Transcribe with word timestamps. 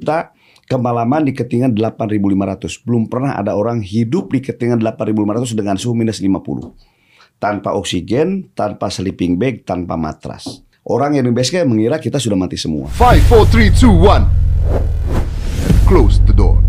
kita 0.00 0.32
kemalaman 0.64 1.28
di 1.28 1.36
ketinggian 1.36 1.76
8.500. 1.76 2.88
Belum 2.88 3.04
pernah 3.04 3.36
ada 3.36 3.52
orang 3.52 3.84
hidup 3.84 4.32
di 4.32 4.40
ketinggian 4.40 4.80
8.500 4.80 5.52
dengan 5.52 5.76
suhu 5.76 5.92
minus 5.92 6.24
50. 6.24 6.72
Tanpa 7.36 7.76
oksigen, 7.76 8.48
tanpa 8.56 8.88
sleeping 8.88 9.36
bag, 9.36 9.68
tanpa 9.68 10.00
matras. 10.00 10.64
Orang 10.80 11.20
yang 11.20 11.28
di 11.28 11.36
base 11.36 11.60
mengira 11.68 12.00
kita 12.00 12.16
sudah 12.16 12.40
mati 12.40 12.56
semua. 12.56 12.88
5, 12.96 13.28
4, 13.28 13.76
3, 13.76 13.76
2, 13.76 15.84
1. 15.84 15.84
Close 15.84 16.16
the 16.24 16.32
door. 16.32 16.64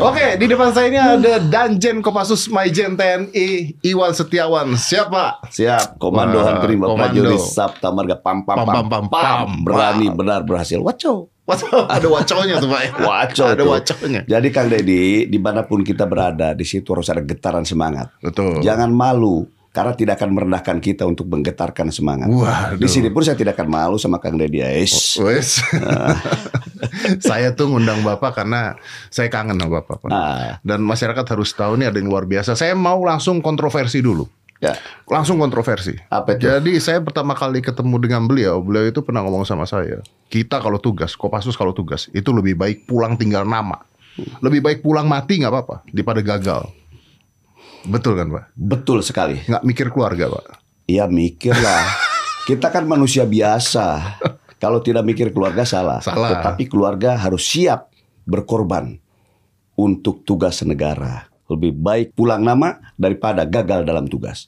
Oke, 0.00 0.40
di 0.40 0.48
depan 0.48 0.72
saya 0.72 0.88
ini 0.88 0.96
ada 0.96 1.36
Danjen 1.36 2.00
Kopassus 2.00 2.48
Maijen 2.48 2.96
TNI 2.96 3.76
Iwan 3.84 4.16
Setiawan. 4.16 4.72
Siapa? 4.72 5.44
Siap, 5.44 6.00
Komando 6.00 6.40
Wah, 6.40 6.56
Hampir 6.56 6.72
komando. 6.72 6.96
Prajurit 6.96 7.36
Sabta 7.38 7.92
Marga 7.92 8.16
pam 8.16 8.40
pam 8.40 8.64
pam 8.64 8.86
pam, 8.88 9.04
pam. 9.06 9.48
berani 9.60 10.08
benar 10.08 10.40
berhasil. 10.40 10.80
Waco. 10.80 11.28
Waduh, 11.44 11.84
ada 11.84 12.06
waconya 12.06 12.54
tuh 12.56 12.70
Pak. 12.70 12.80
ya? 12.80 12.90
Waco 13.02 13.44
Ada 13.44 13.58
tuh. 13.58 13.66
waconya. 13.68 14.20
Jadi 14.24 14.48
Kang 14.48 14.70
Deddy, 14.70 15.26
di 15.26 15.36
mana 15.36 15.66
pun 15.66 15.82
kita 15.82 16.06
berada, 16.06 16.54
di 16.54 16.62
situ 16.62 16.86
harus 16.88 17.10
ada 17.10 17.20
getaran 17.20 17.66
semangat. 17.66 18.08
Betul. 18.22 18.62
Jangan 18.62 18.88
malu, 18.88 19.50
karena 19.70 19.94
tidak 19.94 20.18
akan 20.18 20.30
merendahkan 20.34 20.82
kita 20.82 21.06
untuk 21.06 21.30
menggetarkan 21.30 21.94
semangat. 21.94 22.26
Waduh. 22.26 22.78
Di 22.78 22.90
sini 22.90 23.06
pun 23.06 23.22
saya 23.22 23.38
tidak 23.38 23.54
akan 23.54 23.68
malu 23.70 23.96
sama 24.02 24.18
Kang 24.18 24.34
Deddy. 24.34 24.58
Aish. 24.66 25.14
Wes. 25.22 25.62
saya 27.26 27.54
tuh 27.54 27.70
ngundang 27.70 28.02
Bapak 28.02 28.34
karena 28.42 28.74
saya 29.14 29.30
kangen 29.30 29.62
sama 29.62 29.78
Bapak. 29.78 30.02
Pak. 30.02 30.10
Ah, 30.10 30.58
Dan 30.66 30.82
masyarakat 30.82 31.22
harus 31.22 31.54
tahu 31.54 31.78
nih 31.78 31.86
ada 31.86 31.98
yang 32.02 32.10
luar 32.10 32.26
biasa. 32.26 32.58
Saya 32.58 32.74
mau 32.74 32.98
langsung 33.06 33.38
kontroversi 33.38 34.02
dulu. 34.02 34.26
ya. 34.58 34.74
Langsung 35.06 35.38
kontroversi. 35.38 35.94
Apa 36.10 36.34
itu? 36.34 36.50
Jadi 36.50 36.82
saya 36.82 36.98
pertama 36.98 37.38
kali 37.38 37.62
ketemu 37.62 37.96
dengan 38.02 38.22
beliau, 38.26 38.58
beliau 38.58 38.90
itu 38.90 39.00
pernah 39.06 39.22
ngomong 39.22 39.46
sama 39.46 39.64
saya, 39.70 40.02
kita 40.28 40.58
kalau 40.58 40.82
tugas, 40.82 41.14
Kopassus 41.14 41.54
kalau 41.54 41.70
tugas, 41.70 42.10
itu 42.10 42.28
lebih 42.34 42.58
baik 42.58 42.90
pulang 42.90 43.14
tinggal 43.14 43.46
nama. 43.46 43.86
Lebih 44.42 44.60
baik 44.60 44.78
pulang 44.84 45.06
mati 45.08 45.40
nggak 45.40 45.48
apa-apa 45.48 45.76
daripada 45.88 46.20
gagal. 46.20 46.68
Betul 47.86 48.16
kan 48.18 48.28
Pak? 48.28 48.44
Betul 48.56 49.00
sekali. 49.00 49.40
Nggak 49.46 49.64
mikir 49.64 49.86
keluarga 49.92 50.28
Pak? 50.28 50.44
Iya 50.90 51.06
mikirlah. 51.06 51.84
kita 52.50 52.68
kan 52.68 52.84
manusia 52.84 53.24
biasa. 53.24 54.18
Kalau 54.60 54.84
tidak 54.84 55.08
mikir 55.08 55.32
keluarga 55.32 55.64
salah. 55.64 56.04
Salah. 56.04 56.36
Tetapi 56.36 56.68
keluarga 56.68 57.16
harus 57.16 57.46
siap 57.48 57.88
berkorban 58.28 59.00
untuk 59.78 60.20
tugas 60.28 60.60
negara. 60.66 61.30
Lebih 61.48 61.72
baik 61.74 62.08
pulang 62.14 62.44
nama 62.44 62.78
daripada 62.94 63.42
gagal 63.48 63.82
dalam 63.88 64.06
tugas. 64.06 64.46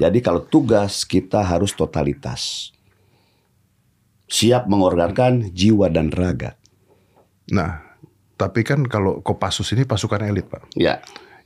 Jadi 0.00 0.18
kalau 0.24 0.42
tugas 0.42 1.06
kita 1.06 1.40
harus 1.40 1.72
totalitas. 1.72 2.72
Siap 4.26 4.66
mengorbankan 4.66 5.52
jiwa 5.52 5.86
dan 5.92 6.10
raga. 6.10 6.56
Nah, 7.52 7.84
tapi 8.34 8.64
kan 8.64 8.82
kalau 8.88 9.20
Kopassus 9.20 9.70
ini 9.76 9.84
pasukan 9.84 10.24
elit 10.24 10.48
Pak. 10.48 10.74
Ya, 10.74 10.98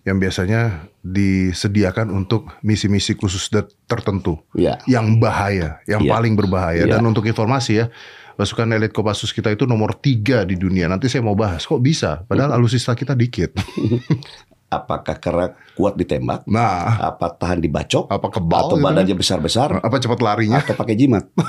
yang 0.08 0.16
biasanya 0.16 0.88
disediakan 1.04 2.08
untuk 2.08 2.48
misi-misi 2.64 3.12
khusus 3.12 3.52
tertentu 3.84 4.40
ya. 4.56 4.80
yang 4.88 5.20
bahaya, 5.20 5.84
yang 5.84 6.00
Iya. 6.00 6.10
paling 6.10 6.32
berbahaya. 6.32 6.88
Iya. 6.88 6.96
Dan 6.96 7.04
untuk 7.04 7.22
informasi 7.22 7.72
ya, 7.76 7.86
pasukan 8.34 8.72
elit 8.72 8.96
Kopassus 8.96 9.30
kita 9.30 9.52
itu 9.52 9.68
nomor 9.68 9.92
tiga 9.92 10.48
di 10.48 10.56
dunia. 10.56 10.88
Nanti 10.88 11.06
saya 11.06 11.20
mau 11.20 11.36
bahas, 11.36 11.62
kok 11.62 11.78
bisa? 11.78 12.24
Padahal 12.24 12.56
alusista 12.56 12.96
kita 12.96 13.12
dikit. 13.12 13.52
Apakah 14.68 15.16
karena 15.16 15.56
kuat 15.72 15.96
ditembak? 15.96 16.44
Nah, 16.44 17.00
Apa 17.00 17.32
tahan 17.32 17.56
dibacok? 17.56 18.04
apa 18.12 18.28
kebal? 18.28 18.68
Atau 18.68 18.76
gitu? 18.76 18.84
badannya 18.84 19.16
besar-besar? 19.16 19.80
Apa 19.80 19.96
cepat 19.96 20.20
larinya? 20.20 20.60
Atau 20.60 20.76
pakai 20.76 20.92
jimat? 20.92 21.24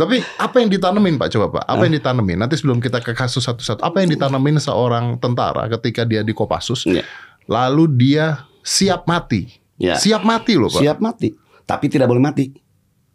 Tapi 0.00 0.22
apa 0.38 0.56
yang 0.62 0.70
ditanemin 0.70 1.18
Pak? 1.18 1.28
Coba 1.34 1.46
Pak, 1.58 1.64
apa 1.66 1.82
yang 1.90 1.94
ditanemin? 1.98 2.38
Nanti 2.38 2.54
sebelum 2.54 2.78
kita 2.78 3.02
ke 3.02 3.12
kasus 3.12 3.42
satu-satu, 3.44 3.82
apa 3.82 3.98
yang 4.02 4.14
ditanemin 4.14 4.62
seorang 4.62 5.18
tentara 5.18 5.66
ketika 5.78 6.06
dia 6.06 6.22
di 6.22 6.30
Kopassus, 6.30 6.86
Ya. 6.86 7.02
lalu 7.50 7.90
dia 7.98 8.46
siap 8.62 9.10
mati, 9.10 9.50
Ya. 9.76 9.98
siap 9.98 10.22
mati 10.22 10.54
loh 10.54 10.70
Pak. 10.70 10.80
Siap 10.82 10.98
mati, 11.02 11.34
tapi 11.66 11.86
tidak 11.90 12.06
boleh 12.06 12.22
mati. 12.22 12.54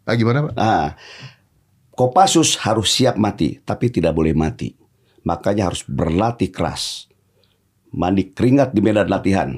Ah, 0.04 0.14
gimana 0.14 0.48
Pak? 0.48 0.52
Nah, 0.54 0.88
Kopassus 1.94 2.60
harus 2.60 2.90
siap 2.92 3.16
mati, 3.16 3.62
tapi 3.64 3.88
tidak 3.88 4.12
boleh 4.12 4.36
mati. 4.36 4.74
Makanya 5.24 5.72
harus 5.72 5.86
berlatih 5.88 6.52
keras. 6.52 7.08
Mandi 7.94 8.34
keringat 8.34 8.74
di 8.74 8.82
medan 8.82 9.06
latihan 9.08 9.54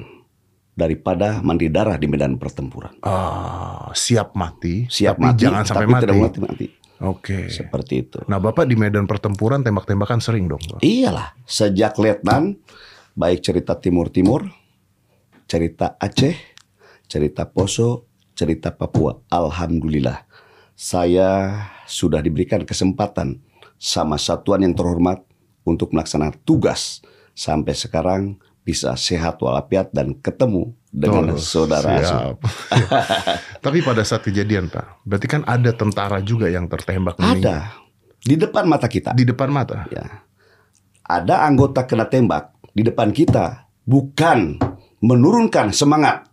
daripada 0.77 1.41
mandi 1.41 1.73
darah 1.73 1.97
di 1.97 2.05
medan 2.05 2.37
pertempuran. 2.37 3.01
Ah, 3.01 3.89
siap 3.97 4.37
mati, 4.37 4.85
Siap 4.85 5.17
tapi 5.17 5.25
mati, 5.25 5.41
jangan 5.41 5.63
sampai 5.65 5.85
tapi 5.89 5.93
mati. 5.97 6.03
tidak 6.05 6.17
mati 6.21 6.39
mati. 6.39 6.67
Oke. 7.01 7.49
Seperti 7.49 7.93
itu. 8.05 8.21
Nah, 8.29 8.37
Bapak 8.37 8.69
di 8.69 8.77
medan 8.77 9.09
pertempuran 9.09 9.65
tembak-tembakan 9.65 10.21
sering 10.21 10.45
dong, 10.45 10.61
Pak. 10.61 10.85
Iyalah, 10.85 11.33
sejak 11.49 11.97
letnan, 11.97 12.61
baik 13.17 13.41
cerita 13.41 13.73
Timur-Timur, 13.77 14.45
cerita 15.49 15.97
Aceh, 15.97 16.37
cerita 17.09 17.49
Poso, 17.49 18.05
cerita 18.37 18.69
Papua. 18.73 19.17
Alhamdulillah, 19.33 20.25
saya 20.77 21.57
sudah 21.89 22.21
diberikan 22.21 22.61
kesempatan 22.65 23.41
sama 23.77 24.17
satuan 24.21 24.61
yang 24.61 24.77
terhormat 24.77 25.21
untuk 25.65 25.93
melaksanakan 25.93 26.37
tugas. 26.45 27.01
Sampai 27.37 27.77
sekarang 27.77 28.41
bisa 28.67 28.99
sehat 28.99 29.39
walafiat 29.39 29.95
dan 29.95 30.11
ketemu 30.19 30.75
dengan 30.91 31.31
Oh, 31.31 31.39
saudara 31.39 32.03
siap. 32.03 32.43
Tapi 33.63 33.79
pada 33.79 34.03
saat 34.03 34.27
kejadian, 34.27 34.67
Pak, 34.67 35.07
berarti 35.07 35.27
kan 35.31 35.47
ada 35.47 35.71
tentara 35.71 36.19
juga 36.19 36.51
yang 36.51 36.67
tertembak 36.67 37.15
meninggal. 37.15 37.63
Ada 37.63 37.87
di 38.27 38.35
depan 38.35 38.67
mata 38.67 38.91
kita. 38.91 39.15
di 39.15 39.23
depan 39.23 39.47
mata. 39.47 39.87
Ya. 39.87 40.27
Ada 41.07 41.47
anggota 41.47 41.87
kena 41.87 42.11
tembak 42.11 42.51
di 42.75 42.83
depan 42.83 43.15
kita, 43.15 43.71
bukan 43.87 44.59
menurunkan 44.99 45.71
semangat 45.71 46.27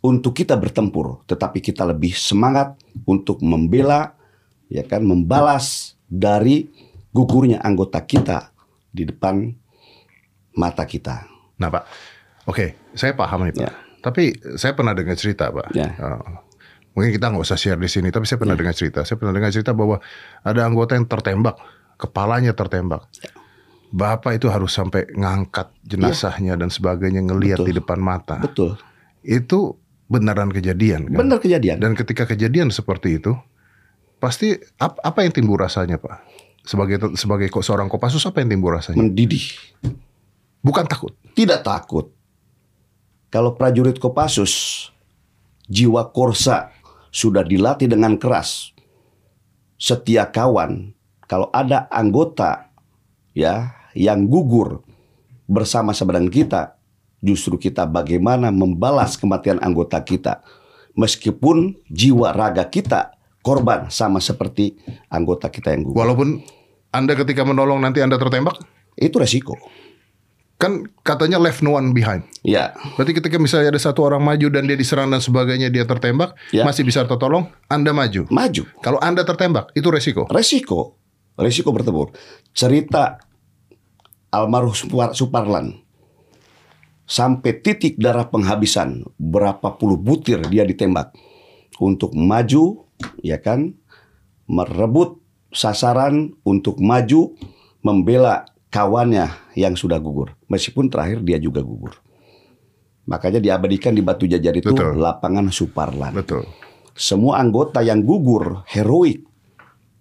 untuk 0.00 0.32
kita 0.32 0.56
bertempur, 0.56 1.28
tetapi 1.28 1.60
kita 1.60 1.84
lebih 1.84 2.16
semangat 2.16 2.72
untuk 3.04 3.44
membela, 3.44 4.16
ya 4.72 4.80
kan, 4.80 5.04
membalas 5.04 5.98
dari 6.08 6.72
gugurnya 7.12 7.60
anggota 7.60 8.00
kita 8.00 8.48
di 8.88 9.04
depan 9.04 9.52
mata 10.56 10.88
kita. 10.88 11.35
Nah, 11.56 11.68
Pak. 11.72 11.84
Oke, 12.46 12.78
saya 12.94 13.12
paham 13.12 13.48
nih, 13.48 13.54
Pak. 13.56 13.64
Ya. 13.64 13.72
Tapi 14.00 14.36
saya 14.54 14.76
pernah 14.76 14.94
dengar 14.94 15.18
cerita, 15.18 15.50
Pak. 15.50 15.74
Ya. 15.74 15.90
Uh, 15.98 16.38
mungkin 16.94 17.10
kita 17.10 17.32
nggak 17.32 17.42
usah 17.42 17.58
share 17.58 17.80
di 17.80 17.90
sini, 17.90 18.14
tapi 18.14 18.24
saya 18.24 18.38
pernah 18.38 18.54
dengar 18.54 18.76
cerita. 18.76 19.02
Saya 19.02 19.18
pernah 19.18 19.34
dengar 19.34 19.50
cerita 19.50 19.74
bahwa 19.74 19.98
ada 20.40 20.60
anggota 20.62 20.94
yang 20.94 21.04
tertembak, 21.04 21.58
kepalanya 21.98 22.54
tertembak. 22.54 23.08
Bapak 23.90 24.36
itu 24.36 24.50
harus 24.50 24.74
sampai 24.74 25.06
ngangkat 25.14 25.70
jenazahnya 25.82 26.58
dan 26.58 26.68
sebagainya 26.68 27.22
ngelihat 27.22 27.62
di 27.62 27.72
depan 27.72 27.96
mata. 27.98 28.38
Betul, 28.38 28.76
Itu 29.22 29.78
beneran 30.06 30.54
kejadian 30.54 31.10
kan? 31.10 31.18
benar 31.18 31.38
kejadian. 31.42 31.82
Dan 31.82 31.98
ketika 31.98 32.26
kejadian 32.26 32.70
seperti 32.70 33.18
itu, 33.18 33.34
pasti 34.22 34.54
ap- 34.78 35.02
apa 35.02 35.26
yang 35.26 35.34
timbul 35.34 35.58
rasanya, 35.58 35.98
Pak? 35.98 36.22
Sebagai 36.66 37.14
sebagai 37.14 37.46
seorang 37.62 37.86
Kopassus 37.86 38.26
apa 38.26 38.42
yang 38.42 38.58
timbul 38.58 38.74
rasanya? 38.74 38.98
Mendidih, 38.98 39.54
Bukan 40.66 40.84
takut. 40.90 41.14
tidak 41.38 41.62
takut. 41.62 42.10
Kalau 43.30 43.54
prajurit 43.54 44.02
Kopassus, 44.02 44.88
jiwa 45.70 46.10
korsa 46.10 46.74
sudah 47.14 47.46
dilatih 47.46 47.86
dengan 47.86 48.18
keras. 48.18 48.74
Setia 49.76 50.26
kawan, 50.26 50.90
kalau 51.28 51.52
ada 51.52 51.86
anggota 51.92 52.72
ya 53.36 53.76
yang 53.92 54.24
gugur 54.26 54.82
bersama-sama 55.46 56.16
dengan 56.16 56.32
kita, 56.32 56.62
justru 57.20 57.60
kita 57.60 57.84
bagaimana 57.84 58.48
membalas 58.50 59.14
kematian 59.20 59.60
anggota 59.60 60.00
kita. 60.00 60.42
Meskipun 60.96 61.76
jiwa 61.92 62.32
raga 62.32 62.64
kita 62.66 63.12
korban 63.44 63.92
sama 63.92 64.16
seperti 64.18 64.80
anggota 65.12 65.52
kita 65.52 65.76
yang 65.76 65.92
gugur. 65.92 66.02
Walaupun 66.02 66.40
Anda 66.88 67.12
ketika 67.12 67.44
menolong 67.44 67.84
nanti 67.84 68.00
Anda 68.00 68.16
tertembak, 68.16 68.64
Itu 68.96 69.20
resiko. 69.20 69.60
Kan 70.56 70.88
katanya 71.04 71.36
left 71.36 71.60
no 71.60 71.76
one 71.76 71.92
behind. 71.92 72.24
Ya, 72.40 72.72
Berarti 72.96 73.12
ketika 73.12 73.36
misalnya 73.36 73.76
ada 73.76 73.80
satu 73.80 74.00
orang 74.02 74.24
maju 74.24 74.48
dan 74.48 74.64
dia 74.64 74.74
diserang 74.74 75.12
dan 75.12 75.20
sebagainya 75.20 75.68
dia 75.68 75.84
tertembak, 75.84 76.32
Ya. 76.48 76.64
masih 76.64 76.80
bisa 76.82 77.04
tertolong, 77.04 77.48
Anda 77.68 77.92
maju. 77.92 78.24
maju. 78.32 78.62
Kalau 78.80 78.96
Anda 78.98 79.20
tertembak, 79.22 79.72
itu 79.76 79.88
resiko. 79.92 80.24
resiko 80.32 80.96
resiko 81.36 81.68
bertempur 81.68 82.16
cerita 82.56 83.20
almarhum 84.32 84.72
Supar- 84.72 85.12
Suparlan 85.12 85.76
sampai 87.04 87.60
titik 87.60 88.00
darah 88.00 88.26
penghabisan 88.26 89.04
berapa 89.14 89.76
puluh 89.76 90.00
butir 90.00 90.40
dia 90.48 90.64
ditembak 90.64 91.12
untuk 91.78 92.16
maju 92.16 92.88
ya 93.20 93.36
kan 93.36 93.76
merebut 94.48 95.20
sasaran 95.52 96.34
untuk 96.42 96.80
maju 96.80 97.36
membela 97.84 98.48
kawannya 98.70 99.54
yang 99.54 99.74
sudah 99.74 99.96
gugur 99.98 100.34
meskipun 100.46 100.90
terakhir 100.90 101.22
dia 101.22 101.38
juga 101.38 101.62
gugur 101.62 101.94
makanya 103.06 103.38
diabadikan 103.38 103.94
di 103.94 104.02
Batu 104.02 104.26
Jajar 104.26 104.54
itu 104.54 104.74
Betul. 104.74 104.98
lapangan 104.98 105.48
Suparlan 105.50 106.12
Betul. 106.14 106.42
semua 106.92 107.38
anggota 107.38 107.80
yang 107.82 108.02
gugur 108.02 108.66
heroik 108.66 109.22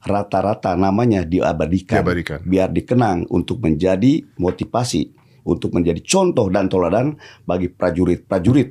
rata-rata 0.06 0.78
namanya 0.78 1.26
diabadikan, 1.26 2.06
Diabadikan. 2.06 2.40
biar 2.46 2.70
dikenang 2.70 3.26
untuk 3.34 3.58
menjadi 3.66 4.22
motivasi 4.38 5.10
untuk 5.46 5.74
menjadi 5.74 6.02
contoh 6.06 6.50
dan 6.54 6.70
teladan 6.70 7.18
bagi 7.46 7.70
prajurit-prajurit 7.74 8.70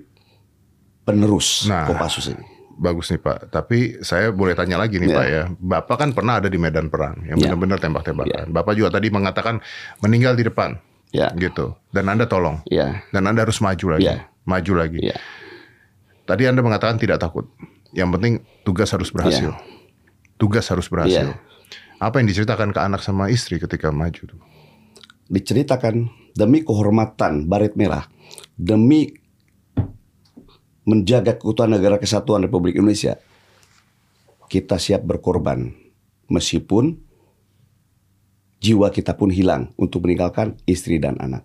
penerus 1.03 1.67
Nah. 1.67 1.87
Kopassus 1.91 2.31
ini. 2.31 2.54
Bagus 2.75 3.11
nih 3.11 3.23
Pak. 3.23 3.39
Tapi 3.51 4.03
saya 4.03 4.35
boleh 4.35 4.55
tanya 4.55 4.77
lagi 4.77 4.99
nih 4.99 5.11
Ya. 5.11 5.17
Pak 5.17 5.27
ya. 5.27 5.43
Bapak 5.57 5.97
kan 5.97 6.11
pernah 6.11 6.43
ada 6.43 6.51
di 6.51 6.59
medan 6.59 6.91
perang 6.91 7.19
yang 7.23 7.39
Ya. 7.39 7.51
benar-benar 7.51 7.79
tembak-tembakan. 7.79 8.51
Bapak 8.51 8.75
juga 8.75 8.99
tadi 8.99 9.09
mengatakan 9.11 9.63
meninggal 10.03 10.35
di 10.35 10.45
depan 10.47 10.75
Ya, 11.15 11.31
gitu. 11.39 11.79
Dan 11.95 12.11
Anda 12.11 12.27
tolong. 12.27 12.59
ya, 12.67 13.07
Dan 13.15 13.31
Anda 13.31 13.47
harus 13.47 13.63
maju 13.63 13.95
lagi. 13.95 14.11
Ya. 14.11 14.27
Maju 14.45 14.73
lagi. 14.75 14.99
ya, 15.01 15.15
Tadi 16.27 16.43
Anda 16.51 16.61
mengatakan 16.61 16.99
tidak 16.99 17.23
takut. 17.23 17.47
Yang 17.95 18.09
penting 18.19 18.33
tugas 18.67 18.91
harus 18.91 19.15
berhasil. 19.15 19.55
Ya. 19.55 19.61
Tugas 20.35 20.67
harus 20.67 20.91
berhasil. 20.91 21.31
Ya. 21.31 21.39
Apa 22.03 22.19
yang 22.19 22.27
diceritakan 22.27 22.75
ke 22.75 22.81
anak 22.83 23.01
sama 23.07 23.31
istri 23.31 23.63
ketika 23.63 23.95
maju 23.95 24.35
diceritakan 25.29 26.11
demi 26.37 26.61
kehormatan 26.61 27.49
Baret 27.49 27.79
Merah, 27.79 28.05
demi 28.59 29.15
menjaga 30.85 31.37
keutuhan 31.37 31.73
negara 31.73 31.97
kesatuan 31.97 32.45
Republik 32.45 32.77
Indonesia, 32.77 33.17
kita 34.49 34.77
siap 34.77 35.03
berkorban 35.05 35.73
meskipun 36.29 37.01
jiwa 38.61 38.89
kita 38.89 39.17
pun 39.17 39.29
hilang 39.29 39.73
untuk 39.77 40.05
meninggalkan 40.09 40.57
istri 40.65 40.97
dan 40.97 41.21
anak. 41.21 41.45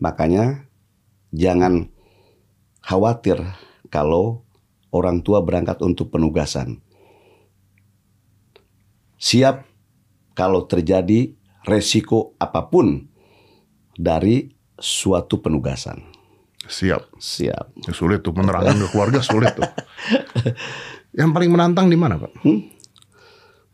Makanya 0.00 0.68
jangan 1.32 1.92
khawatir 2.84 3.40
kalau 3.92 4.44
orang 4.94 5.20
tua 5.20 5.42
berangkat 5.42 5.80
untuk 5.82 6.14
penugasan. 6.14 6.80
Siap 9.18 9.64
kalau 10.36 10.68
terjadi 10.68 11.32
resiko 11.64 12.36
apa 12.36 12.68
pun 12.68 13.08
dari 13.96 14.52
suatu 14.78 15.40
penugasan. 15.40 16.13
Siap. 16.68 17.20
Siap. 17.20 17.66
Ya, 17.84 17.92
sulit 17.92 18.24
tuh 18.24 18.32
menerangkan 18.32 18.76
ke 18.76 18.88
keluarga 18.92 19.20
sulit 19.20 19.52
tuh. 19.52 19.68
Yang 21.18 21.30
paling 21.30 21.50
menantang 21.52 21.86
di 21.86 21.96
mana, 21.96 22.18
Pak? 22.18 22.32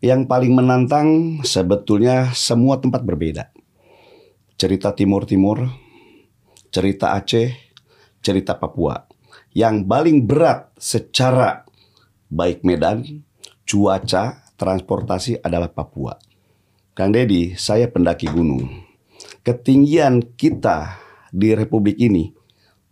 Yang 0.00 0.22
paling 0.28 0.52
menantang 0.52 1.08
sebetulnya 1.44 2.32
semua 2.36 2.80
tempat 2.80 3.00
berbeda. 3.04 3.48
Cerita 4.60 4.92
Timur-Timur, 4.92 5.64
cerita 6.68 7.16
Aceh, 7.16 7.48
cerita 8.20 8.60
Papua. 8.60 9.08
Yang 9.56 9.88
paling 9.88 10.28
berat 10.28 10.68
secara 10.76 11.64
baik 12.28 12.62
medan, 12.62 13.24
cuaca, 13.64 14.44
transportasi 14.60 15.40
adalah 15.40 15.72
Papua. 15.72 16.14
Kang 16.92 17.16
Dedi, 17.16 17.56
saya 17.56 17.88
pendaki 17.88 18.28
gunung. 18.28 18.68
Ketinggian 19.40 20.36
kita 20.36 21.00
di 21.32 21.56
Republik 21.56 21.96
ini, 21.96 22.28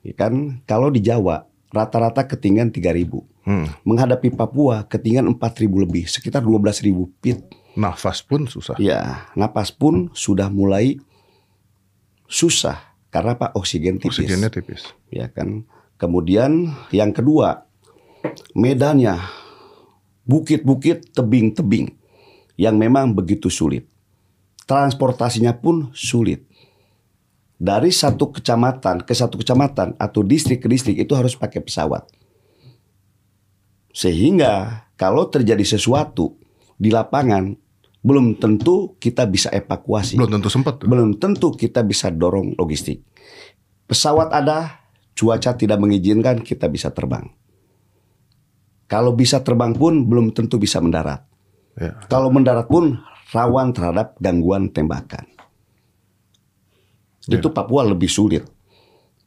ya 0.03 0.15
kan 0.15 0.62
kalau 0.65 0.89
di 0.89 1.03
Jawa 1.03 1.49
rata-rata 1.73 2.25
ketinggian 2.25 2.73
3000. 2.73 3.49
Hmm. 3.49 3.67
Menghadapi 3.85 4.33
Papua 4.33 4.85
ketinggian 4.85 5.29
4000 5.33 5.85
lebih, 5.85 6.05
sekitar 6.05 6.45
12000 6.45 7.09
feet. 7.25 7.41
Nafas 7.79 8.21
pun 8.21 8.45
susah. 8.45 8.77
Ya, 8.77 9.31
napas 9.39 9.71
pun 9.71 10.11
sudah 10.12 10.50
mulai 10.50 10.99
susah 12.29 12.77
karena 13.09 13.39
Pak 13.39 13.56
oksigen 13.56 13.97
tipis. 14.03 14.21
Oksigennya 14.21 14.50
tipis. 14.53 14.93
Ya 15.09 15.31
kan. 15.33 15.65
Kemudian 15.99 16.75
yang 16.95 17.11
kedua, 17.11 17.67
medannya 18.55 19.19
bukit-bukit, 20.29 21.17
tebing-tebing 21.17 21.97
yang 22.61 22.77
memang 22.77 23.17
begitu 23.17 23.49
sulit. 23.49 23.89
Transportasinya 24.69 25.56
pun 25.56 25.89
sulit. 25.97 26.45
Dari 27.58 27.90
satu 27.90 28.31
kecamatan 28.31 29.02
ke 29.02 29.10
satu 29.10 29.34
kecamatan 29.34 29.99
atau 29.99 30.22
distrik 30.22 30.62
ke 30.62 30.70
distrik 30.70 30.94
itu 30.94 31.12
harus 31.19 31.34
pakai 31.34 31.58
pesawat. 31.58 32.06
Sehingga 33.90 34.87
kalau 34.94 35.26
terjadi 35.26 35.66
sesuatu 35.66 36.38
di 36.78 36.94
lapangan 36.94 37.58
belum 37.99 38.38
tentu 38.38 38.94
kita 39.02 39.26
bisa 39.26 39.50
evakuasi. 39.50 40.14
Belum 40.14 40.38
tentu 40.38 40.49
sempat. 40.49 40.78
Belum 40.87 41.19
tentu 41.19 41.50
kita 41.50 41.82
bisa 41.82 42.14
dorong 42.14 42.55
logistik. 42.55 43.02
Pesawat 43.90 44.31
ada, 44.31 44.87
cuaca 45.19 45.58
tidak 45.58 45.82
mengizinkan 45.82 46.40
kita 46.46 46.70
bisa 46.70 46.94
terbang. 46.94 47.26
Kalau 48.88 49.12
bisa 49.12 49.43
terbang 49.44 49.75
pun 49.76 50.06
belum 50.06 50.32
tentu 50.32 50.56
bisa 50.56 50.81
mendarat. 50.81 51.26
Ya. 51.76 51.99
Kalau 52.08 52.32
mendarat 52.32 52.70
pun 52.70 52.96
rawan 53.34 53.76
terhadap 53.76 54.16
gangguan 54.22 54.72
tembakan. 54.72 55.38
Itu 57.28 57.52
Papua 57.52 57.84
lebih 57.84 58.08
sulit. 58.08 58.48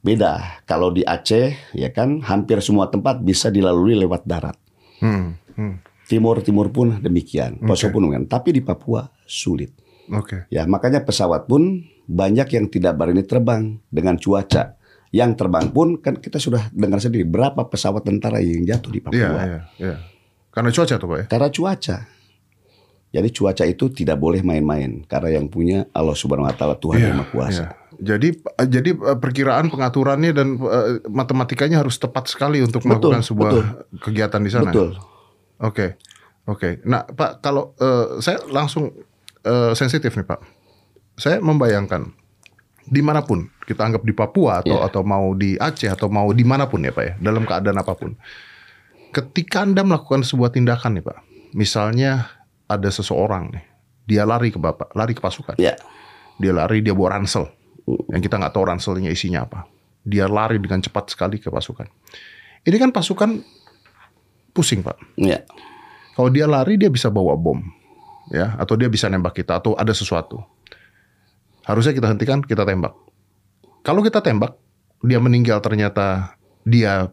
Beda 0.01 0.65
kalau 0.65 0.89
di 0.89 1.05
Aceh 1.05 1.77
ya 1.77 1.89
kan 1.93 2.25
hampir 2.25 2.57
semua 2.65 2.89
tempat 2.89 3.21
bisa 3.21 3.53
dilalui 3.53 3.93
lewat 3.93 4.25
darat. 4.25 4.57
Hmm. 4.97 5.37
Hmm. 5.53 5.77
Timur 6.09 6.41
Timur 6.41 6.67
pun 6.73 6.99
demikian, 6.99 7.61
Poso 7.61 7.87
pun 7.93 8.09
demikian. 8.09 8.25
Tapi 8.27 8.51
di 8.51 8.61
Papua 8.65 9.05
sulit. 9.23 9.71
Oke. 10.11 10.49
Ya, 10.51 10.67
makanya 10.67 11.05
pesawat 11.07 11.47
pun 11.47 11.87
banyak 12.09 12.47
yang 12.51 12.65
tidak 12.67 12.99
berani 12.99 13.23
terbang 13.23 13.79
dengan 13.87 14.19
cuaca. 14.19 14.75
Yang 15.11 15.31
terbang 15.39 15.71
pun 15.71 15.99
kan 16.03 16.19
kita 16.19 16.39
sudah 16.39 16.67
dengar 16.75 16.99
sendiri 16.99 17.23
berapa 17.23 17.67
pesawat 17.67 18.03
tentara 18.03 18.43
yang 18.43 18.67
jatuh 18.67 18.91
di 18.91 18.99
Papua. 18.99 19.19
Iya, 19.19 19.31
iya, 19.31 19.59
iya. 19.79 19.95
Karena 20.51 20.67
cuaca 20.75 20.95
tuh, 20.99 21.07
Pak 21.07 21.17
ya. 21.17 21.25
Karena 21.31 21.47
cuaca. 21.47 21.97
Jadi 23.11 23.27
cuaca 23.35 23.63
itu 23.67 23.85
tidak 23.91 24.17
boleh 24.19 24.39
main-main 24.39 25.03
karena 25.03 25.35
yang 25.39 25.51
punya 25.51 25.83
Allah 25.91 26.15
Subhanahu 26.15 26.47
wa 26.47 26.55
taala 26.55 26.79
Tuhan 26.79 26.99
yang 26.99 27.19
Maha 27.19 27.27
Kuasa. 27.31 27.65
iya. 27.67 27.80
Jadi 28.01 28.33
jadi 28.65 28.97
eh, 28.97 29.17
perkiraan 29.17 29.69
pengaturannya 29.69 30.33
dan 30.33 30.57
eh, 30.57 31.05
matematikanya 31.05 31.85
harus 31.85 32.01
tepat 32.01 32.25
sekali 32.27 32.57
untuk 32.59 32.81
Betul, 32.81 32.89
melakukan 33.13 33.21
sebuah 33.21 33.49
betul. 33.53 33.65
kegiatan 34.01 34.41
di 34.41 34.49
sana. 34.49 34.71
Betul. 34.73 34.97
Oke. 35.61 36.01
Oke. 36.49 36.81
Nah, 36.83 37.05
Pak, 37.05 37.45
kalau 37.45 37.77
eh, 37.77 38.17
saya 38.19 38.41
langsung 38.49 38.89
eh, 39.41 39.71
sensitif 39.77 40.17
nih, 40.17 40.25
Pak. 40.25 40.41
Saya 41.13 41.37
membayangkan 41.37 42.09
di 42.81 43.05
mana 43.05 43.21
pun 43.21 43.45
kita 43.69 43.85
anggap 43.85 44.01
di 44.01 44.09
Papua 44.11 44.65
atau 44.65 44.81
Iya. 44.81 44.89
atau 44.89 45.01
mau 45.05 45.37
di 45.37 45.53
Aceh 45.53 45.85
atau 45.85 46.09
mau 46.09 46.33
di 46.33 46.41
mana 46.41 46.65
pun 46.65 46.81
ya, 46.81 46.89
Pak 46.89 47.03
ya, 47.05 47.13
dalam 47.21 47.45
keadaan 47.45 47.77
apa 47.77 47.93
pun. 47.93 48.17
Ketika 49.13 49.61
anda 49.61 49.85
melakukan 49.85 50.25
sebuah 50.25 50.49
tindakan 50.49 50.97
nih, 50.97 51.05
Pak, 51.05 51.17
misalnya 51.53 52.31
ada 52.65 52.89
seseorang 52.89 53.53
nih, 53.53 53.63
dia 54.07 54.23
lari 54.25 54.49
ke 54.49 54.57
bapak, 54.57 54.95
lari 54.97 55.13
ke 55.13 55.21
pasukan, 55.21 55.59
Ya. 55.59 55.75
dia 56.39 56.55
lari 56.55 56.79
dia 56.81 56.95
bawa 56.95 57.19
ransel, 57.19 57.51
yang 57.85 58.21
kita 58.21 58.37
nggak 58.37 58.53
tahu 58.53 58.63
ranselnya 58.67 59.09
isinya 59.09 59.45
apa. 59.45 59.65
Dia 60.01 60.25
lari 60.25 60.57
dengan 60.57 60.81
cepat 60.81 61.13
sekali 61.13 61.37
ke 61.37 61.49
pasukan. 61.53 61.85
Ini 62.65 62.77
kan 62.77 62.89
pasukan 62.93 63.41
pusing, 64.53 64.81
Pak. 64.85 64.97
Ya. 65.17 65.45
Kalau 66.13 66.29
dia 66.29 66.45
lari 66.45 66.77
dia 66.77 66.89
bisa 66.91 67.07
bawa 67.09 67.33
bom, 67.37 67.61
ya, 68.29 68.53
atau 68.57 68.75
dia 68.77 68.89
bisa 68.91 69.07
nembak 69.09 69.37
kita 69.37 69.57
atau 69.61 69.73
ada 69.77 69.93
sesuatu. 69.95 70.41
Harusnya 71.65 71.93
kita 71.93 72.09
hentikan, 72.09 72.41
kita 72.41 72.65
tembak. 72.65 72.93
Kalau 73.81 74.01
kita 74.01 74.21
tembak, 74.21 74.57
dia 75.01 75.17
meninggal 75.17 75.61
ternyata 75.61 76.37
dia 76.61 77.09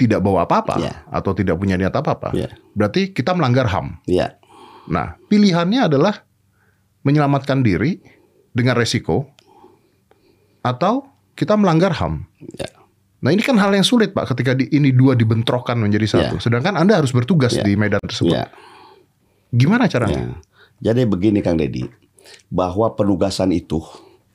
tidak 0.00 0.24
bawa 0.24 0.48
apa-apa 0.48 0.80
Ya. 0.80 1.04
atau 1.12 1.36
tidak 1.36 1.60
punya 1.60 1.76
niat 1.76 1.92
apa-apa. 1.92 2.32
Ya. 2.32 2.48
Berarti 2.72 3.12
kita 3.12 3.36
melanggar 3.36 3.68
HAM. 3.68 4.00
Ya. 4.08 4.40
Nah, 4.88 5.20
pilihannya 5.28 5.92
adalah 5.92 6.24
menyelamatkan 7.04 7.60
diri 7.60 8.00
dengan 8.56 8.76
resiko 8.76 9.28
atau 10.60 11.08
kita 11.36 11.56
melanggar 11.56 11.96
HAM. 11.96 12.28
Ya. 12.56 12.68
Nah 13.20 13.30
ini 13.36 13.44
kan 13.44 13.56
hal 13.60 13.72
yang 13.76 13.84
sulit 13.84 14.16
Pak 14.16 14.32
ketika 14.32 14.56
di, 14.56 14.68
ini 14.72 14.96
dua 14.96 15.12
dibentrokan 15.12 15.76
menjadi 15.76 16.06
satu. 16.18 16.36
Ya. 16.36 16.42
Sedangkan 16.42 16.76
Anda 16.76 16.96
harus 16.96 17.12
bertugas 17.12 17.52
Ya. 17.52 17.64
di 17.64 17.76
medan 17.76 18.00
tersebut. 18.00 18.32
Ya. 18.32 18.48
Gimana 19.52 19.88
caranya? 19.88 20.40
Ya. 20.80 20.92
Jadi 20.92 21.04
begini 21.04 21.44
Kang 21.44 21.60
Dedi, 21.60 21.84
bahwa 22.48 22.88
penugasan 22.96 23.52
itu 23.52 23.84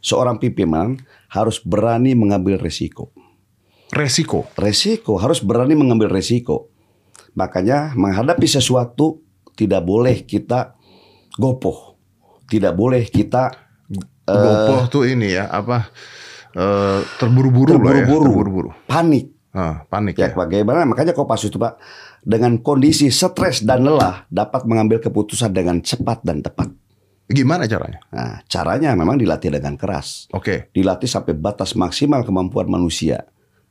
seorang 0.05 0.37
pimpinan 0.37 1.01
harus 1.33 1.57
berani 1.57 2.13
mengambil 2.13 2.61
resiko. 2.61 3.09
Resiko. 3.89 4.45
Resiko 4.53 5.17
harus 5.17 5.41
berani 5.41 5.73
mengambil 5.73 6.13
resiko. 6.13 6.69
Makanya 7.33 7.97
menghadapi 7.97 8.45
sesuatu 8.45 9.25
tidak 9.57 9.81
boleh 9.81 10.21
kita 10.23 10.77
gopoh, 11.41 11.97
tidak 12.45 12.77
boleh 12.77 13.01
kita 13.09 13.64
Gopoh 14.25 14.81
tuh 14.89 15.03
ini 15.05 15.33
ya 15.33 15.45
apa 15.45 15.89
eh, 16.51 16.99
terburu-buru 17.17 17.77
lah 17.77 17.77
ya. 17.77 17.77
terburu-buru, 17.77 18.25
Terburu-buru. 18.25 18.69
panik. 18.85 19.29
Ah, 19.55 19.87
panik 19.87 20.19
Ya, 20.19 20.27
ya. 20.27 20.35
bagaimana? 20.35 20.83
Makanya 20.83 21.15
Kopassus 21.15 21.47
itu 21.47 21.55
Pak 21.55 21.79
dengan 22.19 22.59
kondisi 22.59 23.07
stres 23.07 23.63
dan 23.63 23.87
lelah 23.87 24.27
dapat 24.27 24.67
mengambil 24.67 24.99
keputusan 24.99 25.55
dengan 25.55 25.79
cepat 25.79 26.19
dan 26.27 26.43
tepat. 26.43 26.75
Gimana 27.25 27.63
caranya? 27.65 28.03
Nah, 28.11 28.43
caranya 28.45 28.91
memang 28.93 29.15
dilatih 29.15 29.49
dengan 29.49 29.79
keras. 29.79 30.27
Oke. 30.29 30.69
dilatih 30.69 31.07
sampai 31.07 31.33
batas 31.33 31.71
maksimal 31.73 32.21
kemampuan 32.21 32.67
manusia. 32.67 33.25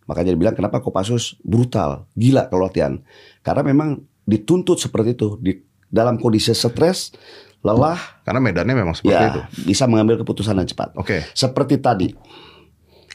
Makanya 0.04 0.32
dibilang 0.32 0.56
kenapa 0.56 0.80
Kopassus 0.80 1.36
brutal, 1.40 2.08
gila 2.16 2.48
kalau 2.48 2.64
latihan. 2.64 2.98
Karena 3.40 3.62
memang 3.62 4.00
dituntut 4.24 4.80
seperti 4.80 5.12
itu 5.14 5.36
di 5.36 5.52
dalam 5.86 6.16
kondisi 6.16 6.50
stres, 6.50 7.12
lelah, 7.64 7.96
Karena 8.22 8.40
medannya 8.44 8.76
memang 8.76 8.92
seperti 8.92 9.16
ya 9.16 9.32
itu. 9.32 9.40
bisa 9.64 9.88
mengambil 9.88 10.20
keputusan 10.20 10.52
yang 10.60 10.68
cepat. 10.68 10.92
Oke. 11.00 11.24
Seperti 11.32 11.80
tadi, 11.80 12.12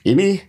ini 0.10 0.42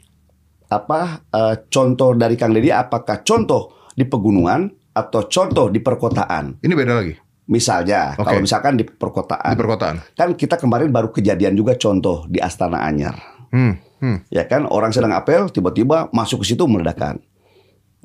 apa 0.72 1.20
eh, 1.28 1.54
contoh 1.68 2.16
dari 2.16 2.34
Kang 2.40 2.56
Deddy? 2.56 2.72
Apakah 2.72 3.20
contoh 3.20 3.92
di 3.92 4.08
pegunungan 4.08 4.72
atau 4.96 5.28
contoh 5.28 5.68
di 5.68 5.84
perkotaan? 5.84 6.64
Ini 6.64 6.72
beda 6.72 6.94
lagi 6.96 7.14
Misalnya, 7.50 8.14
Oke. 8.14 8.30
kalau 8.30 8.40
misalkan 8.46 8.78
di 8.78 8.86
perkotaan, 8.86 9.50
di 9.50 9.58
perkotaan. 9.58 9.96
kan 10.14 10.38
kita 10.38 10.54
kemarin 10.54 10.94
baru 10.94 11.10
kejadian 11.10 11.58
juga 11.58 11.74
contoh 11.74 12.22
di 12.30 12.38
Astana 12.38 12.86
Anyar. 12.86 13.18
Hmm, 13.50 13.74
hmm. 13.98 14.30
Ya 14.30 14.46
kan 14.46 14.70
orang 14.70 14.94
sedang 14.94 15.10
apel 15.10 15.50
tiba-tiba 15.50 16.06
masuk 16.14 16.46
ke 16.46 16.54
situ 16.54 16.70
meledakan. 16.70 17.18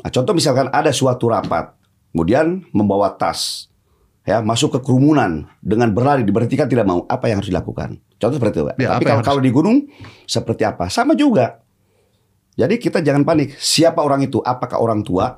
Nah, 0.02 0.10
contoh 0.10 0.34
misalkan 0.34 0.74
ada 0.74 0.90
suatu 0.90 1.30
rapat, 1.30 1.78
kemudian 2.10 2.66
membawa 2.74 3.14
tas, 3.14 3.70
ya 4.26 4.42
masuk 4.42 4.76
ke 4.76 4.80
kerumunan 4.82 5.46
dengan 5.62 5.94
berlari 5.94 6.26
diberhentikan 6.26 6.66
tidak 6.66 6.90
mau, 6.90 7.06
apa 7.06 7.30
yang 7.30 7.40
harus 7.40 7.54
dilakukan? 7.54 8.02
Contoh 8.18 8.36
seperti 8.42 8.58
itu. 8.60 8.66
Ya, 8.82 8.98
Tapi 8.98 9.06
kalau, 9.06 9.22
kalau 9.22 9.42
di 9.42 9.54
gunung 9.54 9.86
seperti 10.26 10.66
apa? 10.66 10.90
Sama 10.90 11.14
juga. 11.14 11.62
Jadi 12.58 12.82
kita 12.82 13.06
jangan 13.06 13.22
panik. 13.22 13.54
Siapa 13.56 14.02
orang 14.02 14.26
itu? 14.26 14.42
Apakah 14.42 14.82
orang 14.82 15.06
tua? 15.06 15.38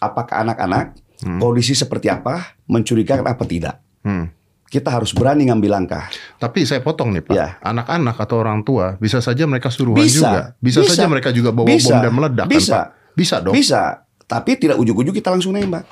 Apakah 0.00 0.46
anak-anak? 0.46 0.96
Hmm. 1.20 1.38
Kondisi 1.42 1.74
seperti 1.74 2.08
apa? 2.08 2.56
Mencurigakan 2.70 3.26
apa 3.26 3.44
tidak? 3.44 3.82
Hmm. 4.06 4.30
Kita 4.68 4.92
harus 4.92 5.16
berani 5.16 5.48
ngambil 5.48 5.80
langkah. 5.80 6.06
Tapi 6.36 6.62
saya 6.68 6.84
potong 6.84 7.10
nih 7.10 7.24
Pak. 7.24 7.34
Ya. 7.34 7.56
Anak-anak 7.64 8.16
atau 8.20 8.36
orang 8.38 8.62
tua 8.62 9.00
bisa 9.00 9.18
saja 9.18 9.48
mereka 9.48 9.72
suruhan 9.72 9.98
Bisa. 9.98 10.16
juga. 10.20 10.42
Bisa, 10.60 10.78
Bisa. 10.84 10.92
saja 10.94 11.08
mereka 11.08 11.32
juga 11.32 11.50
bawa 11.50 11.66
Bisa. 11.66 11.96
bom 11.96 12.04
dan 12.04 12.12
meledak 12.12 12.46
kan, 12.46 12.52
Bisa. 12.52 12.72
Pak? 12.76 12.86
Bisa 13.18 13.36
dong. 13.42 13.54
Bisa, 13.56 14.06
tapi 14.30 14.54
tidak 14.60 14.78
ujuk-ujuk 14.78 15.16
kita 15.16 15.34
langsung 15.34 15.56
nembak. 15.56 15.82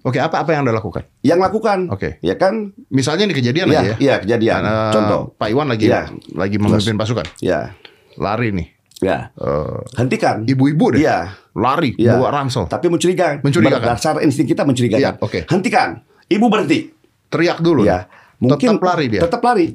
Oke, 0.00 0.16
apa 0.16 0.40
apa 0.40 0.50
yang 0.50 0.64
Anda 0.64 0.72
lakukan? 0.72 1.04
Yang 1.20 1.40
lakukan, 1.44 1.78
Oke. 1.92 2.16
ya 2.20 2.32
kan? 2.34 2.72
Misalnya 2.88 3.28
ini 3.28 3.34
kejadian 3.36 3.68
Iya, 3.68 3.76
aja 3.76 3.84
ya. 3.84 3.96
iya 4.00 4.14
kejadian. 4.18 4.60
Eh, 4.60 4.92
Contoh, 4.92 5.20
Pak 5.36 5.48
Iwan 5.48 5.68
lagi 5.68 5.86
Iya. 5.86 6.08
lagi 6.32 6.56
memimpin 6.56 6.96
pasukan. 6.96 7.26
ya, 7.38 7.76
Lari 8.16 8.48
nih. 8.50 8.68
ya, 9.00 9.28
Eh, 9.32 9.80
hentikan. 9.96 10.44
ibu-ibu 10.44 10.96
deh. 10.96 11.04
Iya, 11.04 11.36
Lari 11.52 11.92
Iya. 11.96 12.16
bawa 12.16 12.32
ransel. 12.34 12.64
tapi 12.66 12.88
mencurigakan. 12.88 13.44
Mencurigakan. 13.44 13.80
Berdasar 13.82 14.14
insting 14.20 14.44
kita 14.44 14.64
mencurigakan. 14.64 15.00
Iya, 15.00 15.10
oke. 15.18 15.44
Hentikan. 15.46 16.00
Ibu 16.26 16.46
berhenti. 16.48 16.88
Teriak 17.28 17.60
dulu. 17.60 17.84
Ya, 17.84 18.08
mungkin 18.38 18.76
Tetap 18.76 18.82
lari 18.82 19.06
dia. 19.06 19.20
Tetap 19.20 19.40
lari. 19.40 19.66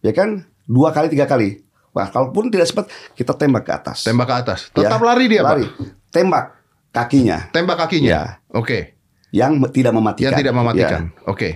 Ya 0.00 0.12
kan? 0.12 0.44
Dua 0.64 0.92
kali, 0.92 1.08
tiga 1.08 1.24
kali. 1.24 1.60
Wah, 1.92 2.06
kalaupun 2.06 2.48
tidak 2.48 2.68
sempat, 2.68 2.86
kita 3.12 3.32
tembak 3.34 3.64
ke 3.64 3.72
atas. 3.72 4.04
Tembak 4.04 4.26
ke 4.26 4.34
atas. 4.36 4.60
Ya, 4.72 4.86
Tetap 4.86 5.00
lari 5.00 5.24
dia, 5.26 5.40
lari. 5.40 5.64
Pak. 5.64 6.08
Tembak 6.08 6.44
kakinya 6.88 7.48
Tembak 7.50 7.76
kakinya. 7.78 8.08
Ya. 8.08 8.22
Oke. 8.50 8.97
Yang 9.30 9.60
tidak 9.70 9.92
mematikan. 9.92 10.32
Yang 10.32 10.40
tidak 10.40 10.54
Ya. 10.54 10.58
mematikan. 10.58 11.02
Oke. 11.24 11.48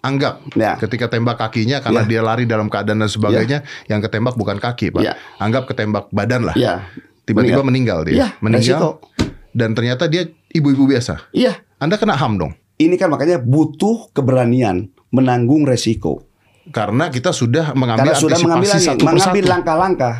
Anggap 0.00 0.34
Ya. 0.54 0.78
ketika 0.78 1.10
tembak 1.10 1.34
kakinya 1.34 1.82
karena 1.82 2.06
Ya. 2.06 2.08
dia 2.08 2.20
lari 2.22 2.46
dalam 2.46 2.70
keadaan 2.70 3.02
dan 3.02 3.10
sebagainya, 3.10 3.66
yang 3.90 3.98
ketembak 3.98 4.38
bukan 4.38 4.62
kaki, 4.62 4.94
Pak. 4.94 5.02
Ya. 5.02 5.18
Anggap 5.42 5.66
ketembak 5.66 6.06
badan 6.14 6.46
lah. 6.46 6.54
Ya. 6.54 6.86
Tiba-tiba 7.26 7.66
meninggal, 7.66 8.06
dia. 8.06 8.14
Iya, 8.14 8.28
meninggal. 8.38 9.02
Dan 9.50 9.74
ternyata 9.74 10.06
dia 10.06 10.30
ibu-ibu 10.54 10.86
biasa. 10.86 11.26
Iya. 11.34 11.58
Anda 11.82 11.98
kena 11.98 12.14
HAM 12.14 12.38
dong. 12.38 12.54
Ini 12.78 12.94
kan 12.94 13.10
makanya 13.10 13.42
butuh 13.42 14.14
keberanian 14.14 14.94
menanggung 15.10 15.66
resiko. 15.66 16.22
Karena 16.70 17.10
kita 17.10 17.34
sudah 17.34 17.74
mengambil 17.74 18.14
Karena 18.14 18.22
sudah 18.22 18.38
mengambil 18.38 18.68
satu 18.78 19.02
mengambil 19.02 19.44
langkah-langkah. 19.48 20.14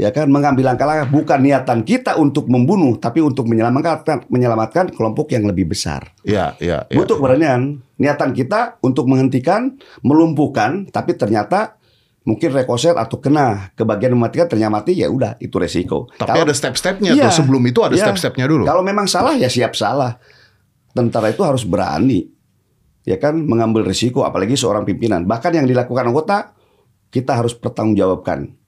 Ya 0.00 0.08
kan 0.08 0.32
mengambil 0.32 0.72
langkah-langkah 0.72 1.12
bukan 1.12 1.38
niatan 1.44 1.84
kita 1.84 2.16
untuk 2.16 2.48
membunuh 2.48 2.96
tapi 2.96 3.20
untuk 3.20 3.44
menyelamatkan 3.44 4.24
menyelamatkan 4.32 4.88
kelompok 4.88 5.36
yang 5.36 5.44
lebih 5.44 5.68
besar. 5.68 6.16
Ya, 6.24 6.56
ya, 6.58 6.88
ya. 6.88 6.96
Butuh 6.96 7.20
keberanian. 7.20 7.84
Niatan 8.00 8.32
kita 8.32 8.80
untuk 8.82 9.06
menghentikan, 9.06 9.76
melumpuhkan 10.00 10.88
tapi 10.88 11.14
ternyata 11.14 11.76
mungkin 12.24 12.50
rekoset 12.54 12.96
atau 12.96 13.20
kena 13.20 13.74
ke 13.76 13.84
bagian 13.84 14.16
mematikan 14.16 14.48
ternyata 14.48 14.72
mati 14.72 14.96
ya 14.96 15.12
udah 15.12 15.36
itu 15.38 15.54
resiko. 15.60 16.08
Tapi 16.16 16.40
Kalau- 16.40 16.46
ada 16.48 16.54
step-stepnya 16.56 17.12
Iya, 17.12 17.28
tuh. 17.28 17.44
Sebelum 17.44 17.62
itu 17.68 17.80
ada 17.84 17.94
iya. 17.94 18.08
step-stepnya 18.08 18.46
dulu. 18.48 18.64
Kalau 18.64 18.82
memang 18.82 19.04
salah 19.06 19.36
ya 19.36 19.46
siap 19.52 19.76
salah. 19.76 20.16
Tentara 20.96 21.28
itu 21.30 21.44
harus 21.44 21.68
berani. 21.68 22.26
Ya 23.02 23.18
kan 23.18 23.34
mengambil 23.44 23.84
risiko 23.84 24.24
apalagi 24.24 24.54
seorang 24.56 24.86
pimpinan. 24.88 25.28
Bahkan 25.28 25.52
yang 25.62 25.66
dilakukan 25.68 26.08
anggota 26.08 26.54
kita 27.12 27.36
harus 27.38 27.52
pertanggungjawabkan. 27.58 28.61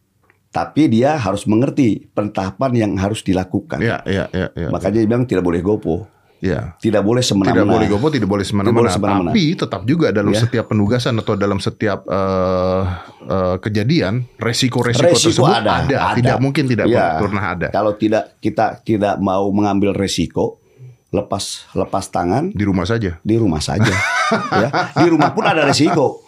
Tapi 0.54 0.86
dia 0.86 1.18
harus 1.18 1.50
mengerti 1.50 2.06
pentahapan 2.14 2.70
yang 2.78 2.92
harus 2.94 3.26
dilakukan. 3.26 3.82
Ya, 3.82 3.98
ya, 4.06 4.30
ya, 4.30 4.54
ya. 4.54 4.70
Makanya 4.70 5.02
dia 5.02 5.06
bilang 5.10 5.26
tidak 5.26 5.42
boleh 5.42 5.58
gopo. 5.58 6.06
ya. 6.38 6.76
Tidak 6.76 7.00
boleh 7.00 7.24
semena-mena. 7.24 7.56
Tidak 7.56 7.72
boleh 7.72 7.88
gopo, 7.88 8.06
tidak 8.12 8.28
boleh 8.28 8.44
semena-mena. 8.44 8.92
semena-mena. 8.92 9.32
Tapi 9.32 9.56
tetap 9.56 9.82
juga 9.82 10.12
dalam 10.12 10.28
Ya. 10.30 10.44
setiap 10.44 10.68
penugasan 10.68 11.16
atau 11.16 11.34
dalam 11.34 11.56
setiap 11.56 12.04
eh, 12.04 12.82
eh, 13.24 13.56
kejadian, 13.58 14.28
resiko-resiko 14.36 15.08
Resiko 15.08 15.40
tersebut 15.40 15.56
ada, 15.56 15.88
ada. 15.88 15.96
ada. 16.12 16.16
Tidak 16.20 16.38
mungkin 16.38 16.68
tidak 16.68 16.86
Ya. 16.86 17.16
pernah 17.16 17.44
ada. 17.56 17.66
Kalau 17.72 17.96
tidak 17.96 18.36
kita 18.38 18.78
tidak 18.84 19.16
mau 19.18 19.48
mengambil 19.50 19.96
resiko, 19.96 20.60
lepas 21.14 21.70
lepas 21.70 22.10
tangan 22.10 22.50
Di 22.50 22.66
rumah 22.66 22.82
saja. 22.82 23.22
di 23.22 23.38
rumah 23.38 23.62
saja. 23.62 23.86
ya, 24.62 24.68
di 24.92 25.06
rumah 25.06 25.30
pun 25.30 25.46
ada 25.46 25.62
resiko. 25.62 26.26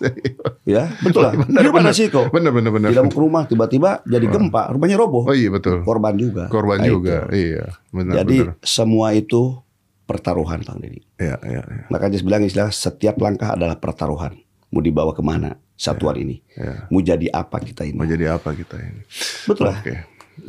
Ya, 0.62 0.86
betul 1.00 1.26
lah. 1.26 1.34
Benar, 1.34 1.58
di 1.58 1.66
rumah 1.66 1.82
benar. 1.82 1.90
ada 1.90 1.92
resiko. 1.92 2.20
Benar, 2.30 2.50
benar, 2.54 2.70
benar. 2.70 2.88
Tidak 2.94 3.02
mau 3.02 3.10
ke 3.10 3.18
rumah 3.18 3.42
tiba-tiba 3.44 3.90
jadi 4.06 4.26
gempa, 4.26 4.70
rumahnya 4.70 4.94
roboh. 4.94 5.26
Oh 5.26 5.34
iya 5.34 5.50
betul. 5.50 5.82
Korban 5.82 6.14
juga. 6.14 6.46
Korban 6.46 6.78
Nah, 6.78 6.86
juga. 6.86 7.26
itu. 7.26 7.50
Iya, 7.50 7.64
benar, 7.90 8.14
Jadi 8.22 8.36
benar. 8.40 8.54
semua 8.62 9.10
itu 9.10 9.58
pertaruhan 10.04 10.62
Bang 10.62 10.78
Deddy. 10.78 11.02
Iya, 11.18 11.36
iya, 11.42 11.62
iya. 11.64 11.84
Makanya 11.90 12.14
saya 12.14 12.24
bilang 12.24 12.42
istilah 12.42 12.70
setiap 12.70 13.18
langkah 13.18 13.50
adalah 13.52 13.74
pertaruhan. 13.74 14.38
Mau 14.68 14.78
dibawa 14.78 15.10
ke 15.10 15.20
mana 15.20 15.58
satuan 15.72 16.14
ini? 16.16 16.46
iya. 16.52 16.86
Mau 16.88 17.00
jadi 17.00 17.26
apa 17.28 17.58
kita 17.58 17.82
Mau 17.90 18.02
ini? 18.02 18.12
jadi 18.12 18.34
apa 18.34 18.52
kita 18.52 18.76
ini? 18.76 19.02
Betul 19.44 19.66
lah. 19.66 19.78
Oke. 19.80 19.94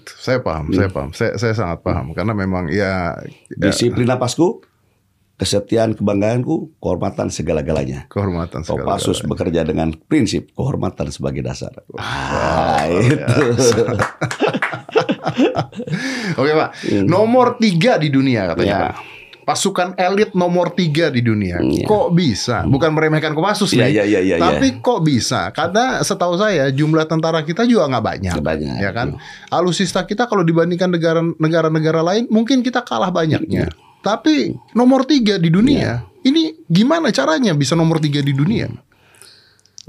Saya 0.05 0.39
paham, 0.39 0.67
Hmm. 0.67 0.75
saya 0.75 0.89
paham. 0.89 1.09
Saya, 1.11 1.31
saya 1.35 1.53
sangat 1.53 1.79
paham 1.79 2.11
karena 2.11 2.33
memang 2.33 2.67
ya, 2.67 3.15
ya 3.49 3.69
Disiplin 3.69 4.03
napasku, 4.05 4.61
kesetiaan 5.33 5.93
kebanggaanku, 5.93 6.75
kehormatan 6.77 7.29
segala-galanya. 7.29 8.07
kehormatan 8.07 8.61
segala 8.61 8.97
Kopassus 8.97 9.21
bekerja 9.21 9.61
dengan 9.61 9.93
prinsip 9.93 10.49
kehormatan 10.51 11.07
sebagai 11.07 11.41
dasar. 11.41 11.71
Ah, 11.95 12.83
luar 12.83 12.99
itu. 12.99 13.85
Oke 16.37 16.51
Pak, 16.51 16.69
nomor 17.03 17.55
tiga 17.57 17.95
di 17.95 18.09
dunia 18.09 18.49
katanya 18.49 18.67
Hmm. 18.67 18.81
Ya. 18.81 18.89
Pak. 18.89 19.16
Pasukan 19.47 19.95
elit 19.95 20.35
nomor 20.35 20.75
tiga 20.75 21.07
di 21.07 21.23
dunia. 21.23 21.63
Iya. 21.63 21.87
Kok 21.87 22.11
bisa? 22.11 22.67
Bukan 22.67 22.91
meremehkan 22.91 23.31
Kopassus 23.31 23.71
Iya, 23.71 23.87
nih. 23.87 23.91
iya, 23.95 24.03
iya, 24.03 24.19
iya, 24.19 24.35
Tapi 24.43 24.83
kok 24.83 25.07
bisa? 25.07 25.55
Karena 25.55 26.03
setahu 26.03 26.35
saya 26.35 26.67
jumlah 26.67 27.07
tentara 27.07 27.39
kita 27.47 27.63
juga 27.63 27.87
nggak 27.87 28.03
banyak. 28.03 28.33
Nggak 28.35 28.43
banyak. 28.43 28.75
Ya 28.83 28.91
kan? 28.91 29.15
Alusista 29.47 30.03
kita 30.03 30.27
kalau 30.27 30.43
dibandingkan 30.43 30.91
negara 30.91 31.23
negara-negara 31.23 32.03
lain 32.03 32.27
mungkin 32.27 32.59
kita 32.59 32.83
kalah 32.83 33.07
banyaknya. 33.07 33.71
Iya. 33.71 34.03
Tapi 34.03 34.51
nomor 34.75 35.07
tiga 35.07 35.39
di 35.39 35.47
dunia. 35.47 36.03
Ini 36.27 36.67
gimana 36.67 37.07
caranya 37.15 37.55
bisa 37.55 37.71
nomor 37.71 38.03
tiga 38.03 38.19
di 38.19 38.35
dunia? 38.35 38.67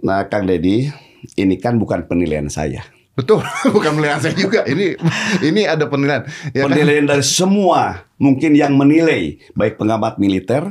Nah, 0.06 0.22
Kang 0.30 0.46
Deddy, 0.46 0.86
ini 1.34 1.58
kan 1.58 1.82
bukan 1.82 2.06
penilaian 2.06 2.46
saya. 2.46 2.86
Betul, 3.18 3.42
bukan 3.74 3.98
penilaian 3.98 4.22
saya 4.22 4.38
juga. 4.38 4.62
Ini 4.62 4.94
ini 5.42 5.66
ada 5.66 5.90
penilaian. 5.90 6.22
Ya 6.54 6.62
kan? 6.62 6.70
penilaian 6.70 7.02
dari 7.02 7.26
semua 7.26 8.06
mungkin 8.14 8.54
yang 8.54 8.78
menilai 8.78 9.42
baik 9.58 9.74
pengamat 9.74 10.22
militer 10.22 10.70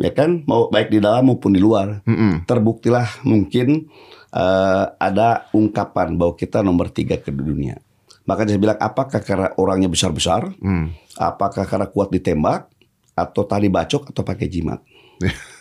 ya 0.00 0.08
kan 0.16 0.40
mau 0.48 0.72
baik 0.72 0.88
di 0.88 0.96
dalam 0.96 1.28
maupun 1.28 1.52
di 1.52 1.60
luar 1.60 2.00
Mm-mm. 2.08 2.48
terbuktilah 2.48 3.20
mungkin 3.20 3.84
eh, 4.32 4.84
ada 4.96 5.44
ungkapan 5.52 6.16
bahwa 6.16 6.32
kita 6.32 6.64
nomor 6.64 6.88
tiga 6.88 7.20
ke 7.20 7.28
dunia 7.28 7.76
makanya 8.24 8.56
saya 8.56 8.60
bilang 8.64 8.80
apakah 8.80 9.20
karena 9.20 9.52
orangnya 9.60 9.92
besar 9.92 10.08
besar 10.16 10.48
Hmm. 10.56 10.96
apakah 11.20 11.68
karena 11.68 11.84
kuat 11.84 12.08
ditembak 12.08 12.72
atau 13.12 13.44
tali 13.44 13.68
bacok 13.68 14.08
atau 14.08 14.24
pakai 14.24 14.48
jimat 14.48 14.80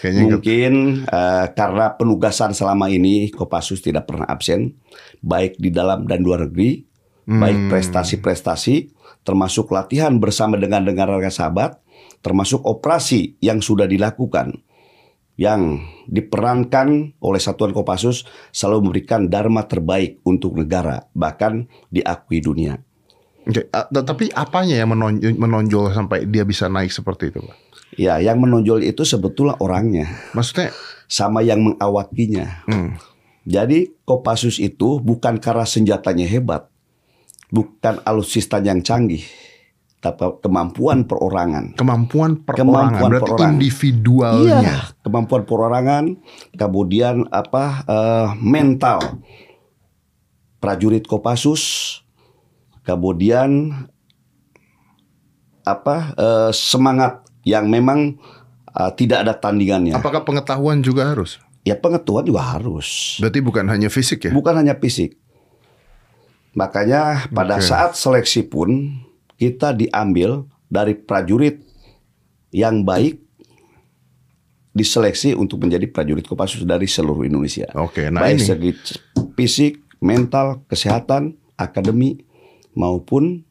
Kayaknya 0.00 0.22
mungkin 0.28 0.72
eh, 1.08 1.46
karena 1.56 1.96
penugasan 1.96 2.52
selama 2.52 2.88
ini 2.88 3.28
Kopassus 3.32 3.80
tidak 3.80 4.08
pernah 4.08 4.28
absen 4.28 4.76
baik 5.20 5.56
di 5.60 5.72
dalam 5.72 6.04
dan 6.04 6.24
luar 6.24 6.48
negeri 6.48 6.84
baik 7.30 7.70
prestasi-prestasi 7.70 8.90
termasuk 9.22 9.70
latihan 9.70 10.18
bersama 10.18 10.58
dengan 10.58 10.82
negara 10.82 11.14
sahabat 11.30 11.78
termasuk 12.26 12.58
operasi 12.66 13.38
yang 13.38 13.62
sudah 13.62 13.86
dilakukan 13.86 14.58
yang 15.38 15.80
diperankan 16.10 17.16
oleh 17.22 17.40
Satuan 17.40 17.72
Kopassus 17.72 18.28
selalu 18.52 18.90
memberikan 18.90 19.30
dharma 19.30 19.64
terbaik 19.64 20.20
untuk 20.26 20.58
negara 20.58 21.06
bahkan 21.14 21.70
diakui 21.88 22.42
dunia 22.42 22.82
Oke, 23.40 23.64
t- 23.72 24.04
tapi 24.04 24.28
apanya 24.36 24.84
yang 24.84 24.92
menonjol, 24.92 25.32
menonjol 25.32 25.96
sampai 25.96 26.28
dia 26.28 26.44
bisa 26.44 26.68
naik 26.68 26.92
seperti 26.92 27.32
itu, 27.32 27.40
Pak? 27.40 27.56
Ya 27.98 28.22
yang 28.22 28.38
menonjol 28.38 28.82
itu 28.86 29.02
sebetulnya 29.02 29.58
orangnya 29.58 30.06
Maksudnya, 30.36 30.70
sama 31.10 31.42
yang 31.42 31.62
mengawakinya 31.62 32.66
hmm, 32.70 32.98
Jadi 33.48 33.90
Kopassus 34.04 34.60
itu 34.60 35.00
bukan 35.00 35.40
karena 35.40 35.64
senjatanya 35.64 36.28
hebat, 36.28 36.68
bukan 37.48 37.98
alutsista 38.04 38.60
yang 38.60 38.84
canggih, 38.84 39.24
tapi 40.00 40.40
kemampuan 40.44 41.08
perorangan. 41.08 41.72
Kemampuan 41.74 42.44
perorangan 42.44 42.60
Kemampuan 42.60 43.10
berarti 43.10 43.24
perorangan. 43.24 43.52
individualnya. 43.56 44.58
Iya, 44.60 44.76
kemampuan 45.00 45.42
perorangan, 45.48 46.04
kemudian 46.52 47.16
apa 47.32 47.64
eh, 47.88 48.28
mental 48.44 49.24
prajurit 50.60 51.08
Kopassus, 51.08 51.64
kemudian 52.84 53.72
apa 55.64 55.96
eh, 56.12 56.50
semangat 56.52 57.29
yang 57.44 57.68
memang 57.68 58.16
eh, 58.70 58.90
tidak 58.96 59.26
ada 59.28 59.34
tandingannya. 59.36 59.96
Apakah 59.96 60.24
pengetahuan 60.24 60.80
juga 60.84 61.10
harus? 61.10 61.40
Ya 61.64 61.76
pengetahuan 61.76 62.24
juga 62.24 62.42
harus. 62.56 63.20
Berarti 63.20 63.40
bukan 63.44 63.68
hanya 63.68 63.92
fisik 63.92 64.28
ya? 64.28 64.32
Bukan 64.32 64.56
hanya 64.56 64.76
fisik. 64.80 65.20
Makanya 66.56 67.30
pada 67.30 67.60
Oke. 67.60 67.68
saat 67.68 67.94
seleksi 67.94 68.48
pun 68.48 69.00
kita 69.38 69.76
diambil 69.76 70.48
dari 70.66 70.98
prajurit 70.98 71.62
yang 72.50 72.82
baik 72.82 73.22
diseleksi 74.70 75.34
untuk 75.34 75.66
menjadi 75.66 75.86
prajurit 75.90 76.26
Kopassus 76.26 76.62
dari 76.62 76.86
seluruh 76.86 77.26
Indonesia. 77.26 77.66
Oke, 77.74 78.06
nah 78.10 78.22
baik 78.22 78.38
ini 78.38 78.46
segi 78.46 78.70
fisik, 79.34 79.82
mental, 79.98 80.62
kesehatan, 80.70 81.34
akademi 81.58 82.22
maupun 82.74 83.42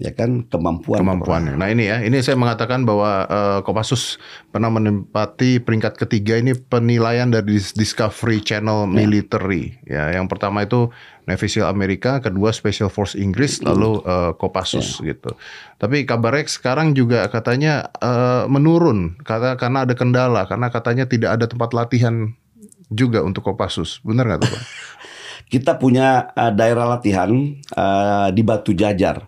ya 0.00 0.16
kan 0.16 0.48
kemampuan 0.48 1.04
kemampuannya. 1.04 1.60
Nah 1.60 1.68
ini 1.68 1.92
ya, 1.92 2.00
ini 2.00 2.24
saya 2.24 2.40
mengatakan 2.40 2.88
bahwa 2.88 3.28
eh, 3.28 3.60
Kopassus 3.68 4.16
pernah 4.48 4.72
menempati 4.72 5.60
peringkat 5.60 6.00
ketiga 6.00 6.40
ini 6.40 6.56
penilaian 6.56 7.28
dari 7.28 7.60
Dis- 7.60 7.76
Discovery 7.76 8.40
Channel 8.40 8.88
Military. 8.88 9.76
Ya, 9.84 10.08
yang 10.16 10.24
pertama 10.24 10.64
itu 10.64 10.88
Navy 11.28 11.46
SEAL 11.52 11.68
Amerika, 11.68 12.18
kedua 12.24 12.50
Special 12.56 12.88
Force 12.88 13.12
Inggris, 13.12 13.60
lalu 13.60 14.00
eh, 14.08 14.32
Kopassus 14.40 15.04
gitu. 15.04 15.36
Tapi 15.76 16.08
kabarnya 16.08 16.48
sekarang 16.48 16.96
juga 16.96 17.28
katanya 17.28 17.92
eh, 18.00 18.48
menurun 18.48 19.20
karena 19.20 19.60
karena 19.60 19.84
ada 19.84 19.92
kendala, 19.92 20.48
karena 20.48 20.72
katanya 20.72 21.04
tidak 21.04 21.36
ada 21.36 21.44
tempat 21.44 21.76
latihan 21.76 22.32
juga 22.88 23.20
untuk 23.20 23.46
Kopassus. 23.46 24.00
Benar 24.00 24.26
nggak 24.26 24.40
tuh 24.42 24.50
Pak? 24.50 24.62
Kita 25.50 25.74
punya 25.82 26.30
uh, 26.30 26.54
daerah 26.54 26.86
latihan 26.86 27.30
uh, 27.74 28.30
di 28.30 28.42
Batu 28.46 28.70
Jajar, 28.70 29.26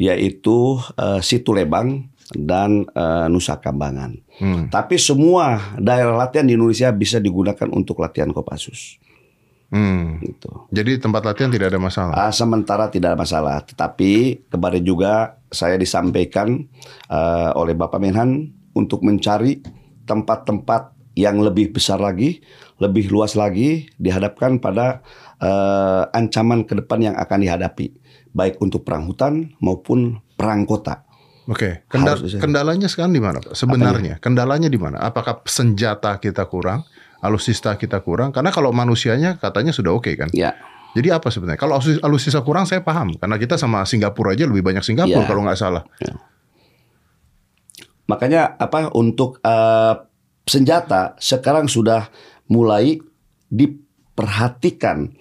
yaitu 0.00 0.80
uh, 0.96 1.20
Situ 1.20 1.52
Lebang 1.52 2.08
dan 2.32 2.88
uh, 2.96 3.28
Nusa 3.28 3.60
Kambangan. 3.60 4.16
Hmm. 4.40 4.72
Tapi 4.72 4.96
semua 4.96 5.76
daerah 5.76 6.16
latihan 6.16 6.48
di 6.48 6.56
Indonesia 6.56 6.88
bisa 6.88 7.20
digunakan 7.20 7.68
untuk 7.68 8.00
latihan 8.00 8.32
Kopassus. 8.32 8.96
Hmm. 9.70 10.18
Gitu. 10.24 10.48
Jadi 10.72 10.98
tempat 10.98 11.22
latihan 11.28 11.52
tidak 11.52 11.76
ada 11.76 11.78
masalah. 11.78 12.14
Ah, 12.16 12.32
sementara 12.32 12.88
tidak 12.88 13.14
ada 13.14 13.18
masalah, 13.20 13.60
tetapi 13.62 14.42
kemarin 14.48 14.82
juga 14.82 15.38
saya 15.52 15.76
disampaikan 15.76 16.64
uh, 17.12 17.52
oleh 17.54 17.76
Bapak 17.76 18.00
Menhan 18.00 18.56
untuk 18.72 19.04
mencari 19.04 19.62
tempat-tempat 20.08 20.96
yang 21.14 21.38
lebih 21.42 21.74
besar 21.74 22.00
lagi, 22.00 22.40
lebih 22.80 23.12
luas 23.12 23.36
lagi, 23.36 23.90
dihadapkan 24.00 24.62
pada 24.62 25.04
uh, 25.42 26.08
ancaman 26.16 26.64
ke 26.64 26.78
depan 26.80 27.12
yang 27.12 27.14
akan 27.18 27.38
dihadapi, 27.44 27.99
baik 28.30 28.58
untuk 28.58 28.82
perang 28.82 29.06
hutan 29.06 29.54
maupun 29.58 30.18
perang 30.34 30.64
kota. 30.64 31.02
Oke, 31.50 31.82
Kenda- 31.90 32.14
Harus 32.14 32.30
bisa. 32.30 32.38
kendalanya 32.38 32.86
sekarang 32.86 33.10
di 33.10 33.18
mana, 33.18 33.42
Pak? 33.42 33.58
Sebenarnya 33.58 34.22
kendalanya 34.22 34.70
di 34.70 34.78
mana? 34.78 35.02
Apakah 35.02 35.42
senjata 35.44 36.14
kita 36.16 36.46
kurang, 36.46 36.86
alusista 37.18 37.74
kita 37.74 37.98
kurang? 38.00 38.30
Karena 38.30 38.54
kalau 38.54 38.70
manusianya 38.70 39.34
katanya 39.34 39.74
sudah 39.74 39.90
oke 39.90 40.14
kan. 40.14 40.30
Ya, 40.30 40.54
Jadi 40.90 41.06
apa 41.10 41.30
sebenarnya? 41.30 41.58
Kalau 41.58 41.78
alusis- 41.78 42.02
alusista 42.02 42.42
kurang 42.42 42.66
saya 42.66 42.82
paham, 42.82 43.14
karena 43.14 43.34
kita 43.34 43.54
sama 43.54 43.82
Singapura 43.82 44.34
aja 44.34 44.42
lebih 44.46 44.62
banyak 44.62 44.82
Singapura 44.82 45.22
Iya. 45.22 45.26
kalau 45.26 45.42
nggak 45.42 45.58
salah. 45.58 45.82
makanya 48.06 48.58
apa 48.58 48.90
untuk 48.90 49.38
uh, 49.40 50.02
senjata 50.42 51.14
sekarang 51.22 51.70
sudah 51.70 52.10
mulai 52.50 52.98
diperhatikan 53.46 55.14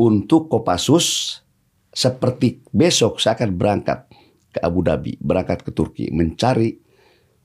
untuk 0.00 0.48
Kopassus 0.48 1.40
seperti 1.96 2.60
besok 2.76 3.16
saya 3.16 3.40
akan 3.40 3.56
berangkat 3.56 4.04
ke 4.52 4.60
Abu 4.60 4.84
Dhabi, 4.84 5.16
berangkat 5.16 5.64
ke 5.64 5.72
Turki, 5.72 6.12
mencari, 6.12 6.76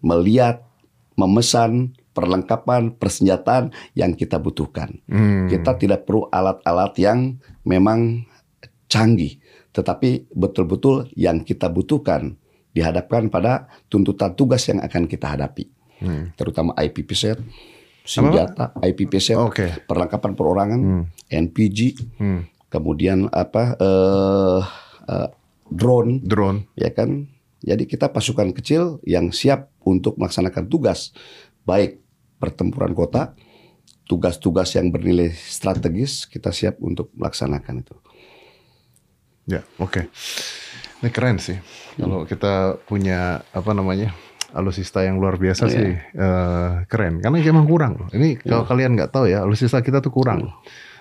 melihat, 0.03 0.67
memesan 1.15 1.95
perlengkapan 2.11 2.99
persenjataan 2.99 3.71
yang 3.95 4.11
kita 4.11 4.35
butuhkan. 4.43 4.99
Hmm. 5.07 5.47
Kita 5.47 5.79
tidak 5.79 6.03
perlu 6.03 6.27
alat-alat 6.27 6.93
yang 6.99 7.39
memang 7.63 8.27
canggih, 8.91 9.39
tetapi 9.71 10.27
betul-betul 10.35 11.07
yang 11.15 11.47
kita 11.47 11.71
butuhkan 11.71 12.35
dihadapkan 12.75 13.31
pada 13.31 13.71
tuntutan 13.87 14.35
tugas 14.35 14.67
yang 14.67 14.83
akan 14.83 15.07
kita 15.07 15.31
hadapi, 15.31 15.71
Hmm. 16.03 16.35
terutama 16.35 16.75
IPP 16.75 17.15
set, 17.15 17.39
senjata, 18.03 18.75
IPP 18.83 19.13
set, 19.23 19.39
Oke. 19.39 19.87
perlengkapan 19.87 20.31
perorangan, 20.35 20.81
NPG, 21.31 21.95
Hmm. 22.19 22.43
Kemudian 22.71 23.27
apa 23.29 23.75
eh, 23.75 24.61
eh, 25.05 25.29
drone, 25.67 26.23
Drone. 26.23 26.71
ya 26.73 26.89
kan? 26.95 27.27
Jadi 27.61 27.85
kita 27.85 28.09
pasukan 28.09 28.49
kecil 28.57 28.97
yang 29.05 29.29
siap 29.29 29.69
untuk 29.85 30.17
melaksanakan 30.17 30.65
tugas 30.65 31.13
baik 31.61 32.01
pertempuran 32.41 32.97
kota, 32.97 33.37
tugas-tugas 34.09 34.73
yang 34.73 34.89
bernilai 34.89 35.29
strategis 35.29 36.25
kita 36.25 36.49
siap 36.49 36.81
untuk 36.81 37.13
melaksanakan 37.13 37.85
itu. 37.85 37.95
Ya, 39.45 39.61
oke. 39.77 40.09
Ini 41.01 41.09
keren 41.13 41.37
sih. 41.37 41.57
Kalau 41.97 42.25
kita 42.25 42.81
punya 42.89 43.45
apa 43.53 43.71
namanya 43.77 44.09
alusista 44.57 45.05
yang 45.05 45.21
luar 45.21 45.37
biasa 45.37 45.69
Iya. 45.69 45.73
sih 45.73 45.89
eh, 45.97 46.71
keren. 46.89 47.21
Karena 47.21 47.37
emang 47.41 47.69
kurang. 47.69 47.93
loh. 48.01 48.07
Ini 48.09 48.41
kalau 48.41 48.65
kalian 48.65 48.97
nggak 48.97 49.13
tahu 49.13 49.29
ya, 49.29 49.45
alusista 49.45 49.85
kita 49.85 50.01
tuh 50.01 50.09
kurang. 50.13 50.49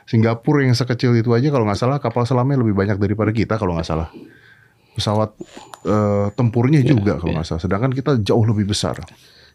Singapura 0.08 0.64
yang 0.66 0.74
sekecil 0.74 1.14
itu 1.14 1.30
aja 1.32 1.48
kalau 1.48 1.64
nggak 1.68 1.78
salah 1.78 1.98
kapal 2.02 2.26
selamnya 2.26 2.58
lebih 2.60 2.74
banyak 2.74 2.96
daripada 2.98 3.30
kita 3.30 3.56
kalau 3.56 3.76
nggak 3.78 3.88
salah. 3.88 4.08
Pesawat 4.90 5.32
eh, 5.86 6.26
tempurnya 6.34 6.82
juga 6.82 7.16
kalau 7.16 7.38
nggak 7.38 7.46
salah. 7.46 7.62
Sedangkan 7.62 7.90
kita 7.94 8.18
jauh 8.20 8.44
lebih 8.44 8.68
besar. 8.68 8.98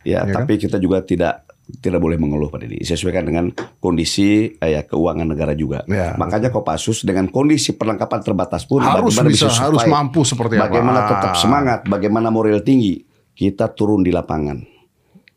Ya, 0.06 0.22
Iya 0.22 0.38
kan? 0.38 0.46
tapi 0.46 0.62
kita 0.62 0.78
juga 0.78 1.02
tidak 1.02 1.50
tidak 1.82 1.98
boleh 1.98 2.16
mengeluh 2.22 2.54
pada 2.54 2.70
ini. 2.70 2.86
Sesuaikan 2.86 3.26
dengan 3.26 3.50
kondisi 3.82 4.54
eh, 4.54 4.70
ya, 4.78 4.86
keuangan 4.86 5.26
negara 5.26 5.58
juga. 5.58 5.82
Ya. 5.90 6.14
Makanya 6.14 6.54
Kopassus 6.54 7.02
dengan 7.02 7.26
kondisi 7.34 7.74
perlengkapan 7.74 8.22
terbatas 8.22 8.70
pun 8.70 8.86
Harus 8.86 9.18
bagaimana 9.18 9.34
bisa, 9.34 9.50
harus 9.50 9.82
mampu 9.90 10.22
seperti 10.22 10.62
apa. 10.62 10.70
bagaimana 10.70 11.00
tetap 11.10 11.34
semangat, 11.34 11.80
bagaimana 11.90 12.30
moral 12.30 12.62
tinggi, 12.62 13.02
kita 13.34 13.74
turun 13.74 14.06
di 14.06 14.14
lapangan. 14.14 14.75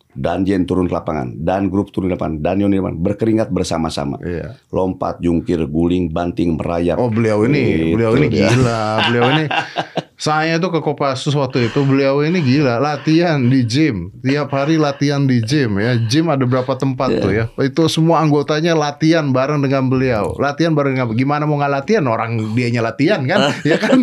Dan 0.09 0.42
Jen 0.42 0.64
turun 0.64 0.88
ke 0.88 0.94
lapangan, 0.97 1.37
dan 1.37 1.68
grup 1.68 1.92
turun 1.92 2.09
di 2.11 2.16
lapangan, 2.16 2.40
dan 2.40 2.59
Yoni 2.64 2.81
lapangan, 2.81 2.99
berkeringat 3.05 3.49
bersama-sama. 3.53 4.16
Iya. 4.25 4.57
Lompat, 4.73 5.21
jungkir, 5.21 5.62
guling, 5.68 6.11
banting, 6.11 6.57
merayap. 6.57 6.97
Oh 6.97 7.12
beliau 7.12 7.44
ini, 7.44 7.62
Gitu 7.62 7.94
beliau 7.94 8.12
ini 8.16 8.27
gila. 8.33 8.83
Beliau 9.12 9.25
ini, 9.37 9.44
saya 10.19 10.59
tuh 10.59 10.75
ke 10.75 10.81
Kopassus 10.83 11.31
waktu 11.33 11.71
itu, 11.71 11.87
beliau 11.87 12.21
ini 12.21 12.43
gila. 12.43 12.77
Latihan 12.77 13.39
di 13.39 13.63
gym, 13.63 14.11
tiap 14.19 14.51
hari 14.51 14.75
latihan 14.75 15.23
di 15.25 15.39
gym 15.39 15.79
ya. 15.79 15.95
Gym 15.95 16.27
ada 16.27 16.43
berapa 16.43 16.75
tempat 16.75 17.09
Iya. 17.09 17.23
tuh 17.23 17.31
ya. 17.33 17.45
Itu 17.63 17.87
semua 17.87 18.19
anggotanya 18.19 18.75
latihan 18.75 19.31
bareng 19.31 19.63
dengan 19.63 19.87
beliau. 19.87 20.35
Latihan 20.35 20.75
bareng 20.75 20.99
dengan 20.99 21.15
gimana 21.15 21.47
mau 21.47 21.55
nggak 21.55 21.71
latihan? 21.71 22.03
Orang 22.05 22.35
dianya 22.53 22.83
latihan 22.83 23.23
kan, 23.25 23.55
ya 23.71 23.79
kan? 23.79 24.03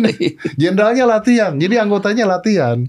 Jenderalnya 0.56 1.04
latihan, 1.04 1.52
jadi 1.52 1.84
anggotanya 1.84 2.24
latihan. 2.24 2.80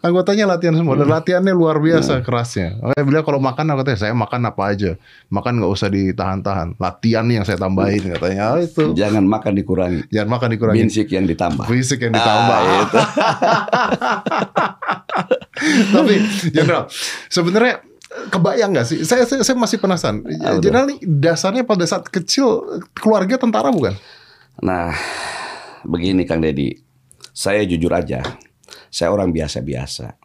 Anggotanya 0.00 0.48
latihan 0.48 0.72
semua. 0.72 0.96
Dan 0.96 1.06
latihannya 1.06 1.52
luar 1.52 1.76
biasa 1.78 2.24
kerasnya. 2.24 2.80
Makanya 2.80 3.04
beliau 3.04 3.22
kalau 3.22 3.38
makan, 3.38 3.76
katanya 3.76 3.98
saya 4.00 4.16
makan 4.16 4.40
apa 4.48 4.62
aja. 4.66 4.96
Makan 5.28 5.60
nggak 5.60 5.68
usah 5.70 5.92
ditahan-tahan. 5.92 6.80
Latihan 6.80 7.28
yang 7.28 7.44
saya 7.44 7.60
tambahin 7.60 8.08
katanya. 8.08 8.56
Oh, 8.56 8.58
itu. 8.58 8.96
Jangan 8.96 9.20
makan 9.22 9.52
dikurangi, 9.52 10.08
Jangan 10.08 10.28
makan 10.30 10.48
dikurangi. 10.50 10.78
binsik 10.80 11.12
yang 11.12 11.28
ditambah. 11.28 11.68
Fisik 11.68 12.00
yang 12.00 12.16
ditambah. 12.16 12.56
Ah, 12.56 12.69
itu. 12.84 12.98
Tapi 15.94 16.14
Jenderal, 16.54 16.84
sebenarnya 17.28 17.74
kebayang 18.30 18.70
nggak 18.74 18.86
sih? 18.86 18.98
Saya, 19.06 19.24
saya 19.28 19.42
saya 19.46 19.56
masih 19.58 19.78
penasaran. 19.78 20.24
Jenderal 20.60 20.86
dasarnya 21.04 21.64
pada 21.66 21.84
saat 21.86 22.08
kecil 22.08 22.80
keluarga 22.96 23.36
tentara 23.36 23.70
bukan? 23.70 23.94
Nah, 24.60 24.92
begini 25.86 26.26
Kang 26.28 26.44
Deddy, 26.44 26.74
saya 27.30 27.64
jujur 27.64 27.92
aja, 27.94 28.20
saya 28.92 29.08
orang 29.12 29.32
biasa-biasa. 29.32 30.16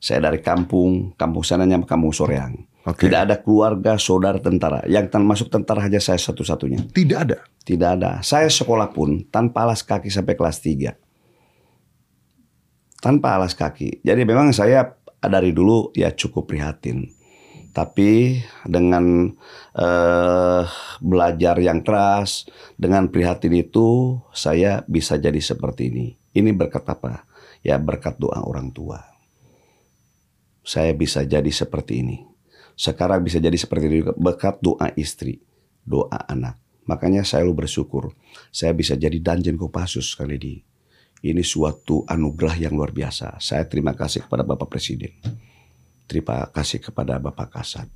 Saya 0.00 0.32
dari 0.32 0.40
kampung, 0.40 1.12
kampung 1.12 1.44
sananya 1.44 1.76
kampung 1.84 2.08
Soreang. 2.08 2.56
Oke. 2.88 3.04
Tidak 3.04 3.20
ada 3.28 3.36
keluarga 3.36 4.00
saudara 4.00 4.40
tentara. 4.40 4.80
Yang 4.88 5.12
tan- 5.12 5.28
masuk 5.28 5.52
tentara 5.52 5.84
hanya 5.84 6.00
saya 6.00 6.16
satu-satunya. 6.16 6.88
Tidak 6.88 7.18
ada. 7.20 7.44
Tidak 7.60 7.88
ada. 8.00 8.24
Saya 8.24 8.48
sekolah 8.48 8.88
pun 8.88 9.28
tanpa 9.28 9.68
alas 9.68 9.84
kaki 9.84 10.08
sampai 10.08 10.32
kelas 10.32 10.64
3. 10.64 10.96
Tanpa 13.00 13.40
alas 13.40 13.56
kaki. 13.56 14.04
Jadi 14.04 14.22
memang 14.28 14.52
saya 14.52 15.00
dari 15.24 15.52
dulu 15.56 15.92
ya 15.96 16.12
cukup 16.12 16.52
prihatin. 16.52 17.08
Tapi 17.70 18.42
dengan 18.66 19.30
eh, 19.78 20.62
belajar 21.00 21.56
yang 21.62 21.86
keras, 21.86 22.44
dengan 22.74 23.08
prihatin 23.08 23.54
itu 23.56 24.18
saya 24.34 24.82
bisa 24.84 25.16
jadi 25.16 25.38
seperti 25.38 25.88
ini. 25.88 26.06
Ini 26.36 26.50
berkat 26.52 26.84
apa? 26.86 27.24
Ya 27.64 27.80
berkat 27.80 28.18
doa 28.18 28.42
orang 28.42 28.74
tua. 28.74 29.00
Saya 30.66 30.92
bisa 30.92 31.24
jadi 31.24 31.48
seperti 31.48 32.04
ini. 32.04 32.18
Sekarang 32.74 33.24
bisa 33.24 33.36
jadi 33.40 33.56
seperti 33.56 33.84
ini 33.86 34.00
berkat 34.16 34.60
doa 34.64 34.92
istri, 34.96 35.40
doa 35.84 36.20
anak. 36.28 36.56
Makanya 36.88 37.22
saya 37.22 37.44
selalu 37.46 37.64
bersyukur. 37.64 38.04
Saya 38.50 38.74
bisa 38.74 38.98
jadi 38.98 39.14
Danjen 39.22 39.54
Kopassus 39.54 40.16
kali 40.18 40.36
ini. 40.40 40.54
Ini 41.20 41.44
suatu 41.44 42.08
anugerah 42.08 42.56
yang 42.56 42.72
luar 42.72 42.96
biasa. 42.96 43.36
Saya 43.44 43.68
terima 43.68 43.92
kasih 43.92 44.24
kepada 44.24 44.40
Bapak 44.40 44.72
Presiden. 44.72 45.12
Terima 46.08 46.48
kasih 46.48 46.80
kepada 46.80 47.20
Bapak 47.20 47.60
Kasat. 47.60 47.86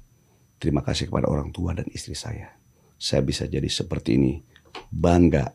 Terima 0.60 0.84
kasih 0.84 1.10
kepada 1.10 1.26
orang 1.26 1.50
tua 1.50 1.72
dan 1.72 1.88
istri 1.90 2.12
saya. 2.12 2.52
Saya 3.00 3.24
bisa 3.24 3.48
jadi 3.48 3.66
seperti 3.66 4.20
ini. 4.20 4.44
Bangga 4.92 5.50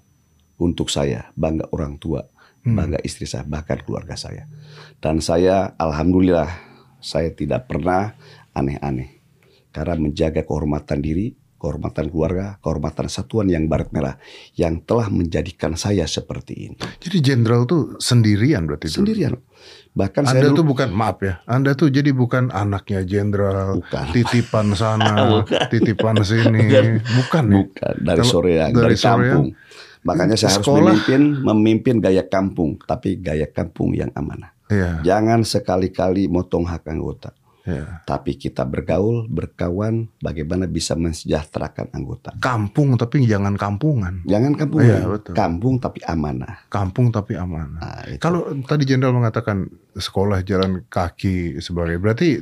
untuk 0.60 0.92
saya, 0.92 1.32
bangga 1.38 1.72
orang 1.72 1.96
tua, 2.02 2.28
bangga 2.68 3.00
istri 3.06 3.24
saya, 3.24 3.48
bahkan 3.48 3.80
keluarga 3.80 4.20
saya. 4.20 4.44
Dan 5.00 5.24
saya 5.24 5.72
alhamdulillah 5.80 6.52
saya 7.00 7.32
tidak 7.32 7.72
pernah 7.72 8.12
aneh-aneh. 8.52 9.24
Karena 9.72 9.96
menjaga 9.96 10.44
kehormatan 10.44 11.00
diri, 11.00 11.39
kehormatan 11.60 12.08
keluarga, 12.08 12.56
kehormatan 12.64 13.12
satuan 13.12 13.52
yang 13.52 13.68
barat 13.68 13.92
merah 13.92 14.16
yang 14.56 14.80
telah 14.82 15.12
menjadikan 15.12 15.76
saya 15.76 16.08
seperti 16.08 16.72
ini. 16.72 16.80
Jadi 17.04 17.18
jenderal 17.20 17.68
tuh 17.68 18.00
sendirian 18.00 18.64
berarti 18.64 18.88
dulu? 18.88 18.98
Sendirian. 19.04 19.36
Bahkan 19.92 20.24
saya 20.24 20.40
Anda 20.40 20.48
dulu 20.56 20.58
tuh 20.64 20.66
bukan 20.72 20.90
maaf 20.96 21.18
ya, 21.20 21.34
Anda 21.44 21.76
tuh 21.76 21.92
jadi 21.92 22.16
bukan 22.16 22.56
anaknya 22.56 23.04
jenderal, 23.04 23.84
Bukan. 23.84 24.06
titipan 24.16 24.72
sana, 24.72 25.44
titipan 25.74 26.24
sini, 26.24 26.64
bukan 27.20 27.44
ya? 27.44 27.56
Bukan 27.60 27.96
dari 28.00 28.24
Soreang, 28.24 28.72
dari 28.72 28.96
dari, 28.96 29.04
kampung. 29.04 29.48
Makanya 30.00 30.40
saya 30.40 30.56
harus 30.56 30.64
Sekolah. 30.64 30.96
memimpin 30.96 31.22
memimpin 31.44 31.96
gaya 32.00 32.24
kampung, 32.24 32.80
tapi 32.88 33.20
gaya 33.20 33.52
kampung 33.52 33.92
yang 33.92 34.08
amanah. 34.16 34.56
Iya, 34.72 35.02
Jangan 35.04 35.44
sekali-kali 35.44 36.30
motong 36.32 36.64
hak 36.64 36.88
anggota, 36.88 37.36
iya. 37.70 38.02
tapi 38.04 38.34
kita 38.34 38.62
bergaul, 38.62 39.26
berkawan, 39.26 40.10
bagaimana 40.18 40.66
bisa 40.66 40.94
mensejahterakan 40.94 41.90
anggota. 41.92 42.34
Kampung 42.38 42.94
tapi 42.96 43.24
jangan 43.24 43.54
kampungan, 43.54 44.26
Jangan 44.26 44.54
kampung, 44.54 44.82
Iya, 44.82 45.06
betul. 45.06 45.34
kampung 45.34 45.78
tapi 45.78 46.02
amanah. 46.04 46.66
kampung 46.68 47.10
tapi 47.10 47.34
amanah. 47.34 47.78
Nah, 47.78 48.02
itu. 48.06 48.18
Kalau 48.18 48.42
tadi 48.64 48.84
jenderal 48.84 49.14
mengatakan 49.14 49.66
sekolah 49.92 50.42
jalan 50.42 50.82
kaki 50.86 51.60
sebagai 51.60 51.96
berarti 51.98 52.42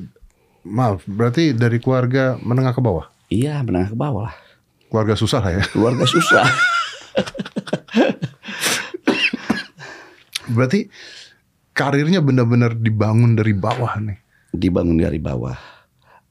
maaf, 0.64 1.04
berarti 1.04 1.52
dari 1.52 1.78
keluarga 1.78 2.40
menengah 2.40 2.72
ke 2.72 2.80
bawah, 2.80 3.08
Iya, 3.28 3.60
menengah 3.62 3.92
ke 3.92 3.98
bawah 3.98 4.32
lah. 4.32 4.36
keluarga 4.88 5.14
susah 5.14 5.44
lah 5.44 5.52
ya. 5.60 5.64
Keluarga 5.76 6.04
susah. 6.04 6.48
Berarti 10.48 10.88
karirnya 11.76 12.24
benar-benar 12.24 12.74
dibangun 12.74 13.36
dari 13.36 13.52
bawah 13.52 14.00
nih. 14.00 14.20
Dibangun 14.54 15.00
dari 15.00 15.20
bawah. 15.20 15.58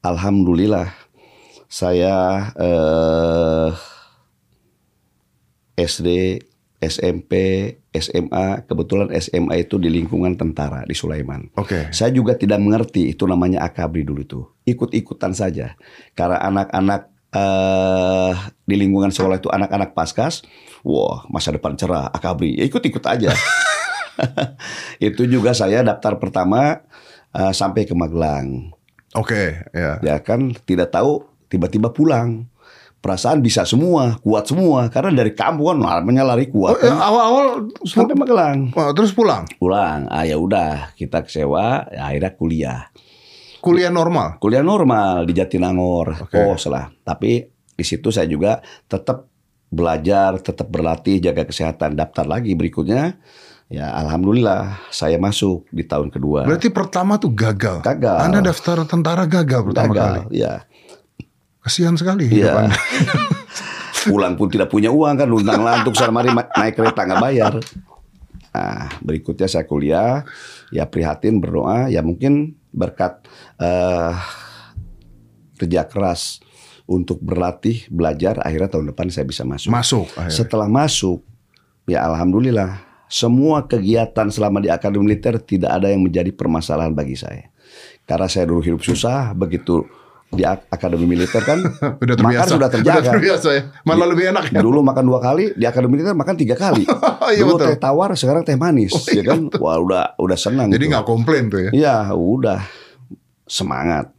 Alhamdulillah, 0.01 0.87
saya 1.67 2.47
eh, 2.55 3.69
SD, 5.77 6.41
SMP, 6.77 7.33
SMA, 7.93 8.65
kebetulan 8.65 9.09
SMA 9.17 9.65
itu 9.65 9.81
di 9.81 9.89
lingkungan 9.89 10.37
tentara 10.37 10.85
di 10.85 10.93
Sulaiman. 10.93 11.49
Oke. 11.57 11.89
Saya 11.93 12.13
juga 12.13 12.37
tidak 12.37 12.61
mengerti 12.61 13.13
itu 13.13 13.25
namanya 13.25 13.65
akabri 13.65 14.05
dulu 14.05 14.21
itu. 14.21 14.41
Ikut-ikutan 14.65 15.33
saja. 15.33 15.77
Karena 16.13 16.41
anak-anak 16.41 17.01
eh 17.27 18.33
di 18.63 18.75
lingkungan 18.79 19.11
sekolah 19.11 19.43
itu 19.43 19.51
anak-anak 19.51 19.91
paskas, 19.91 20.47
wah 20.81 21.27
masa 21.27 21.51
depan 21.51 21.75
cerah 21.75 22.07
akabri. 22.09 22.55
Ya 22.55 22.63
ikut-ikut 22.65 23.03
aja. 23.03 23.33
itu 25.07 25.29
juga 25.29 25.53
saya 25.53 25.83
daftar 25.83 26.17
pertama 26.17 26.81
eh, 27.37 27.53
sampai 27.53 27.85
ke 27.85 27.93
Magelang. 27.93 28.73
Oke, 29.13 29.61
ya. 29.71 30.01
Ya 30.01 30.17
kan 30.19 30.51
tidak 30.65 30.89
tahu 30.91 31.21
tiba-tiba 31.47 31.93
pulang. 31.93 32.49
Perasaan 32.97 33.45
bisa 33.45 33.61
semua, 33.63 34.17
kuat 34.25 34.49
semua. 34.49 34.89
Karena 34.89 35.13
dari 35.13 35.31
kampung 35.31 35.69
kan 35.69 36.01
namanya 36.01 36.33
lari 36.33 36.49
Oh, 36.49 36.65
kuat. 36.67 36.81
ya, 36.81 36.91
kan. 36.91 36.97
awal-awal 36.97 37.45
Sampai 37.85 38.17
Magelang. 38.17 38.73
oh, 38.73 38.91
terus 38.91 39.13
pulang. 39.13 39.45
Pulang. 39.61 40.09
Ah 40.09 40.25
ya 40.25 40.35
udah, 40.35 40.91
kita 40.97 41.21
kecewa, 41.23 41.87
ya, 41.93 42.09
akhirnya 42.09 42.33
kuliah. 42.35 42.81
Kuliah 43.61 43.93
normal. 43.93 44.37
kuliah 44.41 44.65
normal 44.65 45.25
di 45.25 45.33
Jatinangor, 45.33 46.25
Oke. 46.29 46.37
oh 46.41 46.57
salah. 46.57 46.89
Tapi 47.01 47.45
di 47.73 47.85
situ 47.85 48.09
saya 48.09 48.25
juga 48.25 48.61
tetap 48.85 49.29
belajar, 49.67 50.39
tetap 50.41 50.67
berlatih, 50.71 51.19
jaga 51.19 51.45
kesehatan. 51.45 51.93
Daftar 51.93 52.25
lagi 52.25 52.57
berikutnya, 52.57 53.17
ya 53.67 53.91
alhamdulillah 53.99 54.79
saya 54.89 55.19
masuk 55.19 55.67
di 55.71 55.83
tahun 55.83 56.07
kedua. 56.11 56.47
Berarti 56.47 56.71
pertama 56.71 57.19
tuh 57.19 57.31
gagal. 57.31 57.83
Gagal. 57.83 58.17
Anda 58.23 58.39
daftar 58.39 58.87
tentara 58.87 59.27
gagal 59.27 59.61
pertama 59.71 59.91
kali. 59.91 59.99
Gagal, 59.99 60.23
ya. 60.31 60.53
Kasihan 61.59 61.99
sekali 61.99 62.31
Iya. 62.31 62.71
Pulang 64.07 64.39
pun 64.39 64.47
tidak 64.47 64.71
punya 64.71 64.87
uang 64.87 65.19
kan, 65.19 65.27
undang 65.27 65.67
lantuk 65.67 65.91
sana 65.99 66.15
mari 66.15 66.31
ma- 66.31 66.47
naik 66.55 66.79
kereta 66.79 67.03
nggak 67.03 67.19
bayar. 67.19 67.53
Nah, 68.55 68.87
berikutnya 69.03 69.51
saya 69.51 69.67
kuliah, 69.67 70.23
ya 70.71 70.87
prihatin 70.87 71.43
berdoa, 71.43 71.91
ya 71.91 71.99
mungkin 71.99 72.55
berkat 72.71 73.27
eh, 73.59 74.15
kerja 75.59 75.83
keras 75.91 76.39
untuk 76.87 77.19
berlatih, 77.19 77.83
belajar, 77.91 78.39
akhirnya 78.39 78.71
tahun 78.71 78.95
depan 78.95 79.11
saya 79.11 79.27
bisa 79.27 79.43
masuk. 79.43 79.75
Masuk. 79.75 80.07
akhirnya. 80.15 80.31
Setelah 80.39 80.71
masuk, 80.71 81.19
ya 81.83 82.07
alhamdulillah, 82.07 82.86
semua 83.07 83.63
kegiatan 83.63 84.27
selama 84.27 84.59
di 84.59 84.67
akademi 84.67 85.07
militer 85.07 85.39
tidak 85.39 85.71
ada 85.73 85.87
yang 85.87 86.03
menjadi 86.03 86.31
permasalahan 86.31 86.91
bagi 86.91 87.15
saya. 87.15 87.47
Karena 88.03 88.27
saya 88.27 88.47
dulu 88.47 88.63
hidup 88.63 88.79
susah, 88.79 89.31
begitu 89.31 89.83
di 90.27 90.43
ak- 90.43 90.67
akademi 90.67 91.07
militer 91.07 91.39
kan 91.39 91.55
Udah 92.03 92.15
makan 92.19 92.35
terbiasa. 92.35 92.51
sudah 92.51 92.67
terjaga. 92.67 92.99
Udah 92.99 93.11
terbiasa 93.15 93.47
ya. 93.55 93.61
Malah 93.83 94.07
lebih 94.11 94.25
enak 94.31 94.51
ya. 94.51 94.59
Dulu 94.59 94.83
makan 94.83 95.03
dua 95.07 95.19
kali, 95.23 95.55
di 95.55 95.63
akademi 95.63 95.95
militer 95.95 96.15
makan 96.15 96.35
tiga 96.35 96.55
kali. 96.59 96.83
Iya, 97.27 97.43
Dulu 97.43 97.59
betul. 97.59 97.67
teh 97.75 97.79
tawar, 97.79 98.15
sekarang 98.15 98.47
teh 98.47 98.55
manis, 98.55 98.95
ya 99.11 99.19
kan? 99.19 99.51
Wah 99.59 99.75
udah 99.79 100.15
udah 100.15 100.37
senang. 100.39 100.71
Jadi 100.71 100.87
tuh. 100.87 100.91
nggak 100.95 101.05
komplain 101.05 101.51
tuh 101.51 101.59
ya. 101.67 101.71
Iya, 101.75 101.95
udah 102.15 102.63
semangat. 103.43 104.11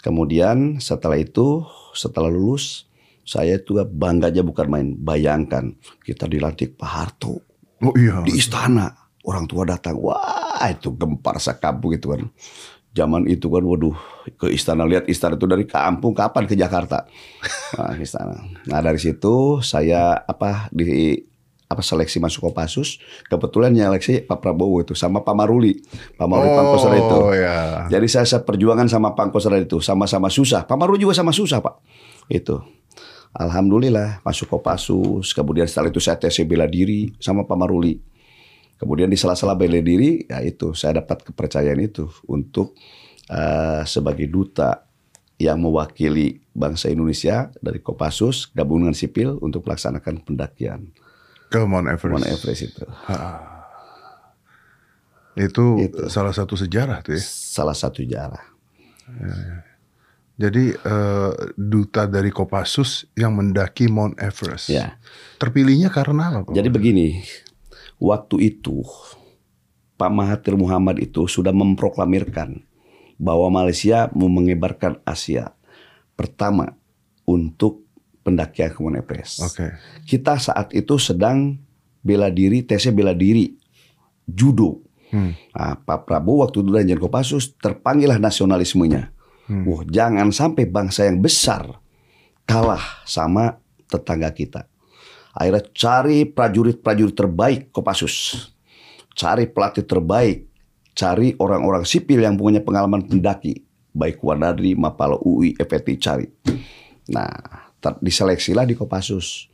Kemudian 0.00 0.78
setelah 0.78 1.20
itu, 1.20 1.64
setelah 1.92 2.32
lulus, 2.32 2.88
saya 3.24 3.58
juga 3.58 3.84
bangga 3.84 4.32
aja 4.32 4.40
bukan 4.40 4.66
main. 4.68 4.88
Bayangkan 4.94 5.76
kita 6.00 6.24
dilantik 6.24 6.78
Pak 6.78 6.88
Harto 6.88 7.44
Oh 7.82 7.94
iya. 7.96 8.24
di 8.24 8.36
istana. 8.36 8.92
Orang 9.26 9.50
tua 9.50 9.66
datang, 9.66 9.98
wah 9.98 10.70
itu 10.70 10.94
gempar 10.94 11.42
sekampung 11.42 11.98
itu 11.98 12.14
kan. 12.14 12.30
Zaman 12.94 13.26
itu 13.26 13.50
kan, 13.50 13.58
waduh, 13.66 13.98
ke 14.38 14.54
istana 14.54 14.86
lihat 14.86 15.10
istana 15.10 15.34
itu 15.34 15.50
dari 15.50 15.66
kampung 15.66 16.14
kapan 16.14 16.46
ke 16.46 16.54
Jakarta? 16.54 17.10
Nah, 17.74 17.98
istana. 17.98 18.46
Nah 18.70 18.78
dari 18.78 19.02
situ 19.02 19.58
saya 19.66 20.14
apa 20.14 20.70
di 20.70 21.18
apa 21.66 21.82
seleksi 21.82 22.22
masuk 22.22 22.46
Kopassus, 22.46 23.02
kebetulan 23.26 23.74
yang 23.74 23.90
seleksi 23.90 24.22
Pak 24.22 24.38
Prabowo 24.38 24.86
itu 24.86 24.94
sama 24.94 25.26
Pak 25.26 25.34
Maruli, 25.34 25.82
Pak 26.14 26.26
Maruli 26.30 26.54
Pangkostrat 26.54 26.94
itu. 26.94 27.18
Oh 27.18 27.34
ya. 27.34 27.90
Jadi 27.90 28.06
saya, 28.06 28.22
saya 28.22 28.46
perjuangan 28.46 28.86
sama 28.86 29.18
Pangkostrat 29.18 29.66
itu 29.66 29.82
sama-sama 29.82 30.30
susah. 30.30 30.62
Pak 30.62 30.78
Maruli 30.78 31.02
juga 31.02 31.18
sama 31.18 31.34
susah 31.34 31.58
pak. 31.58 31.82
Itu. 32.30 32.62
Alhamdulillah 33.36 34.24
masuk 34.24 34.48
Kopassus. 34.48 35.36
Kemudian 35.36 35.68
setelah 35.68 35.92
itu 35.92 36.00
saya 36.00 36.16
tes 36.16 36.40
bela 36.48 36.64
diri 36.64 37.12
sama 37.20 37.44
Pak 37.44 37.56
Maruli. 37.56 38.00
Kemudian 38.76 39.08
di 39.08 39.16
sela-sela 39.16 39.56
bela 39.56 39.80
diri, 39.80 40.24
ya 40.28 40.40
itu 40.44 40.76
saya 40.76 41.00
dapat 41.00 41.24
kepercayaan 41.24 41.80
itu 41.80 42.08
untuk 42.28 42.76
eh, 43.28 43.84
sebagai 43.88 44.28
duta 44.28 44.84
yang 45.36 45.60
mewakili 45.60 46.40
bangsa 46.56 46.88
Indonesia 46.88 47.52
dari 47.60 47.80
Kopassus 47.84 48.48
gabungan 48.56 48.96
sipil 48.96 49.36
untuk 49.44 49.68
melaksanakan 49.68 50.24
pendakian 50.24 50.96
Ke 51.52 51.60
Mount 51.68 51.92
Everest. 51.92 52.12
Mount 52.16 52.26
Everest 52.26 52.62
itu. 52.72 52.84
Itu, 55.36 55.66
Itu. 55.84 56.08
salah 56.08 56.32
satu 56.32 56.56
sejarah 56.56 57.04
tuh 57.04 57.12
ya. 57.12 57.20
Salah 57.20 57.76
satu 57.76 58.00
jarah. 58.00 58.40
Jadi 60.36 60.76
eh, 60.76 61.32
duta 61.56 62.04
dari 62.04 62.28
Kopassus 62.28 63.08
yang 63.16 63.40
mendaki 63.40 63.88
Mount 63.88 64.20
Everest. 64.20 64.68
Ya. 64.68 65.00
Terpilihnya 65.40 65.88
karena 65.88 66.28
apa? 66.28 66.38
Pak? 66.44 66.52
Jadi 66.52 66.68
begini, 66.68 67.24
waktu 67.96 68.52
itu 68.52 68.84
Pak 69.96 70.12
Mahathir 70.12 70.60
Muhammad 70.60 71.00
itu 71.00 71.24
sudah 71.24 71.56
memproklamirkan 71.56 72.60
bahwa 73.16 73.48
Malaysia 73.48 74.12
mau 74.12 74.28
mengebarkan 74.28 75.00
Asia 75.08 75.56
pertama 76.12 76.76
untuk 77.24 77.88
pendakian 78.20 78.76
ke 78.76 78.78
Mount 78.84 79.00
Everest. 79.00 79.40
Oke. 79.40 79.72
Kita 80.04 80.36
saat 80.36 80.76
itu 80.76 81.00
sedang 81.00 81.56
bela 82.04 82.28
diri, 82.28 82.60
tesnya 82.60 82.92
bela 82.92 83.16
diri, 83.16 83.56
judo. 84.28 84.84
Hmm. 85.08 85.32
Nah, 85.56 85.80
Pak 85.80 86.04
Prabowo 86.04 86.44
waktu 86.44 86.60
itu 86.60 86.70
dan 86.76 87.00
Kopassus 87.00 87.56
terpanggillah 87.56 88.20
nasionalismenya. 88.20 89.15
Hmm. 89.46 89.62
Wah, 89.66 89.82
jangan 89.86 90.34
sampai 90.34 90.66
bangsa 90.66 91.06
yang 91.06 91.22
besar 91.22 91.70
kalah 92.46 93.02
sama 93.06 93.58
tetangga 93.86 94.30
kita. 94.34 94.66
Akhirnya 95.36 95.62
cari 95.70 96.26
prajurit-prajurit 96.26 97.14
terbaik 97.14 97.60
Kopassus. 97.70 98.48
Cari 99.16 99.48
pelatih 99.48 99.84
terbaik 99.84 100.46
cari 100.96 101.36
orang-orang 101.36 101.84
sipil 101.84 102.24
yang 102.24 102.40
punya 102.40 102.64
pengalaman 102.64 103.04
pendaki, 103.04 103.60
baik 103.92 104.24
Wanadri, 104.24 104.72
Mapalo, 104.72 105.20
UI, 105.20 105.52
FET 105.60 105.84
cari. 106.00 106.24
Nah, 107.12 107.28
diseleksilah 108.00 108.64
di 108.64 108.72
Kopassus. 108.72 109.52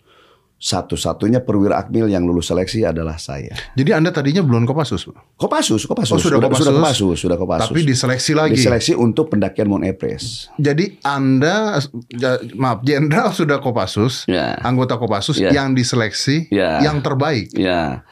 Satu-satunya 0.63 1.43
perwira 1.43 1.75
akmil 1.75 2.07
yang 2.07 2.23
lulus 2.23 2.47
seleksi 2.47 2.87
adalah 2.87 3.19
saya. 3.19 3.51
Jadi 3.75 3.91
Anda 3.91 4.15
tadinya 4.15 4.47
belum 4.47 4.63
Kopassus? 4.63 5.11
Kopassus, 5.35 5.91
Kopassus, 5.91 6.15
Oh, 6.15 6.23
sudah 6.23 6.39
Kopassus. 6.39 6.63
sudah 6.63 6.75
Kopassus, 6.79 7.17
sudah 7.19 7.35
Kopassus. 7.35 7.67
Tapi 7.67 7.83
diseleksi 7.83 8.31
lagi. 8.31 8.55
Diseleksi 8.55 8.95
untuk 8.95 9.27
pendakian 9.27 9.67
Mount 9.67 9.83
Everest. 9.83 10.55
Jadi 10.55 11.03
Anda 11.03 11.83
ja- 12.09 12.39
maaf, 12.55 12.87
jenderal 12.87 13.35
sudah 13.35 13.59
Kopassus, 13.59 14.23
Ya. 14.25 14.55
anggota 14.63 14.95
Kopassus 14.95 15.43
Ya. 15.43 15.51
yang 15.51 15.75
diseleksi 15.75 16.47
Ya. 16.47 16.79
yang 16.79 17.03
terbaik 17.03 17.51
Ya, 17.53 18.07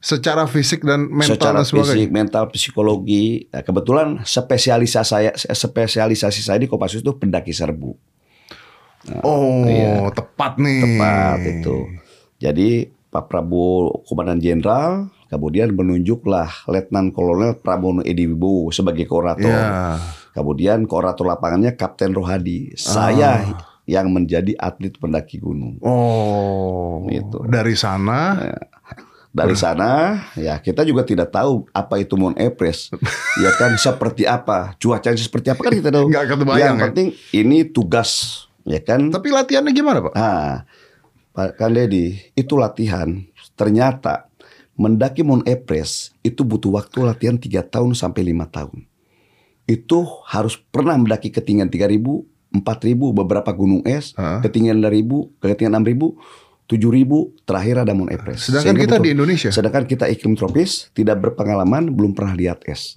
secara 0.00 0.48
fisik 0.48 0.80
dan 0.80 1.04
mental 1.04 1.36
secara 1.36 1.60
dan 1.60 1.68
sebagainya. 1.68 1.92
fisik, 2.00 2.08
mental, 2.10 2.44
psikologi. 2.48 3.44
Nah, 3.46 3.60
kebetulan 3.60 4.24
spesialisasi 4.24 5.04
saya, 5.04 5.30
spesialisasi 5.36 6.40
saya 6.40 6.56
di 6.56 6.64
Kopassus 6.64 7.04
itu 7.04 7.12
pendaki 7.12 7.52
serbu. 7.52 7.92
Oh, 9.20 9.64
Iya. 9.64 10.12
tepat 10.12 10.56
nih. 10.56 10.80
Tepat 10.84 11.38
itu. 11.42 11.76
Jadi 12.36 12.68
Pak 13.08 13.26
Prabowo 13.26 14.04
Komandan 14.04 14.38
Jenderal 14.38 15.08
kemudian 15.26 15.70
menunjuklah 15.70 16.66
Letnan 16.66 17.10
Kolonel 17.10 17.56
Prabowo 17.56 18.02
Edi 18.02 18.26
Wibowo 18.26 18.70
sebagai 18.70 19.04
koordinator. 19.04 19.50
Iya. 19.50 19.98
Kemudian 20.30 20.84
koordinator 20.84 21.26
lapangannya 21.26 21.74
Kapten 21.74 22.12
Rohadi. 22.12 22.74
Saya 22.74 23.42
yang 23.84 24.06
menjadi 24.08 24.54
atlet 24.54 24.94
pendaki 24.94 25.36
gunung. 25.36 25.80
Oh, 25.80 27.02
Gitu. 27.06 27.42
dari 27.44 27.74
sana 27.74 28.36
Dari 29.30 29.54
sana 29.54 30.18
ya 30.34 30.58
kita 30.58 30.82
juga 30.82 31.06
tidak 31.06 31.30
tahu 31.30 31.62
apa 31.70 31.98
itu 31.98 32.18
Mount 32.18 32.34
Everest. 32.36 32.90
ya 33.38 33.54
kan 33.54 33.78
seperti 33.78 34.26
apa, 34.26 34.74
cuacanya 34.74 35.14
seperti 35.14 35.48
apa 35.48 35.60
kan 35.60 35.70
kita 35.72 35.86
tahu. 35.88 36.06
Nggak 36.10 36.24
kebayang, 36.28 36.58
Yang 36.58 36.74
ya? 36.74 36.82
penting 36.90 37.08
ini 37.32 37.58
tugas 37.64 38.10
ya 38.64 38.80
kan. 38.82 39.08
Tapi 39.08 39.28
latihannya 39.30 39.72
gimana, 39.72 39.98
Pak? 40.04 40.12
Nah, 40.14 40.64
Pak 41.30 41.48
Kang 41.56 41.72
Deddy, 41.72 42.18
itu 42.34 42.54
latihan. 42.58 43.22
Ternyata 43.54 44.28
mendaki 44.74 45.20
Mount 45.20 45.44
Everest 45.44 46.16
itu 46.20 46.40
butuh 46.42 46.72
waktu 46.74 47.04
latihan 47.04 47.36
3 47.36 47.60
tahun 47.62 47.92
sampai 47.92 48.32
5 48.32 48.48
tahun. 48.48 48.78
Itu 49.68 50.24
harus 50.26 50.58
pernah 50.58 50.96
mendaki 50.98 51.30
ketinggian 51.30 51.70
3000, 51.70 52.26
4000, 52.50 53.12
beberapa 53.14 53.50
gunung 53.54 53.86
es, 53.86 54.16
Hah? 54.18 54.42
ketinggian 54.42 54.82
6000, 54.82 55.30
ketinggian 55.38 55.78
6000, 55.78 56.18
7000, 56.66 57.34
terakhir 57.46 57.82
ada 57.82 57.92
Mount 57.94 58.10
Everest. 58.14 58.46
Sedangkan 58.50 58.74
Sehingga 58.74 58.82
kita 58.86 58.96
butuh- 58.98 59.06
di 59.06 59.10
Indonesia. 59.14 59.50
Sedangkan 59.50 59.84
kita 59.86 60.04
iklim 60.06 60.34
tropis, 60.34 60.90
tidak 60.94 61.18
berpengalaman, 61.22 61.90
belum 61.90 62.14
pernah 62.14 62.34
lihat 62.34 62.62
es. 62.66 62.94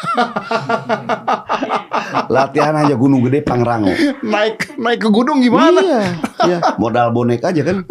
Latihan 2.34 2.74
hanya 2.74 2.96
Gunung 2.96 3.22
Gede 3.26 3.42
Pangrango. 3.44 3.92
naik 4.24 4.78
naik 4.78 5.00
ke 5.02 5.08
gunung 5.10 5.42
gimana? 5.42 5.80
Iya, 5.80 6.02
iya. 6.46 6.58
Modal 6.78 7.12
bonek 7.14 7.44
aja 7.44 7.62
kan. 7.62 7.84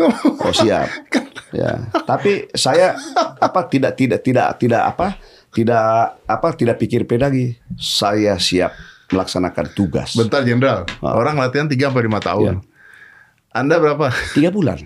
Oh 0.44 0.54
siap. 0.54 0.88
Ya, 1.50 1.90
tapi 2.06 2.46
saya 2.54 2.94
apa 3.42 3.66
tidak 3.66 3.98
tidak 3.98 4.22
tidak 4.22 4.54
tidak 4.62 4.82
apa 4.86 5.18
tidak 5.50 6.22
apa 6.30 6.48
tidak 6.54 6.78
pikir 6.78 7.10
pedagi. 7.10 7.58
Saya 7.78 8.38
siap 8.38 8.74
melaksanakan 9.10 9.66
tugas. 9.74 10.14
Bentar, 10.14 10.46
Jenderal. 10.46 10.86
Ah. 11.02 11.18
Orang 11.18 11.42
latihan 11.42 11.66
3 11.66 11.74
sampai 11.74 12.06
5 12.06 12.28
tahun. 12.30 12.46
Iya. 12.46 12.54
Anda 13.50 13.82
berapa? 13.82 14.14
Tiga 14.38 14.54
bulan. 14.54 14.78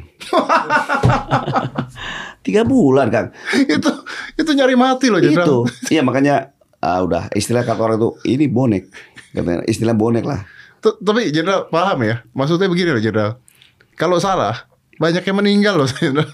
Tiga 2.47 2.63
bulan 2.63 3.07
kang. 3.11 3.27
itu 3.55 3.91
itu 4.39 4.51
nyari 4.55 4.75
mati 4.79 5.11
loh, 5.11 5.19
Jenderal. 5.19 5.47
Itu. 5.47 5.59
Iya 5.91 6.01
makanya 6.03 6.52
ah, 6.83 6.99
udah 6.99 7.31
istilah 7.31 7.63
kata 7.63 7.79
orang 7.79 7.97
itu 7.97 8.09
ini 8.27 8.45
bonek. 8.45 8.91
Katanya 9.31 9.63
istilah 9.63 9.95
bonek 9.95 10.23
lah. 10.23 10.43
T- 10.77 10.99
Tapi 10.99 11.31
Jenderal 11.31 11.65
paham 11.65 12.03
ya? 12.03 12.21
Maksudnya 12.31 12.67
begini 12.67 12.91
loh, 12.91 12.99
Jenderal. 12.99 13.31
Kalau 13.95 14.19
salah, 14.19 14.67
banyak 14.93 15.23
yang 15.23 15.37
meninggal 15.39 15.73
loh, 15.75 15.87
Jenderal. 15.95 16.27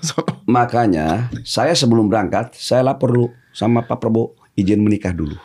Makanya 0.44 1.30
saya 1.44 1.72
sebelum 1.72 2.10
berangkat 2.10 2.52
saya 2.54 2.82
lapor 2.82 3.14
dulu 3.14 3.28
sama 3.52 3.82
Pak 3.82 3.98
Prabowo 4.00 4.34
izin 4.54 4.82
menikah 4.82 5.14
dulu. 5.14 5.38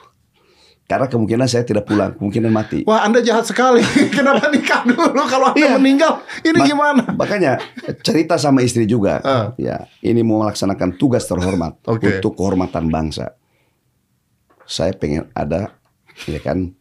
Karena 0.85 1.09
kemungkinan 1.09 1.49
saya 1.49 1.65
tidak 1.65 1.89
pulang, 1.89 2.13
kemungkinan 2.13 2.53
mati. 2.53 2.85
Wah, 2.85 3.09
Anda 3.09 3.25
jahat 3.25 3.49
sekali. 3.49 3.81
Kenapa 4.17 4.53
nikah 4.53 4.85
dulu 4.85 5.17
kalau 5.25 5.49
Anda 5.51 5.65
Iya. 5.65 5.81
meninggal? 5.81 6.21
Ini 6.45 6.59
Ma- 6.61 6.67
gimana? 6.67 7.03
Makanya 7.17 7.57
cerita 8.05 8.37
sama 8.37 8.61
istri 8.61 8.85
juga. 8.85 9.17
Ah. 9.25 9.57
Ya, 9.57 9.89
ini 10.01 10.21
mau 10.21 10.45
melaksanakan 10.45 11.01
tugas 11.01 11.25
terhormat 11.25 11.81
Oke. 11.89 12.21
untuk 12.21 12.37
kehormatan 12.37 12.93
bangsa. 12.93 13.33
Saya 14.65 14.97
pengen 14.97 15.29
ada, 15.37 15.77
ya 16.25 16.41
kan, 16.41 16.73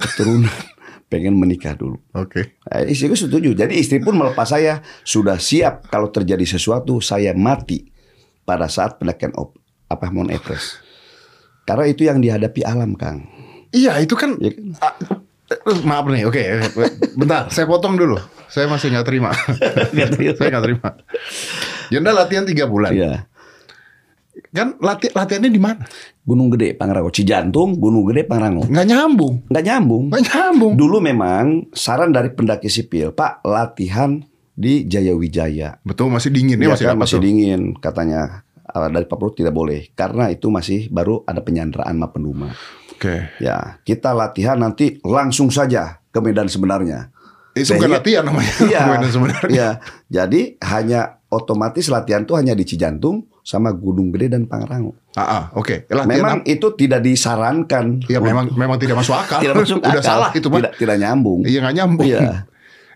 keturunan, 0.00 0.52
pengen 1.12 1.36
menikah 1.36 1.76
dulu. 1.76 2.00
Oke. 2.16 2.58
Eh, 2.68 2.92
istriku 2.92 3.16
setuju. 3.16 3.52
Jadi 3.52 3.76
istri 3.76 4.00
pun 4.00 4.16
melepas 4.16 4.48
saya 4.48 4.80
sudah 5.04 5.36
siap 5.36 5.88
kalau 5.92 6.08
terjadi 6.08 6.44
sesuatu 6.44 7.00
saya 7.00 7.36
mati 7.36 7.88
pada 8.48 8.68
saat 8.68 8.96
pendakian 8.96 9.36
op, 9.36 9.56
apa 9.88 10.08
Mount 10.08 10.32
Everest. 10.32 10.80
Karena 11.68 11.84
itu 11.84 12.08
yang 12.08 12.24
dihadapi 12.24 12.64
alam, 12.64 12.96
Kang. 12.96 13.28
Iya, 13.68 14.00
itu 14.00 14.16
kan 14.16 14.40
Ya 14.40 14.48
kan? 14.56 14.72
Eh, 15.48 15.80
maaf 15.88 16.04
nih, 16.12 16.28
oke, 16.28 16.40
bentar, 17.16 17.48
saya 17.48 17.64
potong 17.64 17.96
dulu. 17.96 18.20
Saya 18.52 18.68
masih 18.68 18.92
nggak 18.92 19.06
terima. 19.08 19.32
saya 20.36 20.48
nggak 20.52 20.64
terima. 20.64 20.88
Jenderal 21.88 22.16
latihan 22.24 22.44
tiga 22.44 22.68
bulan. 22.68 22.92
Iya. 22.92 23.24
Kan 24.54 24.78
lati 24.78 25.10
latihannya 25.10 25.50
di 25.50 25.60
mana? 25.60 25.82
Gunung 26.22 26.52
Gede, 26.54 26.76
Pangrango, 26.76 27.10
Cijantung, 27.10 27.76
Gunung 27.76 28.06
Gede, 28.08 28.28
Pangrango. 28.28 28.64
Nggak 28.68 28.86
nyambung. 28.86 29.34
Nggak 29.50 29.64
nyambung. 29.64 30.04
Nggak 30.12 30.24
nyambung. 30.28 30.72
Dulu 30.76 30.96
memang 31.00 31.44
saran 31.72 32.12
dari 32.14 32.30
pendaki 32.32 32.68
sipil, 32.70 33.10
Pak, 33.16 33.42
latihan 33.42 34.20
di 34.58 34.86
Jayawijaya. 34.86 35.78
Betul, 35.86 36.10
masih 36.10 36.34
dingin 36.34 36.58
ya, 36.58 36.66
Ya 36.66 36.70
masih 36.74 36.86
kan, 36.86 36.94
dapat 36.98 37.02
masih 37.06 37.18
dingin 37.22 37.60
katanya. 37.78 38.42
Ah, 38.68 38.84
Dari 38.92 39.08
Pak 39.08 39.16
Prabowo 39.16 39.32
tidak 39.32 39.56
boleh 39.56 39.88
karena 39.96 40.28
itu 40.28 40.52
masih 40.52 40.92
baru 40.92 41.24
ada 41.24 41.40
penyanderaan 41.40 41.96
Mapenduma. 41.96 42.52
Oke. 42.92 43.32
Ya, 43.40 43.80
kita 43.88 44.12
latihan 44.12 44.60
nanti 44.60 45.00
langsung 45.00 45.48
saja 45.48 46.04
ke 46.12 46.20
medan 46.20 46.52
sebenarnya. 46.52 47.08
Itu 47.56 47.74
bukan 47.80 47.96
latihan 47.96 48.28
namanya. 48.28 48.52
Iya. 48.60 48.80
Mainan 48.92 49.08
sebenarnya. 49.08 49.48
Iya. 49.48 49.70
Jadi 50.12 50.60
hanya 50.60 51.17
otomatis 51.28 51.88
latihan 51.92 52.24
tuh 52.24 52.40
hanya 52.40 52.56
di 52.56 52.64
Cijantung 52.64 53.28
sama 53.44 53.72
Gunung 53.72 54.12
Gede 54.12 54.32
dan 54.36 54.48
Pangrango. 54.48 54.96
Ah, 55.16 55.22
ah, 55.24 55.44
oke. 55.56 55.88
Latihan 55.88 56.08
Memang 56.08 56.38
itu 56.48 56.68
tidak 56.76 57.04
disarankan. 57.04 58.04
Ya 58.08 58.20
memang 58.20 58.52
memang 58.56 58.76
tidak 58.80 59.00
masuk 59.00 59.16
akal. 59.16 59.40
tidak 59.40 59.56
masuk 59.60 59.80
Udah 59.84 60.00
akal. 60.00 60.04
salah 60.04 60.30
itu 60.32 60.48
mah. 60.48 60.58
Tidak 60.64 60.72
tidak 60.80 60.96
nyambung. 61.00 61.40
Iya 61.44 61.58
nggak 61.64 61.76
nyambung. 61.76 62.08
Iya. 62.08 62.20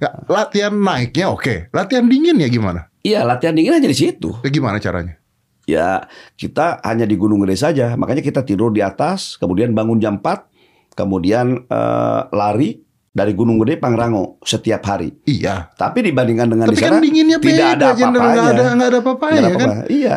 Ya, 0.03 0.11
latihan 0.27 0.75
naiknya 0.75 1.27
oke. 1.31 1.71
Latihan 1.71 2.05
dingin 2.11 2.37
ya 2.41 2.49
gimana? 2.51 2.91
Iya, 3.07 3.23
latihan 3.23 3.55
dingin 3.55 3.79
hanya 3.79 3.87
di 3.87 3.95
situ. 3.95 4.35
Ya, 4.43 4.51
gimana 4.51 4.83
caranya? 4.83 5.15
Ya, 5.63 6.11
kita 6.35 6.83
hanya 6.83 7.07
di 7.07 7.15
Gunung 7.15 7.39
Gede 7.47 7.55
saja. 7.55 7.95
Makanya 7.95 8.19
kita 8.19 8.43
tidur 8.43 8.75
di 8.75 8.83
atas, 8.83 9.39
kemudian 9.39 9.71
bangun 9.71 10.03
jam 10.03 10.19
4, 10.19 10.99
kemudian 10.99 11.67
eh, 11.71 12.21
lari 12.35 12.83
dari 13.13 13.37
Gunung 13.37 13.61
Gede 13.61 13.77
Pangrango 13.77 14.41
setiap 14.41 14.81
hari. 14.89 15.13
Iya. 15.29 15.69
Tapi 15.77 16.01
dibandingkan 16.01 16.49
dengan 16.49 16.67
Tapi 16.73 16.77
di 16.77 16.81
kan 16.81 16.91
sana 16.97 17.05
dinginnya 17.05 17.37
tidak 17.37 17.53
beda, 17.53 17.67
ada 17.77 17.87
apa-apanya. 17.93 18.33
Nggak 18.33 18.49
ada 18.49 18.65
nggak 18.73 18.89
ada 18.89 18.99
apa-apanya 19.05 19.37
ada 19.37 19.53
kan? 19.53 19.69
Iya. 19.93 20.17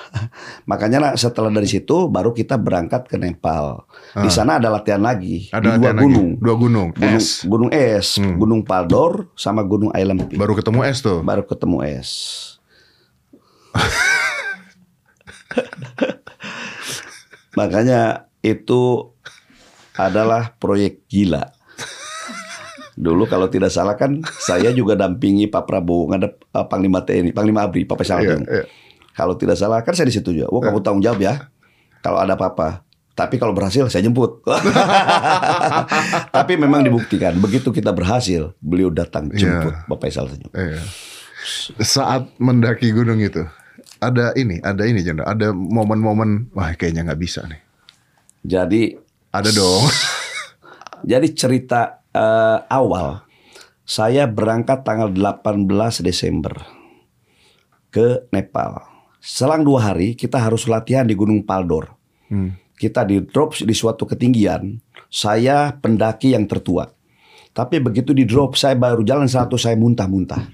Makanya 0.70 0.98
nah, 0.98 1.12
setelah 1.14 1.52
dari 1.52 1.68
situ 1.68 2.08
baru 2.08 2.32
kita 2.32 2.56
berangkat 2.56 3.04
ke 3.04 3.20
Nepal. 3.20 3.84
Di 4.16 4.32
sana 4.32 4.56
ada 4.56 4.72
latihan 4.72 4.98
lagi 4.98 5.52
Ah. 5.52 5.60
Ada 5.60 5.62
di 5.62 5.68
dua 5.76 5.78
latihan 5.92 5.94
lagi. 5.94 6.04
gunung. 6.08 6.28
Dua 6.40 6.54
gunung. 6.56 6.88
Gunung 6.96 7.14
Es. 7.14 7.26
Gunung 7.44 7.70
es, 7.70 8.06
Hmm. 8.16 8.36
Gunung 8.40 8.60
Paldor 8.64 9.28
sama 9.36 9.60
Gunung 9.60 9.92
Ailempi. 9.92 10.40
Baru 10.40 10.56
ketemu 10.56 10.80
es 10.88 11.04
tuh. 11.04 11.20
Baru 11.20 11.44
ketemu 11.44 11.84
es. 11.84 12.10
Makanya 17.58 18.30
itu 18.40 19.12
adalah 19.94 20.54
proyek 20.56 21.04
gila. 21.10 21.52
Dulu 22.96 23.26
kalau 23.30 23.46
tidak 23.46 23.70
salah 23.70 23.94
kan 23.94 24.22
saya 24.42 24.74
juga 24.74 24.98
dampingi 24.98 25.46
Pak 25.46 25.64
Prabowo 25.66 26.10
ngadep 26.10 26.40
eh, 26.40 26.66
Panglima 26.66 27.04
TNI, 27.04 27.30
Panglima 27.30 27.66
ABRI, 27.66 27.86
Pak 27.86 27.96
Pesal 27.98 28.22
Iya, 28.22 28.36
iya. 28.42 28.64
Kalau 29.14 29.34
tidak 29.36 29.58
salah 29.58 29.82
kan 29.84 29.92
saya 29.92 30.08
di 30.08 30.14
situ 30.14 30.32
juga. 30.32 30.48
Wah, 30.48 30.60
kamu 30.64 30.80
tanggung 30.80 31.04
jawab 31.04 31.20
ya. 31.20 31.50
Kalau 32.00 32.18
ada 32.22 32.34
apa-apa. 32.38 32.86
Tapi 33.12 33.36
kalau 33.36 33.52
berhasil 33.52 33.84
saya 33.92 34.06
jemput. 34.06 34.40
Tapi 36.36 36.52
memang 36.56 36.80
dibuktikan 36.80 37.36
begitu 37.36 37.68
kita 37.68 37.92
berhasil, 37.92 38.56
beliau 38.64 38.88
datang 38.88 39.28
jemput 39.28 39.76
Iya. 39.76 39.84
Bapak 39.84 40.08
Faisal 40.08 40.30
senyum. 40.32 40.48
Iya. 40.56 40.80
Saat 41.84 42.32
mendaki 42.40 42.92
gunung 42.96 43.20
itu 43.20 43.44
ada 44.00 44.32
ini, 44.32 44.56
ada 44.64 44.88
ini 44.88 45.04
Jenderal. 45.04 45.28
Ada 45.28 45.52
momen-momen 45.52 46.48
wah 46.56 46.72
kayaknya 46.72 47.04
nggak 47.04 47.20
bisa 47.20 47.44
nih. 47.44 47.60
Jadi 48.40 48.96
Ada 49.30 49.52
dong. 49.52 49.84
Jadi 51.10 51.28
cerita 51.36 51.99
eh, 52.12 52.58
awal 52.66 53.22
saya 53.82 54.26
berangkat 54.26 54.86
tanggal 54.86 55.10
18 55.10 55.66
Desember 56.00 56.54
ke 57.90 58.30
Nepal. 58.30 58.86
Selang 59.18 59.66
dua 59.66 59.92
hari 59.92 60.14
kita 60.14 60.38
harus 60.38 60.64
latihan 60.64 61.04
di 61.04 61.12
Gunung 61.12 61.42
Paldor. 61.42 61.98
Hmm. 62.30 62.54
kita 62.78 63.02
di 63.04 63.20
drop 63.20 63.58
di 63.60 63.74
suatu 63.74 64.06
ketinggian, 64.06 64.78
saya 65.12 65.74
pendaki 65.74 66.32
yang 66.32 66.48
tertua. 66.48 66.88
Tapi 67.50 67.76
begitu 67.76 68.16
di 68.16 68.24
drop, 68.24 68.56
saya 68.56 68.72
baru 68.72 69.04
jalan 69.04 69.28
satu, 69.28 69.60
saya 69.60 69.76
muntah-muntah. 69.76 70.48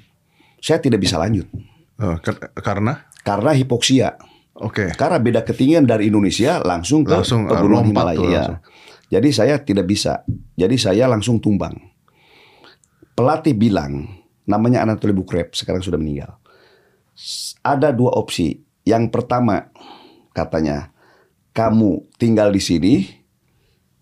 Saya 0.59 0.83
tidak 0.83 1.05
bisa 1.05 1.21
lanjut. 1.21 1.47
Ker- 1.95 2.51
karena 2.59 3.07
Karena 3.23 3.55
hipoksia. 3.55 4.19
oke. 4.57 4.91
Karena 4.99 5.23
beda 5.23 5.47
ketinggian 5.47 5.87
dari 5.87 6.11
Indonesia 6.11 6.59
langsung 6.65 7.07
ke 7.07 7.15
Langsung, 7.15 7.47
uh, 7.47 7.55
pegunungan 7.55 7.95
Himalaya. 7.95 8.19
ya. 8.19 8.27
langsung. 8.27 8.59
Jadi 9.07 9.29
saya 9.31 9.63
tidak 9.63 9.87
bisa. 9.87 10.27
Jadi 10.59 10.77
saya 10.77 11.07
langsung 11.07 11.39
tumbang. 11.39 11.75
Pelatih 13.17 13.57
bilang, 13.57 14.05
namanya 14.45 14.85
Anatoly 14.85 15.15
Bukrep, 15.15 15.55
sekarang 15.55 15.81
sudah 15.81 15.97
meninggal. 15.97 16.37
Ada 17.63 17.95
dua 17.95 18.13
opsi. 18.13 18.61
Yang 18.85 19.09
pertama, 19.11 19.73
katanya, 20.31 20.93
kamu 21.51 22.05
tinggal 22.21 22.53
di 22.53 22.61
sini 22.61 22.95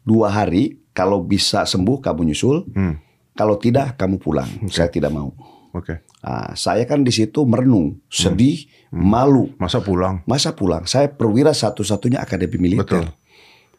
dua 0.03 0.29
hari, 0.29 0.83
kalau 0.91 1.23
bisa 1.23 1.63
sembuh 1.65 2.03
kamu 2.03 2.21
nyusul, 2.33 2.69
Hmm, 2.75 2.99
kalau 3.33 3.57
tidak 3.57 3.97
kamu 3.97 4.19
pulang. 4.19 4.51
Saya 4.69 4.91
tidak 4.91 5.15
mau. 5.15 5.31
Oke. 5.75 6.07
Nah, 6.23 6.55
saya 6.55 6.87
kan 6.87 7.03
di 7.03 7.11
situ 7.11 7.43
merenung, 7.47 7.99
sedih, 8.07 8.67
Hmm. 8.91 9.11
malu. 9.11 9.45
Masa 9.59 9.83
pulang? 9.83 10.23
Masa 10.27 10.55
pulang? 10.55 10.87
Saya 10.87 11.11
perwira 11.11 11.51
satu-satunya 11.51 12.23
akademi 12.23 12.59
militer 12.59 12.83
Betul. 12.87 13.07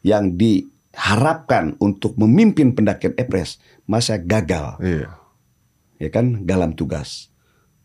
yang 0.04 0.32
diharapkan 0.96 1.76
untuk 1.84 2.16
memimpin 2.16 2.72
pendakian 2.72 3.12
Everest. 3.20 3.60
Masa 3.84 4.16
gagal, 4.16 4.80
Iya. 4.80 5.12
ya 6.00 6.10
kan? 6.10 6.48
Dalam 6.48 6.72
tugas. 6.74 7.30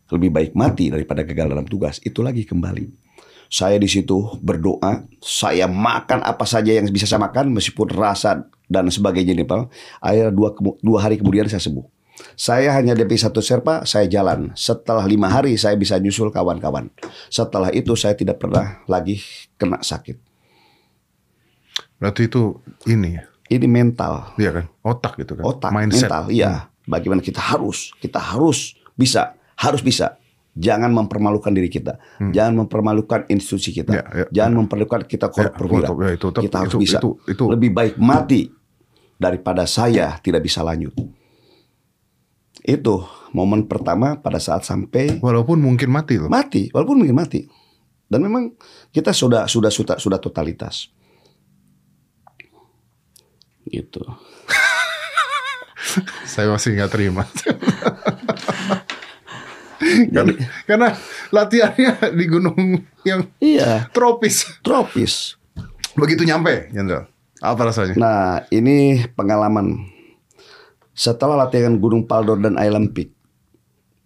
Lebih 0.07 0.31
baik 0.31 0.51
mati 0.55 0.87
daripada 0.87 1.23
gagal 1.27 1.51
dalam 1.51 1.67
tugas. 1.67 1.99
Itu 2.03 2.23
lagi 2.23 2.47
kembali. 2.47 2.87
Saya 3.51 3.75
di 3.75 3.87
situ 3.91 4.15
berdoa, 4.39 5.03
saya 5.19 5.67
makan 5.67 6.23
apa 6.23 6.47
saja 6.47 6.71
yang 6.71 6.87
bisa 6.87 7.03
saya 7.03 7.19
makan 7.19 7.51
meskipun 7.51 7.91
rasa 7.91 8.47
dan 8.71 8.87
sebagainya 8.87 9.35
nih 9.35 9.43
Pak. 9.43 9.61
Akhirnya 9.99 10.31
dua, 10.31 10.55
dua 10.79 10.97
hari 11.03 11.19
kemudian 11.19 11.51
saya 11.51 11.59
sembuh. 11.59 11.83
Saya 12.39 12.71
hanya 12.79 12.95
DP 12.95 13.19
satu 13.19 13.43
serpa, 13.43 13.83
saya 13.83 14.07
jalan. 14.07 14.55
Setelah 14.55 15.03
lima 15.03 15.27
hari 15.27 15.59
saya 15.59 15.75
bisa 15.75 15.99
nyusul 15.99 16.31
kawan-kawan. 16.31 16.87
Setelah 17.27 17.75
itu 17.75 17.91
saya 17.99 18.15
tidak 18.15 18.39
pernah 18.39 18.83
lagi 18.87 19.19
kena 19.59 19.83
sakit. 19.83 20.30
Berarti 22.01 22.25
itu 22.25 22.57
ini 22.85 23.15
ya. 23.15 23.23
Ini 23.47 23.67
mental, 23.67 24.31
Iya 24.35 24.51
kan? 24.53 24.65
Otak 24.81 25.19
gitu 25.19 25.35
kan. 25.35 25.43
otak, 25.43 25.69
Mindset. 25.69 26.07
mental. 26.07 26.23
Iya, 26.27 26.51
bagaimana 26.83 27.19
kita 27.19 27.37
harus, 27.37 27.91
kita 27.99 28.15
harus 28.17 28.73
bisa, 28.91 29.35
harus 29.53 29.83
bisa. 29.83 30.15
Jangan 30.51 30.87
mempermalukan 30.89 31.47
diri 31.47 31.67
kita, 31.67 31.95
jangan 32.31 32.55
mempermalukan 32.57 33.23
institusi 33.27 33.71
kita, 33.71 33.91
Hmm. 33.91 33.99
Ya, 33.99 34.03
ya, 34.03 34.25
jangan 34.33 34.53
mempermalukan 34.57 35.03
kita 35.05 35.27
Ya, 35.29 35.47
perwira. 35.47 35.87
untuk- 35.87 35.99
ya, 36.01 36.09
itu 36.11 36.27
tetap- 36.27 36.43
kita 36.43 36.57
harus 36.59 36.73
itu- 36.73 36.81
bisa. 36.81 36.97
itu- 36.99 37.17
itu- 37.25 37.49
Lebih 37.49 37.69
baik 37.71 37.95
mati 37.95 38.41
daripada 39.15 39.63
saya 39.63 40.15
tidak 40.17 40.41
bisa 40.41 40.59
lanjut. 40.59 40.91
Itu 42.61 43.03
momen 43.31 43.65
pertama 43.65 44.15
pada 44.15 44.37
saat 44.37 44.61
sampai 44.61 45.17
Walaupun 45.17 45.57
mungkin 45.57 45.89
mati 45.89 46.19
loh. 46.19 46.27
mati, 46.27 46.67
walaupun 46.69 46.99
mungkin 46.99 47.15
mati. 47.15 47.47
Dan 48.05 48.21
memang 48.21 48.51
kita 48.91 49.11
sudah 49.11 49.47
sudah 49.47 49.71
sudah, 49.71 49.95
sudah 49.97 50.19
totalitas. 50.19 50.91
Gitu. 53.71 54.03
Saya 56.31 56.51
masih 56.51 56.75
nggak 56.75 56.91
terima. 56.91 57.23
karena, 60.13 60.33
karena 60.63 60.89
latihannya 61.33 61.91
di 62.13 62.25
gunung 62.29 62.59
yang 63.01 63.25
Iya, 63.41 63.89
tropis. 63.89 64.45
tropis. 64.61 65.35
Begitu 65.97 66.23
nyampe, 66.23 66.69
Jenderal. 66.71 67.09
Apa 67.41 67.73
rasanya? 67.73 67.97
Nah, 67.97 68.45
ini 68.53 69.01
pengalaman. 69.17 69.89
Setelah 70.93 71.47
latihan 71.49 71.73
Gunung 71.81 72.05
Paldor 72.05 72.37
dan 72.37 72.61
Island 72.61 72.93
Peak, 72.93 73.09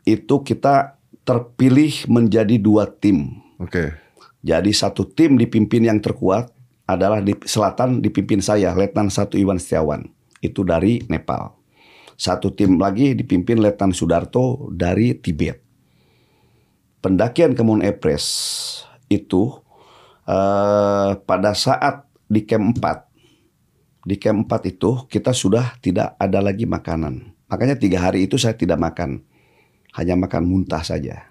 itu 0.07 0.35
kita 0.39 0.95
terpilih 1.27 2.07
menjadi 2.07 2.55
dua 2.55 2.87
tim. 2.87 3.43
Oke. 3.59 3.91
Jadi 4.39 4.71
satu 4.71 5.03
tim 5.03 5.35
dipimpin 5.35 5.83
yang 5.83 5.99
terkuat 5.99 6.54
adalah 6.85 7.19
di 7.21 7.33
selatan 7.41 7.99
dipimpin 7.99 8.39
saya, 8.39 8.71
Letnan 8.73 9.09
1 9.09 9.33
Iwan 9.41 9.57
Setiawan. 9.57 10.05
Itu 10.41 10.61
dari 10.61 11.01
Nepal. 11.09 11.57
Satu 12.15 12.53
tim 12.53 12.77
lagi 12.79 13.17
dipimpin 13.17 13.59
Letnan 13.59 13.91
Sudarto 13.91 14.69
dari 14.71 15.17
Tibet. 15.17 15.59
Pendakian 17.01 17.53
ke 17.53 17.61
Mount 17.61 17.83
Everest 17.85 18.29
itu 19.09 19.51
eh, 20.25 21.11
pada 21.19 21.51
saat 21.53 22.07
di 22.25 22.41
camp 22.45 22.81
4 22.81 24.05
di 24.05 24.15
camp 24.21 24.45
4 24.49 24.71
itu 24.73 25.05
kita 25.09 25.33
sudah 25.33 25.77
tidak 25.81 26.13
ada 26.21 26.39
lagi 26.41 26.69
makanan. 26.69 27.35
Makanya 27.49 27.77
tiga 27.77 28.01
hari 28.01 28.25
itu 28.25 28.37
saya 28.37 28.57
tidak 28.57 28.77
makan. 28.77 29.21
Hanya 29.97 30.17
makan 30.17 30.43
muntah 30.45 30.81
saja. 30.81 31.29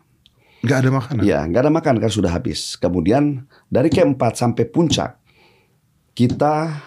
Nggak 0.62 0.78
ada 0.82 0.90
makanan. 0.90 1.22
Ya, 1.22 1.38
nggak 1.46 1.62
ada 1.68 1.72
makan 1.74 1.94
kan 2.02 2.10
sudah 2.10 2.30
habis. 2.34 2.74
Kemudian 2.78 3.46
dari 3.70 3.90
camp 3.90 4.18
4 4.18 4.34
sampai 4.34 4.64
puncak 4.66 5.23
kita 6.14 6.80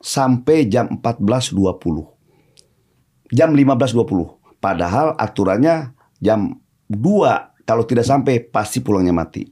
sampai 0.00 0.68
jam 0.68 1.00
14.20. 1.00 3.32
Jam 3.32 3.50
15.20. 3.50 4.60
Padahal 4.60 5.16
aturannya 5.18 5.96
jam 6.22 6.60
2 6.92 7.66
kalau 7.66 7.82
tidak 7.82 8.06
sampai 8.06 8.38
pasti 8.38 8.84
pulangnya 8.84 9.16
mati. 9.16 9.50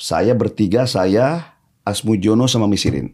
Saya 0.00 0.32
bertiga, 0.32 0.88
saya, 0.88 1.58
Asmujono 1.84 2.46
sama 2.46 2.70
Misirin. 2.70 3.12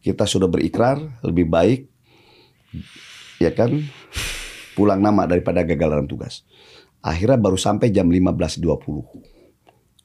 Kita 0.00 0.24
sudah 0.24 0.46
berikrar 0.46 1.02
lebih 1.26 1.50
baik 1.50 1.90
ya 3.42 3.52
kan 3.52 3.72
pulang 4.78 5.00
nama 5.00 5.28
daripada 5.28 5.66
gagal 5.66 5.88
dalam 5.92 6.08
tugas. 6.08 6.46
Akhirnya 7.02 7.36
baru 7.36 7.58
sampai 7.58 7.92
jam 7.92 8.08
15.20. 8.08 9.35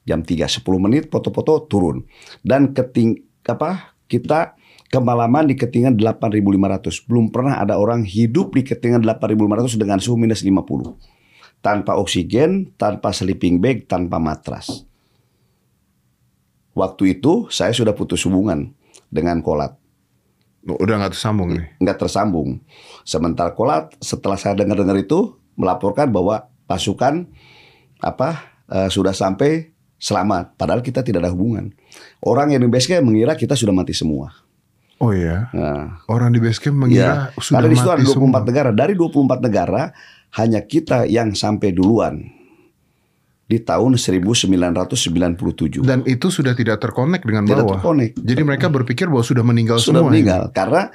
Jam 0.02 0.26
3 0.26 0.48
10 0.48 0.62
menit 0.82 1.08
foto-foto 1.08 1.66
turun. 1.66 2.02
Dan 2.42 2.74
keting 2.74 3.22
apa? 3.46 3.94
Kita 4.10 4.58
kemalaman 4.92 5.48
di 5.48 5.56
ketinggian 5.56 5.96
8.500. 5.96 7.08
Belum 7.08 7.32
pernah 7.32 7.62
ada 7.62 7.80
orang 7.80 8.04
hidup 8.04 8.52
di 8.52 8.66
ketinggian 8.66 9.00
8.500 9.06 9.80
dengan 9.80 9.98
suhu 10.02 10.20
minus 10.20 10.44
50. 10.44 11.62
Tanpa 11.62 11.96
oksigen, 11.96 12.74
tanpa 12.74 13.14
sleeping 13.14 13.62
bag, 13.62 13.86
tanpa 13.86 14.18
matras. 14.18 14.84
Waktu 16.74 17.20
itu 17.20 17.46
saya 17.52 17.70
sudah 17.70 17.94
putus 17.94 18.24
hubungan 18.24 18.72
dengan 19.12 19.44
Kolat 19.44 19.82
Udah 20.62 20.94
nggak 20.94 21.18
tersambung 21.18 21.58
nih. 21.58 21.66
nggak 21.82 21.98
tersambung. 21.98 22.62
Sementara 23.02 23.50
Kolat 23.50 23.98
setelah 23.98 24.38
saya 24.38 24.54
dengar-dengar 24.54 24.94
itu 24.94 25.34
melaporkan 25.58 26.14
bahwa 26.14 26.46
pasukan 26.70 27.26
apa 27.98 28.54
eh, 28.70 28.86
sudah 28.86 29.10
sampai 29.10 29.71
selamat. 30.02 30.58
Padahal 30.58 30.82
kita 30.82 31.06
tidak 31.06 31.22
ada 31.22 31.30
hubungan. 31.30 31.70
Orang 32.18 32.50
yang 32.50 32.58
di 32.58 32.66
base 32.66 32.90
camp 32.90 33.06
mengira 33.06 33.38
kita 33.38 33.54
sudah 33.54 33.70
mati 33.70 33.94
semua. 33.94 34.34
Oh 34.98 35.14
iya. 35.14 35.46
Nah, 35.54 36.02
Orang 36.10 36.34
di 36.34 36.42
base 36.42 36.58
camp 36.58 36.74
ya, 36.74 36.82
mengira 36.82 37.12
sudah 37.38 37.62
karena 37.62 37.70
di 37.70 37.76
situ 37.78 37.90
ada 37.90 38.02
mati 38.02 38.10
24 38.10 38.18
semua. 38.18 38.42
negara. 38.42 38.70
Dari 38.74 38.92
24 38.94 39.46
negara 39.46 39.82
hanya 40.32 40.60
kita 40.62 41.06
yang 41.06 41.30
sampai 41.32 41.70
duluan 41.70 42.26
di 43.46 43.58
tahun 43.58 43.94
1997. 43.94 45.82
Dan 45.84 46.02
itu 46.08 46.30
sudah 46.32 46.54
tidak 46.54 46.80
terkonek 46.80 47.22
dengan 47.22 47.44
Tidak 47.44 47.62
bawah. 47.62 47.78
terkonek. 47.78 48.16
Jadi 48.18 48.42
mereka 48.42 48.66
berpikir 48.68 49.06
bahwa 49.06 49.22
sudah 49.22 49.44
meninggal 49.44 49.78
sudah 49.78 50.02
semua. 50.02 50.10
meninggal 50.10 50.42
karena 50.50 50.88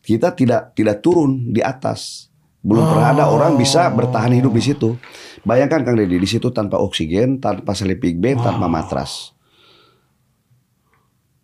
kita 0.00 0.32
tidak 0.32 0.72
tidak 0.72 1.00
turun 1.00 1.50
di 1.50 1.60
atas. 1.60 2.28
Belum 2.64 2.88
pernah 2.88 3.12
ada 3.12 3.24
orang 3.28 3.60
bisa 3.60 3.84
bertahan 3.92 4.32
hidup 4.32 4.56
di 4.56 4.64
situ. 4.64 4.96
Bayangkan 5.44 5.84
Kang 5.84 6.00
Deddy 6.00 6.16
di 6.16 6.24
situ 6.24 6.48
tanpa 6.48 6.80
oksigen, 6.80 7.36
tanpa 7.36 7.76
sleeping 7.76 8.16
bag, 8.16 8.40
tanpa 8.40 8.64
matras. 8.64 9.36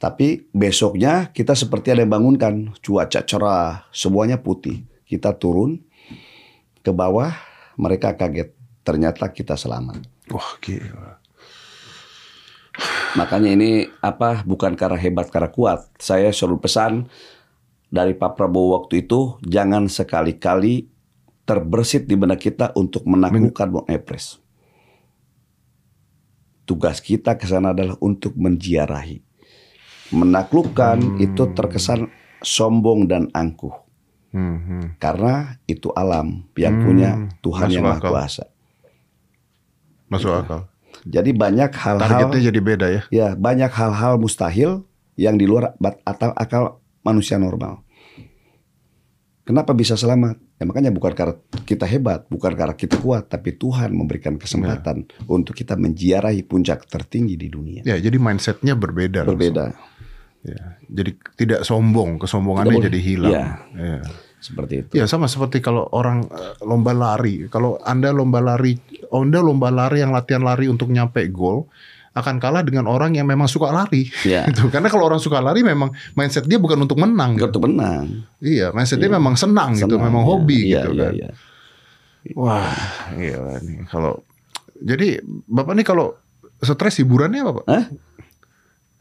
Tapi 0.01 0.49
besoknya 0.57 1.29
kita 1.29 1.53
seperti 1.53 1.93
ada 1.93 2.01
yang 2.01 2.17
bangunkan, 2.17 2.73
cuaca 2.81 3.21
cerah, 3.21 3.85
semuanya 3.93 4.41
putih. 4.41 4.89
Kita 5.05 5.37
turun 5.37 5.85
ke 6.81 6.89
bawah, 6.89 7.37
mereka 7.77 8.17
kaget. 8.17 8.57
Ternyata 8.81 9.29
kita 9.29 9.61
selamat. 9.61 10.01
Wah 10.33 10.57
gila. 10.65 11.21
Makanya 13.21 13.53
ini 13.53 13.85
apa 14.01 14.41
bukan 14.49 14.73
karena 14.73 14.97
hebat 14.97 15.29
karena 15.29 15.53
kuat. 15.53 15.85
Saya 16.01 16.33
selalu 16.33 16.65
pesan 16.65 17.13
dari 17.93 18.17
Pak 18.17 18.41
Prabowo 18.41 18.81
waktu 18.81 19.05
itu 19.05 19.37
jangan 19.45 19.85
sekali-kali 19.85 20.89
terbersit 21.51 22.07
di 22.07 22.15
benak 22.15 22.47
kita 22.47 22.71
untuk 22.79 23.03
menaklukkan 23.11 23.67
Mount 23.75 23.91
Everest. 23.91 24.39
Tugas 26.63 27.03
kita 27.03 27.35
ke 27.35 27.43
sana 27.43 27.75
adalah 27.75 27.99
untuk 27.99 28.39
menziarahi. 28.39 29.19
Menaklukkan 30.15 31.19
itu 31.19 31.51
terkesan 31.51 32.07
sombong 32.39 33.11
dan 33.11 33.27
angkuh. 33.35 33.75
Hmm, 34.31 34.59
hmm. 34.63 34.85
Karena 35.03 35.59
itu 35.67 35.91
alam 35.91 36.47
yang 36.55 36.79
Hmm, 36.79 36.87
punya 36.87 37.11
Tuhan 37.43 37.67
masuk 37.67 37.75
yang 37.75 37.87
Maha. 37.91 37.99
Kuasa. 37.99 38.45
Masuk 40.07 40.31
akal. 40.31 40.71
Jadi 41.03 41.35
banyak 41.35 41.71
hal-hal 41.75 42.31
Targetnya 42.31 42.41
jadi 42.55 42.61
beda 42.63 42.87
ya. 42.87 43.03
Ya, 43.11 43.29
banyak 43.35 43.75
hal-hal 43.75 44.23
mustahil 44.23 44.87
yang 45.19 45.35
di 45.35 45.51
luar 45.51 45.75
atau 46.07 46.31
akal 46.39 46.79
manusia 47.03 47.43
normal. 47.43 47.83
Kenapa 49.43 49.75
bisa 49.75 49.99
selamat? 49.99 50.50
Ya 50.61 50.69
makanya 50.69 50.93
bukan 50.93 51.17
karena 51.17 51.35
kita 51.65 51.89
hebat, 51.89 52.29
bukan 52.29 52.53
karena 52.53 52.77
kita 52.77 53.01
kuat, 53.01 53.33
tapi 53.33 53.57
Tuhan 53.57 53.97
memberikan 53.97 54.37
kesempatan 54.37 55.09
untuk 55.25 55.57
kita 55.57 55.73
menjiarahi 55.73 56.45
puncak 56.45 56.85
tertinggi 56.85 57.41
di 57.41 57.49
dunia. 57.49 57.81
Ya, 57.81 57.97
jadi 57.97 58.21
mindsetnya 58.21 58.77
berbeda. 58.77 59.25
langsung. 59.25 59.41
Berbeda. 59.41 59.73
Ya, 60.45 60.77
jadi 60.85 61.11
tidak 61.41 61.61
sombong, 61.65 62.21
kesombongannya 62.21 62.77
Tidak 62.77 62.87
jadi 62.93 63.01
hilang. 63.01 63.33
Iya. 63.33 63.49
Ya. 63.73 64.01
Seperti 64.41 64.75
itu. 64.85 64.93
Ya 65.01 65.09
sama 65.09 65.33
seperti 65.33 65.65
kalau 65.65 65.89
orang 65.97 66.29
eh, 66.29 66.57
lomba 66.65 66.93
lari. 66.93 67.49
Kalau 67.49 67.81
Anda 67.81 68.13
lomba 68.13 68.45
lari, 68.45 68.77
Anda 69.09 69.41
lomba 69.41 69.73
lari 69.73 70.05
yang 70.05 70.13
latihan 70.13 70.45
lari 70.45 70.69
untuk 70.69 70.93
nyampe 70.93 71.25
gol 71.33 71.69
akan 72.11 72.43
kalah 72.43 72.67
dengan 72.67 72.91
orang 72.91 73.15
yang 73.15 73.25
memang 73.25 73.47
suka 73.47 73.71
lari. 73.71 74.11
Ya. 74.27 74.43
Gitu. 74.51 74.67
Karena 74.69 74.91
kalau 74.91 75.07
orang 75.07 75.23
suka 75.23 75.39
lari 75.39 75.63
memang 75.63 75.95
mindset 76.15 76.45
dia 76.45 76.59
bukan 76.59 76.83
untuk 76.83 76.99
menang. 76.99 77.39
gitu. 77.39 77.47
Untuk 77.55 77.71
menang. 77.71 78.27
Iya, 78.43 78.75
mindset 78.75 78.99
dia 78.99 79.11
memang 79.11 79.39
senang, 79.39 79.79
gitu, 79.79 79.95
Senang, 79.95 80.11
memang 80.11 80.23
ya. 80.23 80.29
hobi 80.29 80.59
Iya, 80.67 80.81
gitu 80.83 80.91
iya, 80.95 81.03
kan. 81.07 81.13
iya. 81.15 81.31
Wah, 82.37 82.77
gila 83.17 83.57
nih 83.65 83.79
kalau 83.89 84.21
jadi 84.77 85.25
Bapak 85.49 85.73
nih 85.73 85.87
kalau 85.89 86.13
stres 86.61 87.01
hiburannya 87.01 87.41
apa, 87.41 87.53
Pak? 87.63 87.65
Hah? 87.69 87.85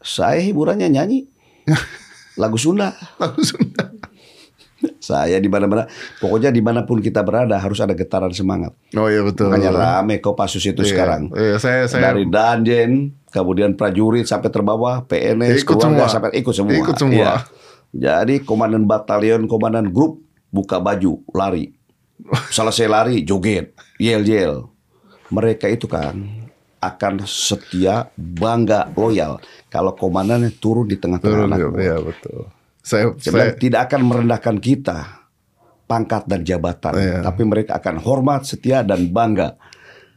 Saya 0.00 0.40
hiburannya 0.40 0.88
nyanyi. 0.88 1.28
Lagu 2.40 2.56
Sunda. 2.56 2.96
Lagu 3.20 3.40
Sunda. 3.44 3.92
Saya 5.00 5.36
di 5.36 5.48
mana-mana, 5.48 5.84
pokoknya 6.20 6.48
di 6.48 6.60
mana 6.64 6.84
pun 6.88 7.00
kita 7.00 7.20
berada 7.20 7.56
harus 7.56 7.80
ada 7.80 7.92
getaran 7.92 8.32
semangat. 8.32 8.72
Oh 8.96 9.08
iya 9.08 9.20
betul. 9.20 9.52
Makanya 9.52 9.72
rame 9.72 10.20
Kopassus 10.20 10.64
itu 10.64 10.80
Iya, 10.80 10.90
sekarang. 10.90 11.22
Iya, 11.32 11.56
saya 11.60 11.84
saya 11.88 12.12
Dari 12.12 12.24
danjen, 12.28 13.12
kemudian 13.28 13.76
prajurit 13.76 14.24
sampai 14.24 14.48
terbawah, 14.48 15.04
PNS, 15.04 15.64
Ikut 15.64 15.76
keluarga 15.76 16.04
semua. 16.04 16.08
sampai 16.08 16.30
ikut 16.40 16.54
semua. 16.54 16.72
Ikut 16.76 16.96
semua. 16.96 17.16
Iya. 17.16 17.34
Jadi 17.90 18.40
komandan 18.46 18.86
batalion, 18.86 19.44
komandan 19.50 19.90
grup 19.90 20.22
buka 20.48 20.78
baju, 20.78 21.20
lari. 21.34 21.74
Selesai 22.52 22.86
lari, 22.86 23.16
joget, 23.24 23.72
yel-yel. 23.96 24.68
Mereka 25.30 25.66
itu 25.70 25.86
kan 25.88 26.14
akan 26.80 27.22
setia, 27.28 28.08
bangga, 28.16 28.88
loyal. 28.96 29.36
Kalau 29.68 29.92
komandannya 29.92 30.50
turun 30.56 30.88
di 30.88 30.96
tengah-tengah 30.96 31.46
anak 31.46 31.58
iya, 31.60 31.68
iya 31.76 31.96
betul. 32.00 32.48
Saya, 32.90 33.14
Saya 33.14 33.22
saya 33.22 33.32
bilang, 33.32 33.58
tidak 33.62 33.80
akan 33.86 34.00
merendahkan 34.02 34.56
kita 34.58 34.98
pangkat 35.86 36.26
dan 36.26 36.42
jabatan, 36.42 36.92
Iya. 36.94 37.18
tapi 37.22 37.42
mereka 37.42 37.78
akan 37.78 38.02
hormat, 38.02 38.42
setia 38.42 38.82
dan 38.82 39.06
bangga. 39.06 39.54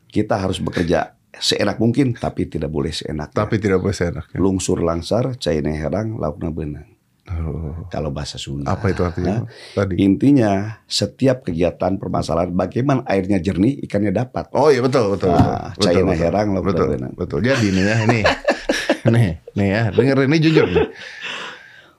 Kita 0.08 0.38
harus 0.38 0.58
bekerja 0.58 1.14
seenak 1.34 1.78
mungkin, 1.78 2.14
tapi 2.14 2.46
tidak 2.46 2.70
boleh 2.70 2.90
seenak. 2.90 3.30
tapi 3.32 3.58
tidak 3.58 3.78
boleh 3.78 3.94
seenak. 3.94 4.26
Lungsur 4.34 4.82
langsar, 4.82 5.38
caine 5.38 5.74
herang, 5.74 6.18
laukna 6.18 6.50
benang. 6.50 6.90
Oh, 7.24 7.88
Kalau 7.88 8.12
bahasa 8.12 8.36
Sunda. 8.36 8.68
apa 8.68 8.92
itu 8.92 9.00
artinya? 9.00 9.48
Tadi. 9.72 9.96
Intinya 9.96 10.84
setiap 10.84 11.48
kegiatan 11.48 11.96
permasalahan 11.96 12.52
bagaimana 12.52 13.00
airnya 13.08 13.40
jernih, 13.40 13.80
ikannya 13.80 14.12
dapat. 14.12 14.52
Oh 14.52 14.68
iya 14.68 14.84
betul 14.84 15.16
betul. 15.16 15.32
Nah, 15.32 15.72
betul, 15.72 15.88
China 15.88 16.12
betul, 16.12 16.20
herang, 16.20 16.48
betul, 16.60 16.88
benang. 16.92 17.14
betul. 17.16 17.40
Jadi 17.40 17.68
nih 17.72 17.84
ya 17.88 17.96
ini, 18.04 18.20
nih 19.16 19.30
nih 19.56 19.68
ya 19.72 19.82
denger 19.96 20.18
ini 20.28 20.38
jujur 20.38 20.68
nih. 20.68 20.88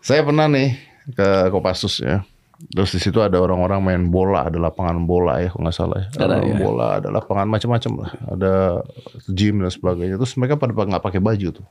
Saya 0.04 0.20
pernah 0.20 0.44
nih 0.52 0.76
ke 1.16 1.48
Kopassus 1.48 2.04
ya. 2.04 2.20
Terus 2.70 2.92
di 2.92 3.00
situ 3.00 3.24
ada 3.24 3.40
orang-orang 3.40 3.80
main 3.80 4.02
bola, 4.12 4.44
ada 4.44 4.60
lapangan 4.60 5.00
bola 5.08 5.40
ya, 5.40 5.48
kalau 5.48 5.64
nggak 5.64 5.76
salah 5.76 5.98
ya. 6.04 6.08
Ada, 6.12 6.24
Lapangan 6.28 6.44
ya. 6.44 6.60
bola, 6.60 6.86
ada 7.00 7.08
lapangan 7.08 7.46
macam-macam 7.48 7.92
lah. 8.04 8.10
Ada 8.28 8.52
gym 9.32 9.64
dan 9.64 9.72
sebagainya. 9.72 10.16
Terus 10.20 10.36
mereka 10.36 10.60
pada 10.60 10.72
nggak 10.76 11.04
pakai 11.04 11.20
baju 11.24 11.48
tuh. 11.56 11.66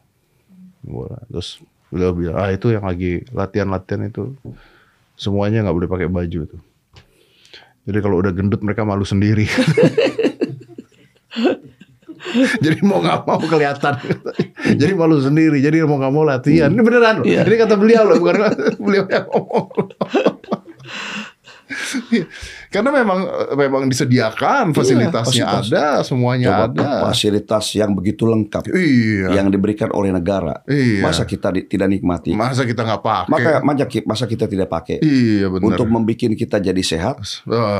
Bola. 0.81 1.17
Terus 1.29 1.61
beliau 1.93 2.11
bilang, 2.17 2.37
ah 2.41 2.49
itu 2.49 2.73
yang 2.73 2.89
lagi 2.89 3.21
latihan-latihan 3.29 4.09
itu 4.09 4.33
semuanya 5.13 5.61
nggak 5.69 5.77
boleh 5.77 5.89
pakai 5.93 6.09
baju 6.09 6.39
tuh. 6.49 6.61
Jadi 7.85 7.99
kalau 8.01 8.17
udah 8.17 8.33
gendut 8.33 8.65
mereka 8.65 8.81
malu 8.81 9.05
sendiri. 9.05 9.45
Jadi 12.65 12.77
mau 12.81 12.99
nggak 12.99 13.19
mau 13.23 13.39
kelihatan. 13.39 13.93
Jadi 14.81 14.93
malu 14.93 15.17
sendiri. 15.17 15.59
Jadi 15.59 15.81
mau 15.81 15.95
nggak 15.95 16.11
mau 16.11 16.23
latihan. 16.23 16.67
Ini 16.67 16.81
beneran 16.81 17.21
loh. 17.21 17.25
Iya. 17.25 17.41
Ini 17.43 17.55
kata 17.57 17.75
beliau 17.75 18.03
loh, 18.03 18.17
bukan 18.17 18.35
beliau 18.85 19.03
yang 19.05 19.25
ngomong. 19.25 19.65
Karena 22.69 22.89
memang 22.91 23.19
memang 23.55 23.83
disediakan 23.85 24.73
fasilitasnya 24.73 25.45
fasilitas. 25.45 25.69
ada, 25.69 25.85
semuanya 26.01 26.47
Coba 26.49 26.65
ada. 26.67 26.89
fasilitas 27.07 27.65
yang 27.71 27.93
begitu 27.93 28.25
lengkap 28.25 28.69
Iya. 28.69 29.33
yang 29.33 29.47
diberikan 29.47 29.89
oleh 29.89 30.09
negara. 30.09 30.61
Iya. 30.65 31.01
Masa 31.01 31.23
kita 31.23 31.49
di- 31.49 31.65
tidak 31.65 31.89
nikmati? 31.89 32.33
Masa 32.33 32.65
kita 32.65 32.81
nggak 32.83 33.01
pakai? 33.01 33.29
Maka 33.29 33.49
masa 33.63 33.85
masa 34.05 34.25
kita 34.25 34.45
tidak 34.45 34.67
pakai 34.67 35.01
iya 35.01 35.49
benar. 35.49 35.65
untuk 35.71 35.87
membuat 35.87 36.03
kita 36.17 36.57
jadi 36.59 36.81
sehat, 36.83 37.21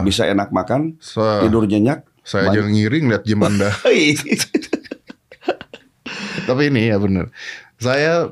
bisa 0.02 0.26
enak 0.26 0.50
makan, 0.50 0.98
sa- 0.98 1.42
tidur 1.42 1.66
nyenyak. 1.66 2.06
Saya 2.24 2.50
aja 2.50 2.64
ngiring 2.64 3.12
lihat 3.12 3.24
gym 3.28 3.44
Anda. 3.44 3.70
Tapi 6.48 6.72
ini 6.72 6.90
ya 6.90 6.98
benar. 7.00 7.30
Saya 7.78 8.32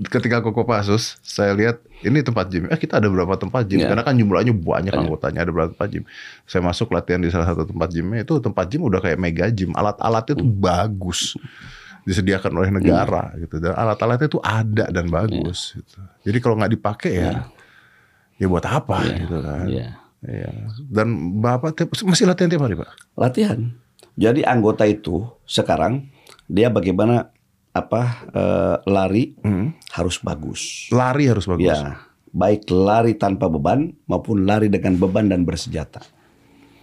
ketika 0.00 0.40
ke 0.40 0.50
Kopassus, 0.52 1.20
saya 1.20 1.52
lihat 1.52 1.80
ini 2.00 2.24
tempat 2.24 2.48
gym. 2.48 2.68
Eh 2.72 2.80
kita 2.80 2.96
ada 3.00 3.08
berapa 3.12 3.36
tempat 3.36 3.68
gym? 3.68 3.84
Iya. 3.84 3.92
Karena 3.92 4.02
kan 4.04 4.16
jumlahnya 4.16 4.54
banyak 4.56 4.92
anggotanya, 4.96 5.44
ada 5.44 5.52
berapa 5.52 5.72
tempat 5.76 5.88
gym. 5.92 6.04
Saya 6.48 6.64
masuk 6.64 6.92
latihan 6.92 7.20
di 7.20 7.28
salah 7.28 7.52
satu 7.52 7.68
tempat 7.68 7.88
gymnya 7.92 8.24
itu 8.24 8.40
tempat 8.40 8.64
gym 8.68 8.88
udah 8.88 9.00
kayak 9.00 9.18
mega 9.20 9.48
gym. 9.52 9.76
Alat-alatnya 9.76 10.34
tuh 10.40 10.48
bagus. 10.48 11.36
Disediakan 12.04 12.52
oleh 12.56 12.70
negara 12.72 13.36
gitu. 13.36 13.60
Dan 13.60 13.76
alat-alatnya 13.76 14.28
tuh 14.32 14.40
ada 14.40 14.88
dan 14.88 15.08
bagus 15.12 15.76
gitu. 15.76 16.00
Jadi 16.24 16.38
kalau 16.40 16.56
nggak 16.56 16.72
dipakai 16.76 17.12
ya 17.20 17.48
ya 18.40 18.46
buat 18.48 18.64
apa 18.64 19.04
gitu 19.20 19.36
kan. 19.44 19.68
Iya. 19.68 20.00
Iya. 20.20 20.52
Dan 20.82 21.08
Bapak 21.38 21.74
tiap- 21.74 21.96
masih 22.02 22.24
latihan 22.24 22.48
tiap 22.48 22.62
hari, 22.62 22.76
Pak? 22.76 22.88
Latihan. 23.14 23.72
Jadi 24.14 24.42
anggota 24.42 24.84
itu 24.84 25.24
sekarang 25.42 26.12
dia 26.44 26.68
bagaimana 26.68 27.32
apa 27.70 28.02
eh, 28.28 28.76
lari 28.84 29.32
Hmm. 29.38 29.72
harus 29.90 30.18
bagus. 30.18 30.90
Lari 30.90 31.24
harus 31.24 31.46
bagus. 31.46 31.64
Ya, 31.64 32.02
baik 32.28 32.66
lari 32.66 33.14
tanpa 33.14 33.46
beban 33.46 33.94
maupun 34.04 34.42
lari 34.42 34.66
dengan 34.66 34.96
beban 34.96 35.26
dan 35.26 35.42
bersenjata. 35.42 36.02